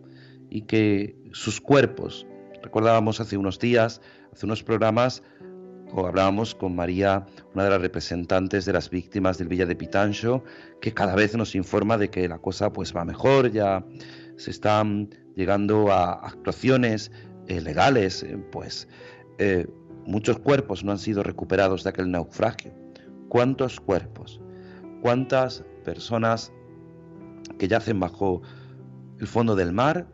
y 0.48 0.62
que 0.62 1.16
sus 1.32 1.60
cuerpos, 1.60 2.24
recordábamos 2.62 3.18
hace 3.18 3.36
unos 3.36 3.58
días, 3.58 4.00
hace 4.32 4.46
unos 4.46 4.62
programas, 4.62 5.24
hablábamos 5.96 6.54
con 6.54 6.76
María, 6.76 7.26
una 7.54 7.64
de 7.64 7.70
las 7.70 7.80
representantes 7.80 8.64
de 8.64 8.72
las 8.72 8.90
víctimas 8.90 9.38
del 9.38 9.48
Villa 9.48 9.66
de 9.66 9.76
Pitancho, 9.76 10.44
que 10.80 10.92
cada 10.92 11.14
vez 11.14 11.36
nos 11.36 11.54
informa 11.54 11.98
de 11.98 12.10
que 12.10 12.28
la 12.28 12.38
cosa 12.38 12.72
pues 12.72 12.94
va 12.94 13.04
mejor, 13.04 13.50
ya 13.50 13.84
se 14.36 14.50
están 14.50 15.10
llegando 15.34 15.90
a 15.90 16.12
actuaciones 16.12 17.10
eh, 17.46 17.60
legales, 17.60 18.22
eh, 18.22 18.38
pues 18.52 18.88
eh, 19.38 19.66
muchos 20.04 20.38
cuerpos 20.38 20.84
no 20.84 20.92
han 20.92 20.98
sido 20.98 21.22
recuperados 21.22 21.84
de 21.84 21.90
aquel 21.90 22.10
naufragio. 22.10 22.72
¿Cuántos 23.28 23.80
cuerpos? 23.80 24.40
¿Cuántas 25.02 25.64
personas 25.84 26.52
que 27.58 27.68
yacen 27.68 28.00
bajo 28.00 28.42
el 29.18 29.26
fondo 29.26 29.56
del 29.56 29.72
mar 29.72 30.06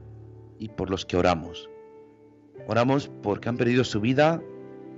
y 0.59 0.69
por 0.69 0.91
los 0.91 1.05
que 1.05 1.17
oramos? 1.17 1.69
Oramos 2.67 3.11
porque 3.23 3.49
han 3.49 3.57
perdido 3.57 3.85
su 3.85 4.01
vida 4.01 4.43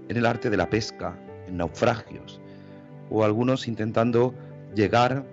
en 0.09 0.17
el 0.17 0.27
arte 0.27 0.51
de 0.51 0.57
la 0.57 0.71
pesca, 0.71 1.19
en 1.47 1.57
naufragios, 1.57 2.41
o 3.11 3.25
algunos 3.25 3.69
intentando 3.69 4.35
llegar 4.75 5.25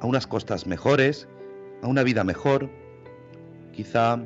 a 0.00 0.06
unas 0.06 0.26
costas 0.26 0.66
mejores, 0.66 1.28
a 1.82 1.88
una 1.88 2.02
vida 2.02 2.24
mejor, 2.24 2.70
quizá 3.72 4.20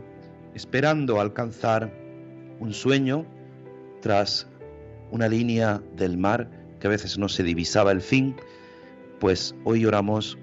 esperando 0.54 1.20
alcanzar 1.20 1.92
un 2.60 2.72
sueño 2.72 3.26
tras 4.00 4.46
una 5.10 5.28
línea 5.28 5.82
del 5.96 6.16
mar 6.16 6.48
que 6.80 6.86
a 6.86 6.90
veces 6.90 7.18
no 7.18 7.28
se 7.28 7.42
divisaba 7.42 7.92
el 7.92 8.00
fin, 8.00 8.36
pues 9.20 9.54
hoy 9.64 9.84
oramos 9.84 10.38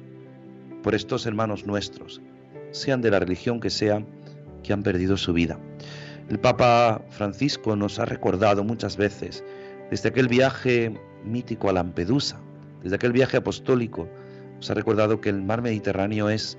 por 0.82 0.96
estos 0.96 1.26
hermanos 1.26 1.66
nuestros, 1.66 2.22
sean 2.72 3.02
de 3.02 3.12
la 3.12 3.20
religión 3.20 3.60
que 3.60 3.70
sea, 3.70 4.06
que 4.64 4.74
han 4.74 4.84
perdido 4.84 5.18
su 5.18 5.34
vida. 5.34 5.60
El 6.30 6.40
Papa 6.40 7.02
Francisco 7.10 7.76
nos 7.76 8.00
ha 8.00 8.06
recordado 8.06 8.64
muchas 8.64 8.98
veces, 8.98 9.44
desde 9.90 10.10
aquel 10.10 10.28
viaje 10.28 11.00
mítico 11.24 11.70
a 11.70 11.74
Lampedusa, 11.74 12.40
desde 12.82 12.96
aquel 12.96 13.12
viaje 13.12 13.38
apostólico, 13.38 14.08
nos 14.56 14.70
ha 14.72 14.74
recordado 14.74 15.22
que 15.22 15.30
el 15.30 15.42
mar 15.42 15.62
Mediterráneo 15.62 16.30
es 16.30 16.58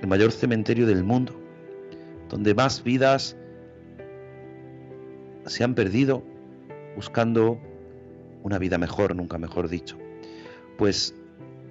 el 0.00 0.08
mayor 0.08 0.32
cementerio 0.32 0.86
del 0.86 1.04
mundo 1.04 1.44
donde 2.34 2.54
más 2.54 2.82
vidas 2.82 3.36
se 5.46 5.64
han 5.64 5.74
perdido 5.74 6.24
buscando 6.96 7.60
una 8.42 8.58
vida 8.58 8.78
mejor, 8.78 9.14
nunca 9.14 9.38
mejor 9.38 9.68
dicho. 9.68 9.96
Pues 10.76 11.14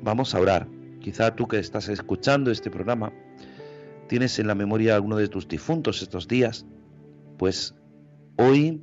vamos 0.01 0.34
a 0.34 0.39
orar. 0.39 0.67
Quizá 1.01 1.36
tú 1.36 1.47
que 1.47 1.59
estás 1.59 1.89
escuchando 1.89 2.51
este 2.51 2.71
programa 2.71 3.11
tienes 4.07 4.39
en 4.39 4.47
la 4.47 4.55
memoria 4.55 4.95
alguno 4.95 5.17
de 5.17 5.28
tus 5.28 5.47
difuntos 5.47 6.01
estos 6.01 6.28
días. 6.28 6.65
Pues 7.44 7.76
hoy 8.38 8.82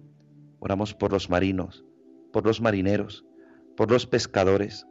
oramos 0.59 0.93
por 0.93 1.13
los 1.13 1.31
marinos, 1.31 1.83
por 2.31 2.45
los 2.45 2.61
marineros, 2.61 3.25
por 3.75 3.91
los 3.91 4.07
pescadores, 4.07 4.87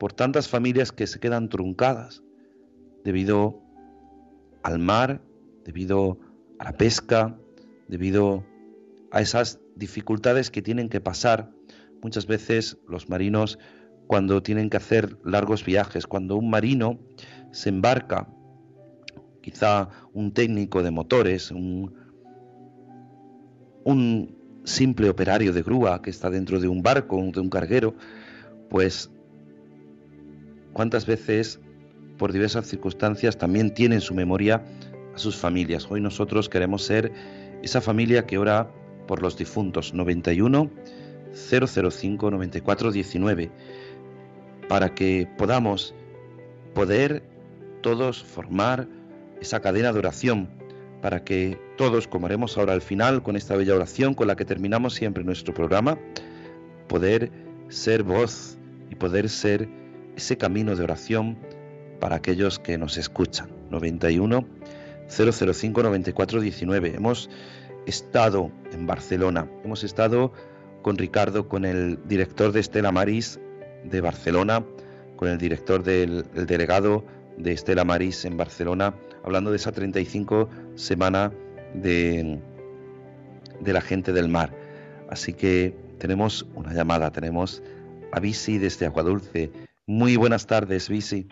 por 0.00 0.12
tantas 0.12 0.48
familias 0.48 0.90
que 0.90 1.06
se 1.06 1.20
quedan 1.20 1.48
truncadas 1.48 2.24
debido 3.04 3.62
al 4.64 4.80
mar 4.80 5.22
debido 5.64 6.18
a 6.58 6.64
la 6.64 6.72
pesca, 6.72 7.38
debido 7.86 8.44
a 9.12 9.20
esas 9.20 9.60
dificultades 9.76 10.50
que 10.50 10.60
tienen 10.60 10.88
que 10.88 11.00
pasar 11.00 11.48
muchas 12.02 12.26
veces 12.26 12.76
los 12.88 13.08
marinos 13.08 13.60
cuando 14.08 14.42
tienen 14.42 14.68
que 14.68 14.78
hacer 14.78 15.16
largos 15.24 15.64
viajes, 15.64 16.08
cuando 16.08 16.34
un 16.34 16.50
marino 16.50 16.98
se 17.52 17.68
embarca, 17.68 18.26
quizá 19.42 19.90
un 20.12 20.32
técnico 20.32 20.82
de 20.82 20.90
motores, 20.90 21.52
un, 21.52 21.99
un 23.84 24.36
simple 24.64 25.08
operario 25.08 25.52
de 25.52 25.62
grúa 25.62 26.02
que 26.02 26.10
está 26.10 26.30
dentro 26.30 26.60
de 26.60 26.68
un 26.68 26.82
barco, 26.82 27.16
de 27.32 27.40
un 27.40 27.48
carguero, 27.48 27.94
pues 28.68 29.10
cuántas 30.72 31.06
veces 31.06 31.60
por 32.18 32.32
diversas 32.32 32.66
circunstancias 32.66 33.38
también 33.38 33.72
tiene 33.72 33.96
en 33.96 34.00
su 34.00 34.14
memoria 34.14 34.62
a 35.14 35.18
sus 35.18 35.36
familias. 35.36 35.86
Hoy 35.90 36.00
nosotros 36.00 36.48
queremos 36.48 36.82
ser 36.84 37.12
esa 37.62 37.80
familia 37.80 38.26
que 38.26 38.38
ora 38.38 38.70
por 39.06 39.22
los 39.22 39.36
difuntos 39.36 39.94
91 39.94 40.70
005 41.32 42.30
94 42.30 42.92
19 42.92 43.50
para 44.68 44.94
que 44.94 45.28
podamos 45.36 45.94
poder 46.74 47.22
todos 47.80 48.22
formar 48.22 48.86
esa 49.40 49.60
cadena 49.60 49.92
de 49.92 49.98
oración 49.98 50.59
para 51.00 51.24
que 51.24 51.58
todos, 51.76 52.06
como 52.06 52.26
haremos 52.26 52.58
ahora 52.58 52.72
al 52.72 52.82
final 52.82 53.22
con 53.22 53.36
esta 53.36 53.56
bella 53.56 53.74
oración 53.74 54.14
con 54.14 54.26
la 54.26 54.36
que 54.36 54.44
terminamos 54.44 54.94
siempre 54.94 55.24
nuestro 55.24 55.54
programa, 55.54 55.98
poder 56.88 57.30
ser 57.68 58.02
voz 58.02 58.58
y 58.90 58.96
poder 58.96 59.28
ser 59.28 59.68
ese 60.16 60.36
camino 60.36 60.76
de 60.76 60.84
oración 60.84 61.38
para 62.00 62.16
aquellos 62.16 62.58
que 62.58 62.76
nos 62.78 62.96
escuchan. 62.98 63.48
91 63.70 64.46
005 65.08 65.82
94 65.82 66.40
19. 66.40 66.94
Hemos 66.96 67.30
estado 67.86 68.50
en 68.72 68.86
Barcelona, 68.86 69.48
hemos 69.64 69.84
estado 69.84 70.32
con 70.82 70.96
Ricardo, 70.96 71.48
con 71.48 71.64
el 71.64 71.98
director 72.06 72.52
de 72.52 72.60
Estela 72.60 72.92
Maris 72.92 73.38
de 73.84 74.00
Barcelona, 74.00 74.64
con 75.16 75.28
el 75.28 75.38
director 75.38 75.82
del 75.82 76.24
delegado 76.46 77.04
de 77.36 77.52
Estela 77.52 77.84
Maris 77.84 78.24
en 78.24 78.36
Barcelona, 78.36 78.94
hablando 79.24 79.50
de 79.50 79.56
esa 79.56 79.72
35 79.72 80.48
semana 80.74 81.32
de, 81.74 82.38
de 83.60 83.72
la 83.72 83.80
gente 83.80 84.12
del 84.12 84.28
mar. 84.28 84.50
Así 85.10 85.34
que 85.34 85.74
tenemos 85.98 86.46
una 86.54 86.72
llamada, 86.72 87.10
tenemos 87.10 87.62
a 88.12 88.20
Visi 88.20 88.58
desde 88.58 88.86
Aguadulce. 88.86 89.50
Muy 89.86 90.16
buenas 90.16 90.46
tardes, 90.46 90.88
Visi. 90.88 91.26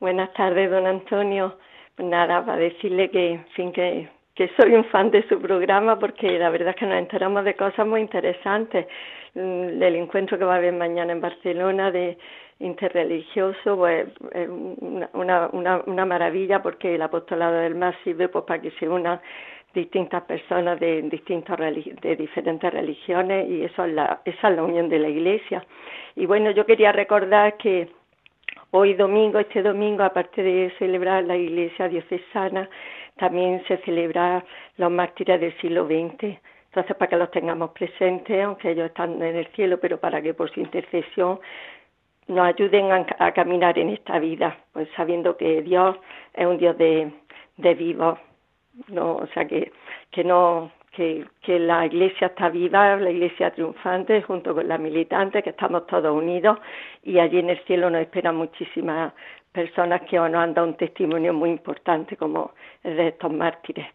Buenas 0.00 0.32
tardes, 0.34 0.70
don 0.70 0.86
Antonio 0.86 1.56
nada, 1.98 2.44
para 2.44 2.58
decirle 2.58 3.10
que, 3.10 3.32
en 3.32 3.46
fin, 3.48 3.72
que, 3.72 4.08
que 4.34 4.50
soy 4.56 4.74
un 4.74 4.84
fan 4.86 5.10
de 5.10 5.26
su 5.28 5.40
programa 5.40 5.98
porque 5.98 6.38
la 6.38 6.50
verdad 6.50 6.70
es 6.70 6.76
que 6.76 6.86
nos 6.86 6.98
enteramos 6.98 7.44
de 7.44 7.54
cosas 7.56 7.86
muy 7.86 8.00
interesantes. 8.00 8.86
Mm, 9.34 9.78
del 9.78 9.96
encuentro 9.96 10.38
que 10.38 10.44
va 10.44 10.54
a 10.54 10.56
haber 10.56 10.72
mañana 10.72 11.12
en 11.12 11.20
Barcelona 11.20 11.90
de 11.90 12.18
interreligioso, 12.60 13.76
pues 13.76 14.08
es 14.32 14.48
una, 14.48 15.48
una, 15.52 15.82
una 15.86 16.04
maravilla 16.04 16.60
porque 16.62 16.94
el 16.94 17.02
apostolado 17.02 17.56
del 17.58 17.74
mar 17.74 17.94
sirve 18.04 18.28
pues, 18.28 18.44
para 18.44 18.60
que 18.60 18.70
se 18.72 18.88
unan 18.88 19.20
distintas 19.74 20.22
personas 20.24 20.80
de 20.80 21.02
distintas 21.02 21.58
de 21.58 22.16
diferentes 22.16 22.72
religiones 22.72 23.48
y 23.48 23.62
eso 23.62 23.84
es 23.84 23.92
la 23.92 24.22
esa 24.24 24.48
es 24.48 24.56
la 24.56 24.64
unión 24.64 24.88
de 24.88 24.98
la 24.98 25.08
iglesia 25.08 25.64
y 26.16 26.24
bueno 26.24 26.50
yo 26.52 26.64
quería 26.64 26.90
recordar 26.90 27.58
que 27.58 27.88
Hoy 28.70 28.92
domingo, 28.92 29.38
este 29.38 29.62
domingo, 29.62 30.02
aparte 30.02 30.42
de 30.42 30.70
celebrar 30.78 31.24
la 31.24 31.38
iglesia 31.38 31.88
diocesana, 31.88 32.68
también 33.16 33.64
se 33.66 33.78
celebra 33.78 34.44
los 34.76 34.90
mártires 34.90 35.40
del 35.40 35.56
siglo 35.58 35.86
XX. 35.86 36.36
Entonces, 36.66 36.94
para 36.96 37.08
que 37.08 37.16
los 37.16 37.30
tengamos 37.30 37.70
presentes, 37.70 38.44
aunque 38.44 38.72
ellos 38.72 38.88
están 38.88 39.22
en 39.22 39.36
el 39.36 39.46
cielo, 39.54 39.80
pero 39.80 39.98
para 39.98 40.20
que 40.20 40.34
por 40.34 40.50
su 40.50 40.60
intercesión 40.60 41.40
nos 42.28 42.46
ayuden 42.46 42.92
a, 42.92 43.32
caminar 43.32 43.78
en 43.78 43.90
esta 43.90 44.18
vida, 44.18 44.56
pues 44.72 44.88
sabiendo 44.96 45.36
que 45.36 45.62
Dios 45.62 45.96
es 46.34 46.46
un 46.46 46.58
Dios 46.58 46.76
de, 46.78 47.10
de 47.56 47.74
vivos, 47.74 48.18
no, 48.88 49.16
o 49.16 49.26
sea 49.28 49.46
que, 49.46 49.72
que 50.10 50.22
no 50.22 50.70
que, 51.42 51.58
la 51.58 51.86
iglesia 51.86 52.28
está 52.28 52.48
viva, 52.48 52.96
la 52.96 53.10
iglesia 53.10 53.50
triunfante, 53.52 54.22
junto 54.22 54.54
con 54.54 54.66
la 54.66 54.78
militante, 54.78 55.42
que 55.42 55.50
estamos 55.50 55.86
todos 55.86 56.12
unidos 56.12 56.58
y 57.04 57.18
allí 57.18 57.38
en 57.38 57.50
el 57.50 57.64
cielo 57.64 57.88
nos 57.88 58.00
esperan 58.02 58.36
muchísimas 58.36 59.12
personas 59.52 60.02
que 60.02 60.16
nos 60.16 60.34
han 60.34 60.54
dado 60.54 60.66
un 60.66 60.76
testimonio 60.76 61.32
muy 61.32 61.50
importante 61.50 62.16
como 62.16 62.52
el 62.82 62.96
de 62.96 63.08
estos 63.08 63.32
mártires. 63.32 63.86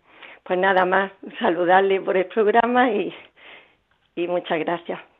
Pues 0.43 0.57
nada 0.59 0.85
más, 0.85 1.11
saludarle 1.39 1.99
por 2.01 2.15
el 2.15 2.25
programa 2.25 2.89
y, 2.91 3.13
y 4.15 4.27
muchas 4.27 4.59
gracias. 4.59 5.12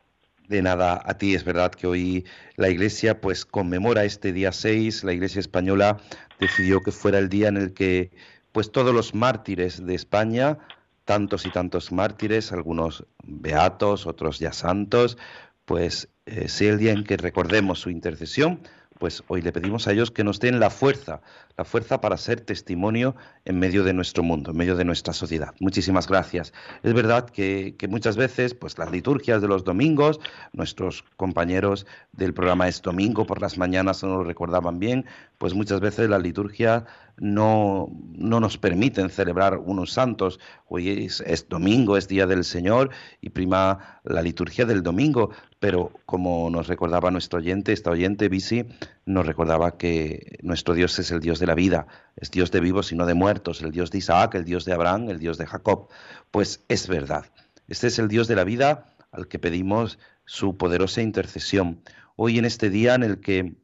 De 0.48 0.60
nada, 0.62 1.02
a 1.04 1.14
ti. 1.16 1.34
Es 1.34 1.44
verdad 1.44 1.72
que 1.72 1.86
hoy 1.86 2.24
la 2.56 2.68
Iglesia 2.68 3.20
pues 3.20 3.44
conmemora 3.44 4.04
este 4.04 4.32
día 4.32 4.52
6, 4.52 5.04
la 5.04 5.12
Iglesia 5.12 5.40
española 5.40 5.98
decidió 6.38 6.80
que 6.80 6.92
fuera 6.92 7.18
el 7.18 7.28
día 7.28 7.48
en 7.48 7.56
el 7.56 7.72
que 7.72 8.10
pues 8.52 8.70
todos 8.70 8.94
los 8.94 9.14
mártires 9.14 9.84
de 9.84 9.94
España 9.94 10.58
tantos 11.04 11.46
y 11.46 11.50
tantos 11.50 11.92
mártires, 11.92 12.52
algunos 12.52 13.06
beatos, 13.22 14.06
otros 14.06 14.38
ya 14.38 14.52
santos, 14.52 15.18
pues 15.64 16.08
eh, 16.26 16.48
sea 16.48 16.72
el 16.72 16.78
día 16.78 16.92
en 16.92 17.04
que 17.04 17.16
recordemos 17.16 17.80
su 17.80 17.90
intercesión, 17.90 18.60
pues 19.04 19.22
hoy 19.28 19.42
le 19.42 19.52
pedimos 19.52 19.86
a 19.86 19.92
ellos 19.92 20.10
que 20.10 20.24
nos 20.24 20.40
den 20.40 20.58
la 20.58 20.70
fuerza, 20.70 21.20
la 21.58 21.66
fuerza 21.66 22.00
para 22.00 22.16
ser 22.16 22.40
testimonio 22.40 23.14
en 23.44 23.58
medio 23.58 23.84
de 23.84 23.92
nuestro 23.92 24.22
mundo, 24.22 24.52
en 24.52 24.56
medio 24.56 24.76
de 24.76 24.86
nuestra 24.86 25.12
sociedad. 25.12 25.54
Muchísimas 25.60 26.08
gracias. 26.08 26.54
Es 26.82 26.94
verdad 26.94 27.28
que, 27.28 27.76
muchas 27.90 28.16
veces, 28.16 28.54
pues 28.54 28.78
las 28.78 28.90
liturgias 28.90 29.42
de 29.42 29.48
los 29.48 29.62
domingos, 29.62 30.20
nuestros 30.54 31.04
compañeros 31.18 31.86
del 32.12 32.32
programa 32.32 32.66
Es 32.66 32.80
Domingo 32.80 33.26
por 33.26 33.42
las 33.42 33.58
mañanas 33.58 34.02
no 34.02 34.08
lo 34.08 34.24
recordaban 34.24 34.78
bien, 34.78 35.04
pues 35.36 35.52
muchas 35.52 35.80
veces 35.80 36.08
la 36.08 36.18
liturgia 36.18 36.86
no, 37.16 37.88
no 38.12 38.40
nos 38.40 38.58
permiten 38.58 39.10
celebrar 39.10 39.58
unos 39.58 39.92
santos. 39.92 40.40
Hoy 40.68 41.06
es, 41.06 41.48
domingo, 41.48 41.96
es 41.96 42.08
día 42.08 42.26
del 42.26 42.44
Señor 42.44 42.90
y 43.20 43.30
prima 43.30 44.00
la 44.04 44.22
liturgia 44.22 44.64
del 44.64 44.82
domingo, 44.82 45.30
pero 45.60 45.92
como 46.06 46.50
nos 46.50 46.66
recordaba 46.66 47.10
nuestro 47.10 47.38
oyente, 47.38 47.72
esta 47.72 47.90
oyente, 47.90 48.28
Bisi, 48.28 48.66
nos 49.06 49.26
recordaba 49.26 49.76
que 49.76 50.38
nuestro 50.42 50.74
Dios 50.74 50.98
es 50.98 51.10
el 51.10 51.20
Dios 51.20 51.38
de 51.38 51.46
la 51.46 51.54
vida, 51.54 51.86
es 52.16 52.30
Dios 52.30 52.50
de 52.50 52.60
vivos 52.60 52.92
y 52.92 52.96
no 52.96 53.06
de 53.06 53.14
muertos, 53.14 53.62
el 53.62 53.70
Dios 53.70 53.90
de 53.90 53.98
Isaac, 53.98 54.34
el 54.34 54.44
Dios 54.44 54.64
de 54.64 54.72
Abraham, 54.72 55.08
el 55.10 55.18
Dios 55.18 55.38
de 55.38 55.46
Jacob. 55.46 55.88
Pues 56.30 56.64
es 56.68 56.88
verdad, 56.88 57.26
este 57.68 57.86
es 57.86 57.98
el 57.98 58.08
Dios 58.08 58.28
de 58.28 58.36
la 58.36 58.44
vida 58.44 58.94
al 59.12 59.28
que 59.28 59.38
pedimos 59.38 59.98
su 60.24 60.56
poderosa 60.56 61.02
intercesión. 61.02 61.80
Hoy 62.16 62.38
en 62.38 62.44
este 62.44 62.70
día 62.70 62.94
en 62.94 63.02
el 63.02 63.20
que 63.20 63.54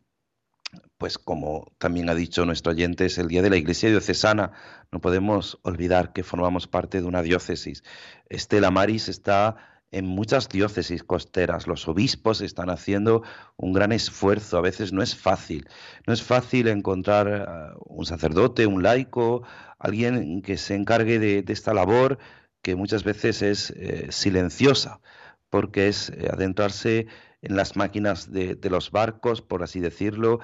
pues 1.01 1.16
como 1.16 1.72
también 1.78 2.11
ha 2.11 2.14
dicho 2.14 2.44
nuestro 2.44 2.72
oyente, 2.72 3.07
es 3.07 3.16
el 3.16 3.26
día 3.26 3.40
de 3.40 3.48
la 3.48 3.57
Iglesia 3.57 3.88
diocesana. 3.88 4.53
No 4.92 5.01
podemos 5.01 5.59
olvidar 5.62 6.12
que 6.12 6.22
formamos 6.22 6.66
parte 6.66 7.01
de 7.01 7.07
una 7.07 7.22
diócesis. 7.22 7.82
Estela 8.28 8.70
Maris 8.70 9.09
está 9.09 9.57
en 9.90 10.05
muchas 10.05 10.51
diócesis 10.51 11.03
costeras 11.03 11.66
los 11.66 11.88
obispos 11.88 12.42
están 12.42 12.68
haciendo 12.68 13.22
un 13.57 13.72
gran 13.72 13.92
esfuerzo, 13.92 14.59
a 14.59 14.61
veces 14.61 14.92
no 14.92 15.03
es 15.03 15.16
fácil, 15.16 15.66
no 16.07 16.12
es 16.12 16.22
fácil 16.22 16.68
encontrar 16.68 17.28
eh, 17.28 17.78
un 17.86 18.05
sacerdote, 18.05 18.66
un 18.66 18.82
laico, 18.82 19.42
alguien 19.78 20.42
que 20.42 20.59
se 20.59 20.74
encargue 20.74 21.18
de, 21.18 21.44
esta 21.48 21.72
labor 21.72 22.18
que 22.61 22.76
muchas 22.76 23.05
veces 23.05 23.40
es 23.40 23.70
eh, 23.70 24.09
silenciosa, 24.11 25.01
porque 25.48 25.88
es 25.88 26.11
eh, 26.11 26.28
adentrarse 26.30 27.07
en 27.43 27.57
las 27.57 27.76
máquinas 27.76 28.30
de, 28.30 28.59
los 28.70 28.91
barcos, 28.91 29.43
por 29.43 29.62
así 29.62 29.80
decirlo, 29.80 30.41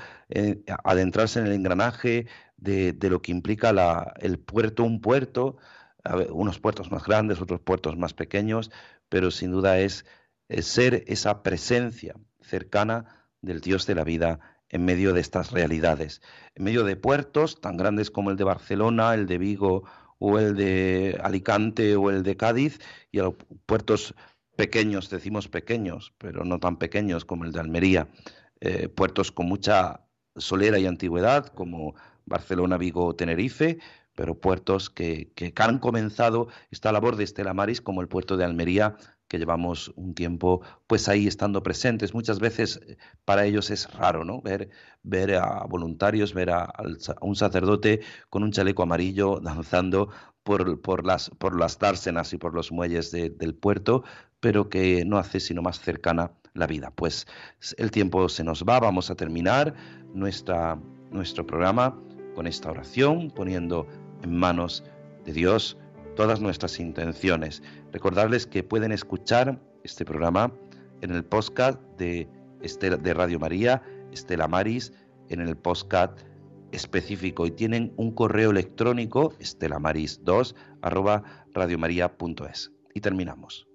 adentrarse 0.85 1.41
en 1.41 1.47
el 1.47 1.53
engranaje 1.53 2.27
de, 2.57 2.97
lo 3.03 3.21
que 3.21 3.33
implica 3.33 4.15
el 4.19 4.39
puerto, 4.39 4.85
un 4.85 5.01
puerto, 5.01 5.59
unos 6.31 6.59
puertos 6.59 6.91
más 6.91 7.05
grandes, 7.05 7.41
otros 7.41 7.61
puertos 7.61 7.97
más 7.97 8.15
pequeños, 8.15 8.71
pero 9.09 9.31
sin 9.31 9.53
duda 9.53 9.79
es, 9.79 10.07
ser 10.61 11.05
esa 11.07 11.43
presencia 11.43 12.15
cercana 12.41 13.27
del 13.41 13.61
Dios 13.61 13.87
de 13.87 13.95
la 13.97 14.05
vida 14.05 14.39
en 14.69 14.85
medio 14.85 15.13
de 15.13 15.21
estas 15.21 15.51
realidades, 15.51 16.23
en 16.55 16.65
medio 16.65 16.85
de 16.85 16.97
puertos 16.97 17.61
tan 17.61 17.77
grandes 17.77 18.11
como 18.11 18.31
el 18.31 18.37
de 18.37 18.45
Barcelona, 18.45 19.15
el 19.15 19.27
de 19.27 19.39
Vigo 19.39 19.85
o 20.19 20.39
el 20.39 20.57
de 20.57 21.19
Alicante 21.23 21.97
o 21.97 22.11
el 22.11 22.23
de 22.23 22.37
Cádiz, 22.37 22.81
y 23.11 23.19
a 23.19 23.25
los 23.25 23.35
puertos 23.67 24.15
pequeños, 24.57 25.11
decimos 25.11 25.49
pequeños, 25.49 26.13
pero 26.19 26.45
no 26.45 26.59
tan 26.59 26.79
pequeños 26.79 27.25
como 27.25 27.45
el 27.45 27.53
de 27.53 27.61
Almería, 27.61 28.09
eh, 28.61 28.89
puertos 28.89 29.31
con 29.31 29.47
mucha 29.47 30.01
solera 30.37 30.79
y 30.79 30.87
antigüedad 30.87 31.47
como 31.47 31.95
Barcelona, 32.25 32.77
Vigo 32.79 33.15
Tenerife, 33.15 33.79
pero 34.17 34.41
puertos 34.41 34.91
que, 34.91 35.33
han 35.57 35.79
comenzado 35.79 36.49
esta 36.71 36.91
labor 36.91 37.17
de 37.17 37.25
Estela 37.25 37.55
Maris, 37.55 37.81
como 37.81 38.01
el 38.01 38.09
puerto 38.09 38.37
de 38.37 38.45
Almería, 38.45 38.97
que 39.29 39.39
llevamos 39.39 39.93
un 39.97 40.15
tiempo 40.15 40.63
pues 40.87 41.09
ahí 41.09 41.27
estando 41.27 41.63
presentes. 41.63 42.15
Muchas 42.15 42.39
veces 42.39 42.81
eh, 42.87 42.97
para 43.25 43.45
ellos 43.45 43.71
es 43.71 43.93
raro, 43.93 44.25
¿no? 44.25 44.41
Ver, 44.41 44.71
ver 45.03 45.35
a 45.35 45.65
voluntarios, 45.69 46.33
ver 46.33 46.51
a, 46.51 46.73
un 47.21 47.37
sacerdote 47.37 48.01
con 48.31 48.43
un 48.43 48.53
chaleco 48.53 48.83
amarillo 48.83 49.41
danzando 49.41 50.11
por, 50.47 51.05
las, 51.05 51.29
por 51.39 51.59
las 51.59 51.79
dársenas 51.81 52.33
y 52.33 52.39
por 52.39 52.55
los 52.55 52.71
muelles 52.71 53.11
del 53.11 53.55
puerto, 53.55 54.05
pero 54.39 54.69
que 54.69 55.05
no 55.05 55.19
hace 55.19 55.41
sino 55.41 55.61
más 55.61 55.81
cercana 55.81 56.31
la 56.55 56.69
vida. 56.69 56.93
Pues 56.95 57.27
el 57.79 57.91
tiempo 57.91 58.29
se 58.29 58.45
nos 58.45 58.63
va, 58.63 58.79
vamos 58.79 59.11
a 59.11 59.17
terminar 59.17 59.75
nuestra, 60.15 60.79
nuestro 61.11 61.45
programa 61.45 62.01
con 62.37 62.47
esta 62.47 62.71
oración, 62.71 63.33
poniendo 63.33 63.89
en 64.23 64.37
manos 64.37 64.85
de 65.25 65.33
Dios 65.33 65.77
todas 66.15 66.41
nuestras 66.41 66.79
intenciones. 66.79 67.61
Recordarles 67.93 68.47
que 68.47 68.63
pueden 68.63 68.93
escuchar 68.93 69.61
este 69.83 70.05
programa 70.05 70.53
en 71.01 71.11
el 71.11 71.25
podcast 71.25 71.81
de, 71.99 72.29
de 72.61 73.15
Radio 73.15 73.41
María, 73.41 73.83
Estela 74.13 74.47
Maris, 74.47 74.93
en 75.29 75.41
el 75.41 75.57
podcast 75.57 76.21
específico 76.77 77.47
y 77.47 77.51
tienen 77.51 77.93
un 77.97 78.13
correo 78.13 78.51
electrónico 78.51 79.33
estelamaris2 79.39 80.55
arroba. 80.83 81.25
Y 82.95 83.01
terminamos. 83.01 83.67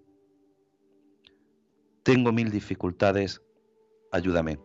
Tengo 2.03 2.31
mil 2.31 2.51
dificultades, 2.51 3.41
ayúdame. 4.11 4.59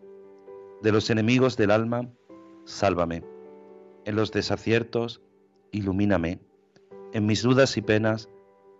De 0.81 0.91
los 0.91 1.09
enemigos 1.09 1.57
del 1.57 1.71
alma, 1.71 2.09
sálvame. 2.65 3.23
En 4.05 4.15
los 4.15 4.31
desaciertos, 4.31 5.21
ilumíname. 5.71 6.39
En 7.13 7.25
mis 7.25 7.41
dudas 7.41 7.75
y 7.77 7.81
penas, 7.81 8.29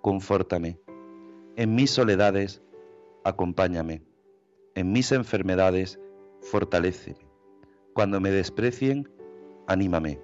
confórtame. 0.02 0.80
En 1.56 1.74
mis 1.74 1.92
soledades, 1.92 2.62
acompáñame. 3.24 4.04
En 4.76 4.92
mis 4.92 5.12
enfermedades, 5.12 6.00
fortaléceme. 6.42 7.28
Cuando 7.94 8.20
me 8.22 8.30
desprecien, 8.30 9.10
anímame. 9.68 10.20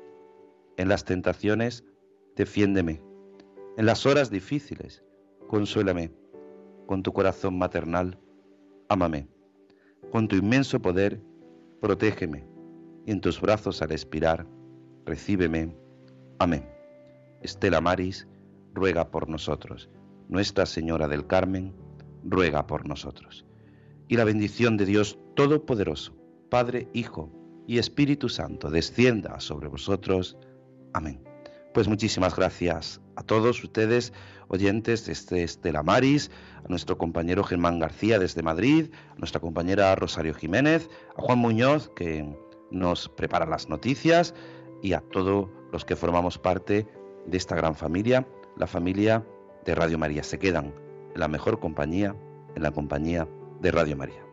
En 0.78 0.88
las 0.89 1.06
tentaciones, 1.06 1.84
defiéndeme. 2.36 3.02
En 3.78 3.86
las 3.86 4.06
horas 4.06 4.32
difíciles, 4.32 5.04
consuélame. 5.48 6.12
Con 6.88 7.04
tu 7.04 7.14
corazón 7.14 7.58
maternal, 7.58 8.20
ámame. 8.89 9.28
Con 10.12 10.28
tu 10.28 10.36
inmenso 10.36 10.82
poder, 10.82 11.22
protégeme. 11.80 12.48
Y 13.06 13.12
en 13.12 13.22
tus 13.22 13.39
brazos 13.39 13.82
al 13.82 13.91
expirar, 13.91 14.48
recíbeme 15.06 15.76
Amén. 16.39 16.68
Estela 17.41 17.82
Maris, 17.82 18.28
ruega 18.74 19.12
por 19.12 19.30
nosotros. 19.30 19.89
Nuestra 20.30 20.66
Señora 20.66 21.08
del 21.08 21.28
Carmen, 21.28 21.74
ruega 22.24 22.66
por 22.66 22.88
nosotros. 22.88 23.46
Y 24.08 24.18
la 24.18 24.24
bendición 24.24 24.78
de 24.78 24.86
Dios 24.86 25.20
Todopoderoso, 25.36 26.16
Padre, 26.50 26.88
Hijo 26.94 27.43
y 27.68 27.78
Espíritu 27.78 28.30
Santo, 28.30 28.70
descienda 28.70 29.39
sobre 29.39 29.68
vosotros. 29.68 30.38
Amén. 30.93 31.24
Pues 31.74 31.88
muchísimas 31.88 32.36
gracias 32.36 33.01
a 33.16 33.24
todos 33.24 33.64
ustedes, 33.64 34.14
oyentes 34.47 35.05
de 35.05 35.14
este 35.14 35.43
Estela 35.43 35.82
Maris, 35.82 36.30
a 36.64 36.68
nuestro 36.68 36.97
compañero 36.97 37.43
Germán 37.43 37.80
García 37.80 38.20
desde 38.20 38.43
Madrid, 38.43 38.91
a 39.16 39.18
nuestra 39.18 39.41
compañera 39.41 39.95
Rosario 39.95 40.34
Jiménez, 40.34 40.89
a 41.18 41.22
Juan 41.22 41.39
Muñoz, 41.39 41.89
que 41.95 42.28
nos 42.70 43.09
prepara 43.09 43.45
las 43.45 43.70
noticias, 43.70 44.36
y 44.84 44.93
a 44.93 44.99
todos 44.99 45.49
los 45.72 45.86
que 45.86 45.95
formamos 45.95 46.38
parte 46.38 46.88
de 47.26 47.38
esta 47.38 47.55
gran 47.55 47.74
familia, 47.74 48.28
la 48.57 48.68
familia 48.68 49.26
de 49.66 49.74
Radio 49.74 49.97
María. 49.97 50.24
Se 50.24 50.38
quedan 50.38 50.74
en 51.14 51.20
la 51.20 51.28
mejor 51.28 51.59
compañía, 51.59 52.16
en 52.55 52.61
la 52.61 52.72
compañía 52.72 53.28
de 53.61 53.72
Radio 53.72 53.95
María. 53.95 54.32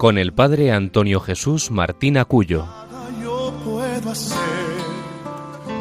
con 0.00 0.16
el 0.16 0.32
padre 0.32 0.72
Antonio 0.72 1.20
Jesús 1.20 1.70
Martín 1.70 2.16
Acuyo. 2.16 2.66
Yo 3.22 3.52
puedo 3.62 4.10
hacer, 4.10 4.38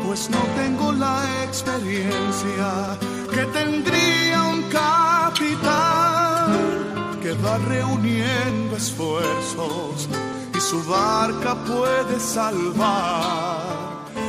pues 0.06 0.30
no 0.30 0.40
tengo 0.58 0.92
la 0.92 1.24
experiencia 1.46 2.98
que 3.32 3.46
tendría 3.58 4.44
un 4.44 4.64
capitán 4.64 6.52
que 7.24 7.32
va 7.32 7.60
reuniendo 7.60 8.76
esfuerzos 8.76 10.10
y 10.54 10.60
su 10.60 10.84
barca 10.84 11.56
puede 11.64 12.20
salvar. 12.20 13.62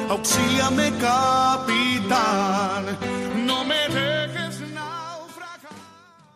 Auxíliame, 0.08 0.92
capitán 1.00 2.96